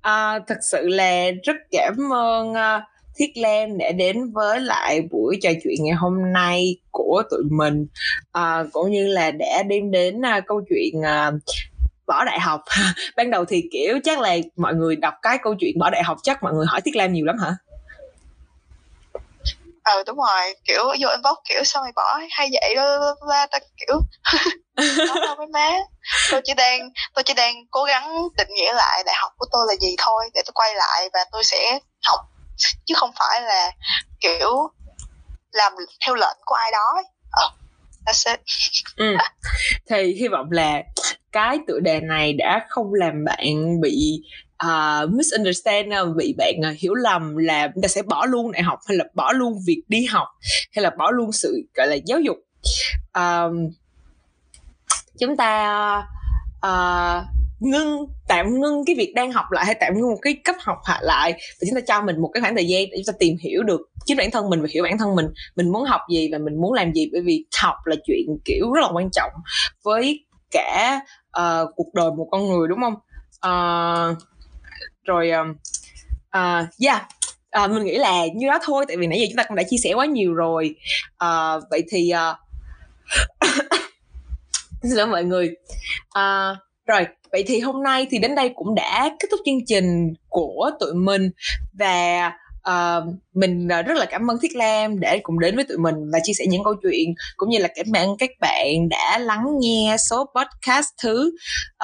À, 0.00 0.38
thật 0.46 0.58
sự 0.70 0.88
là 0.88 1.30
rất 1.44 1.56
cảm 1.70 2.12
ơn 2.12 2.50
uh, 2.50 2.82
Thiết 3.18 3.32
Lam 3.36 3.78
đã 3.78 3.92
đến 3.92 4.32
với 4.32 4.60
lại 4.60 5.02
buổi 5.10 5.38
trò 5.42 5.50
chuyện 5.64 5.76
ngày 5.80 5.94
hôm 5.94 6.32
nay 6.32 6.76
của 6.90 7.22
tụi 7.30 7.42
mình. 7.50 7.86
À, 8.32 8.64
cũng 8.72 8.90
như 8.90 9.06
là 9.06 9.30
đã 9.30 9.62
đem 9.68 9.90
đến 9.90 10.18
uh, 10.18 10.44
câu 10.46 10.60
chuyện 10.68 11.00
uh, 11.00 11.40
bỏ 12.06 12.24
đại 12.24 12.40
học. 12.40 12.60
Ban 13.16 13.30
đầu 13.30 13.44
thì 13.44 13.64
kiểu 13.72 13.98
chắc 14.04 14.20
là 14.20 14.36
mọi 14.56 14.74
người 14.74 14.96
đọc 14.96 15.14
cái 15.22 15.38
câu 15.42 15.54
chuyện 15.60 15.78
bỏ 15.78 15.90
đại 15.90 16.02
học 16.02 16.18
chắc 16.22 16.42
mọi 16.42 16.54
người 16.54 16.66
hỏi 16.68 16.80
Thiết 16.80 16.96
Lam 16.96 17.12
nhiều 17.12 17.26
lắm 17.26 17.36
hả? 17.38 17.56
Ờ 19.88 20.02
đúng 20.06 20.16
rồi 20.16 20.54
kiểu 20.64 20.84
vô 20.84 21.08
inbox 21.08 21.36
kiểu 21.48 21.64
sao 21.64 21.82
mày 21.82 21.92
bỏ 21.96 22.18
hay 22.30 22.48
vậy 22.52 22.74
đó 22.76 23.46
ta 23.50 23.58
kiểu 23.58 24.00
đâu 24.76 25.36
mấy 25.38 25.46
má. 25.52 25.70
Tôi 26.30 26.40
chỉ 26.44 26.54
đang 26.54 26.80
tôi 27.14 27.22
chỉ 27.22 27.34
đang 27.34 27.54
cố 27.70 27.84
gắng 27.84 28.28
định 28.36 28.48
nghĩa 28.54 28.72
lại 28.72 29.02
đại 29.06 29.14
học 29.18 29.32
của 29.38 29.46
tôi 29.52 29.66
là 29.68 29.74
gì 29.80 29.94
thôi 29.98 30.30
để 30.34 30.42
tôi 30.46 30.52
quay 30.54 30.74
lại 30.74 31.10
và 31.12 31.20
tôi 31.32 31.44
sẽ 31.44 31.78
học. 32.02 32.20
Chứ 32.84 32.94
không 32.96 33.10
phải 33.18 33.40
là 33.42 33.70
kiểu 34.20 34.70
làm 35.52 35.72
theo 36.06 36.14
lệnh 36.14 36.38
của 36.44 36.54
ai 36.54 36.70
đó 36.72 37.02
ờ 37.30 37.50
that's 38.06 38.32
it. 38.32 38.40
Ừ. 38.96 39.16
thì 39.90 40.14
hy 40.20 40.28
vọng 40.28 40.50
là 40.50 40.82
cái 41.32 41.58
tựa 41.66 41.78
đề 41.82 42.00
này 42.00 42.32
đã 42.32 42.66
không 42.68 42.94
làm 42.94 43.24
bạn 43.24 43.80
bị 43.80 44.22
uh, 44.66 45.10
misunderstand 45.10 45.92
ờ, 45.92 46.12
bị 46.16 46.34
bạn 46.38 46.54
uh, 46.70 46.78
hiểu 46.78 46.94
lầm 46.94 47.36
là 47.36 47.68
chúng 47.74 47.82
ta 47.82 47.88
sẽ 47.88 48.02
bỏ 48.02 48.26
luôn 48.26 48.52
đại 48.52 48.62
học 48.62 48.78
hay 48.88 48.96
là 48.96 49.04
bỏ 49.14 49.32
luôn 49.32 49.58
việc 49.66 49.82
đi 49.88 50.04
học 50.04 50.28
hay 50.72 50.82
là 50.82 50.90
bỏ 50.98 51.10
luôn 51.10 51.32
sự 51.32 51.62
gọi 51.74 51.86
là 51.86 51.94
giáo 51.94 52.20
dục. 52.20 52.36
Uh, 53.18 53.72
chúng 55.18 55.36
ta 55.36 56.02
uh, 56.66 57.24
ngưng 57.60 58.06
tạm 58.28 58.60
ngưng 58.60 58.84
cái 58.84 58.96
việc 58.96 59.12
đang 59.16 59.32
học 59.32 59.44
lại 59.50 59.66
hay 59.66 59.74
tạm 59.80 59.94
ngưng 59.94 60.10
một 60.10 60.18
cái 60.22 60.34
cấp 60.44 60.56
học 60.60 60.78
hạ 60.84 60.98
lại 61.02 61.32
và 61.32 61.66
chúng 61.68 61.74
ta 61.74 61.80
cho 61.86 62.02
mình 62.02 62.20
một 62.20 62.30
cái 62.34 62.40
khoảng 62.40 62.56
thời 62.56 62.66
gian 62.66 62.84
để 62.90 62.96
chúng 62.96 63.14
ta 63.14 63.16
tìm 63.18 63.36
hiểu 63.40 63.62
được 63.62 63.80
chính 64.06 64.16
bản 64.16 64.30
thân 64.30 64.50
mình 64.50 64.62
và 64.62 64.68
hiểu 64.74 64.84
bản 64.84 64.98
thân 64.98 65.14
mình 65.14 65.26
mình 65.56 65.72
muốn 65.72 65.84
học 65.84 66.00
gì 66.10 66.28
và 66.32 66.38
mình 66.38 66.60
muốn 66.60 66.72
làm 66.72 66.92
gì. 66.92 67.10
Bởi 67.12 67.22
vì 67.22 67.44
học 67.62 67.74
là 67.84 67.96
chuyện 68.04 68.26
kiểu 68.44 68.72
rất 68.72 68.80
là 68.82 68.88
quan 68.92 69.08
trọng 69.12 69.30
với 69.82 70.24
cả 70.50 71.00
uh, 71.38 71.68
cuộc 71.76 71.94
đời 71.94 72.10
một 72.10 72.28
con 72.30 72.48
người 72.48 72.68
đúng 72.68 72.78
không? 72.80 72.94
Uh, 73.46 74.18
rồi 75.08 75.30
uh, 75.40 75.56
uh, 76.38 76.68
yeah. 76.84 77.08
Uh, 77.64 77.70
mình 77.70 77.84
nghĩ 77.84 77.98
là 77.98 78.26
như 78.34 78.46
đó 78.46 78.58
thôi 78.62 78.84
tại 78.88 78.96
vì 78.96 79.06
nãy 79.06 79.20
giờ 79.20 79.26
chúng 79.28 79.36
ta 79.36 79.44
cũng 79.48 79.56
đã 79.56 79.62
chia 79.62 79.76
sẻ 79.84 79.92
quá 79.92 80.06
nhiều 80.06 80.34
rồi. 80.34 80.74
Uh, 81.24 81.62
vậy 81.70 81.82
thì 81.90 82.12
uh... 82.14 82.36
xin 84.82 84.92
lỗi 84.92 85.06
mọi 85.06 85.24
người. 85.24 85.50
À, 86.10 86.56
rồi 86.86 87.06
vậy 87.32 87.44
thì 87.46 87.60
hôm 87.60 87.82
nay 87.82 88.06
thì 88.10 88.18
đến 88.18 88.34
đây 88.34 88.50
cũng 88.54 88.74
đã 88.74 89.10
kết 89.20 89.28
thúc 89.30 89.40
chương 89.46 89.66
trình 89.66 90.14
của 90.28 90.70
tụi 90.80 90.94
mình. 90.94 91.30
Và 91.78 92.32
uh, 92.70 93.14
mình 93.34 93.68
rất 93.68 93.96
là 93.96 94.06
cảm 94.10 94.30
ơn 94.30 94.38
Thiết 94.42 94.56
Lam 94.56 95.00
để 95.00 95.20
cùng 95.22 95.38
đến 95.38 95.56
với 95.56 95.64
tụi 95.64 95.78
mình 95.78 95.94
và 96.12 96.18
chia 96.22 96.32
sẻ 96.32 96.44
những 96.48 96.64
câu 96.64 96.74
chuyện 96.82 97.14
cũng 97.36 97.48
như 97.48 97.58
là 97.58 97.68
cảm 97.74 97.86
ơn 97.94 98.16
các 98.18 98.30
bạn 98.40 98.88
đã 98.88 99.18
lắng 99.18 99.46
nghe 99.60 99.96
số 100.10 100.30
podcast 100.36 100.88
thứ 101.02 101.32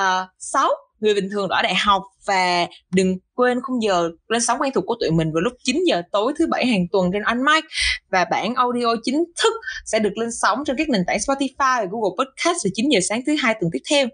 uh, 0.01 0.29
6 0.39 0.69
người 1.05 1.15
bình 1.15 1.29
thường 1.33 1.49
ở 1.49 1.63
đại 1.63 1.75
học 1.75 2.03
và 2.27 2.67
đừng 2.95 3.17
quên 3.35 3.59
khung 3.63 3.83
giờ 3.83 4.11
lên 4.29 4.43
sóng 4.43 4.59
quen 4.61 4.73
thuộc 4.75 4.85
của 4.87 4.97
tụi 5.01 5.11
mình 5.11 5.33
vào 5.33 5.41
lúc 5.41 5.53
9 5.65 5.85
giờ 5.87 6.03
tối 6.13 6.33
thứ 6.39 6.47
bảy 6.51 6.67
hàng 6.67 6.87
tuần 6.93 7.11
trên 7.13 7.23
Unmic 7.23 7.65
và 8.11 8.27
bản 8.31 8.55
audio 8.55 8.87
chính 9.03 9.25
thức 9.43 9.53
sẽ 9.87 9.99
được 9.99 10.19
lên 10.19 10.29
sóng 10.33 10.59
trên 10.67 10.77
các 10.77 10.89
nền 10.89 11.03
tảng 11.07 11.19
Spotify 11.19 11.81
và 11.81 11.87
Google 11.91 12.15
Podcast 12.19 12.65
vào 12.65 12.71
9 12.75 12.89
giờ 12.89 13.01
sáng 13.09 13.23
thứ 13.27 13.37
hai 13.43 13.55
tuần 13.61 13.71
tiếp 13.73 13.83
theo. 13.91 14.07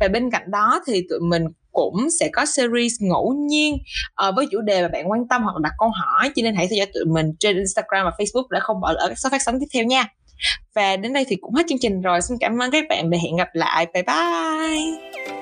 Và 0.00 0.08
bên 0.08 0.30
cạnh 0.30 0.50
đó 0.50 0.80
thì 0.86 1.02
tụi 1.10 1.20
mình 1.20 1.42
cũng 1.72 2.08
sẽ 2.20 2.28
có 2.32 2.46
series 2.46 2.92
ngẫu 3.00 3.34
nhiên 3.48 3.76
uh, 4.28 4.34
với 4.36 4.46
chủ 4.52 4.60
đề 4.60 4.82
mà 4.82 4.88
bạn 4.88 5.10
quan 5.10 5.28
tâm 5.28 5.42
hoặc 5.42 5.60
đặt 5.62 5.72
câu 5.78 5.88
hỏi 5.88 6.30
cho 6.36 6.42
nên 6.42 6.54
hãy 6.54 6.68
theo 6.70 6.76
dõi 6.76 6.86
tụi 6.94 7.04
mình 7.04 7.26
trên 7.40 7.56
Instagram 7.56 8.04
và 8.04 8.10
Facebook 8.18 8.46
để 8.50 8.60
không 8.62 8.80
bỏ 8.80 8.92
lỡ 8.92 9.06
các 9.08 9.18
số 9.18 9.28
phát 9.30 9.42
sóng 9.42 9.60
tiếp 9.60 9.66
theo 9.74 9.84
nha. 9.84 10.08
Và 10.74 10.96
đến 10.96 11.12
đây 11.12 11.24
thì 11.28 11.36
cũng 11.40 11.54
hết 11.54 11.62
chương 11.68 11.78
trình 11.80 12.00
rồi. 12.00 12.20
Xin 12.20 12.36
cảm 12.40 12.58
ơn 12.58 12.70
các 12.70 12.84
bạn 12.88 13.10
và 13.10 13.16
hẹn 13.22 13.36
gặp 13.36 13.48
lại. 13.52 13.86
Bye 13.94 14.02
bye. 14.02 15.35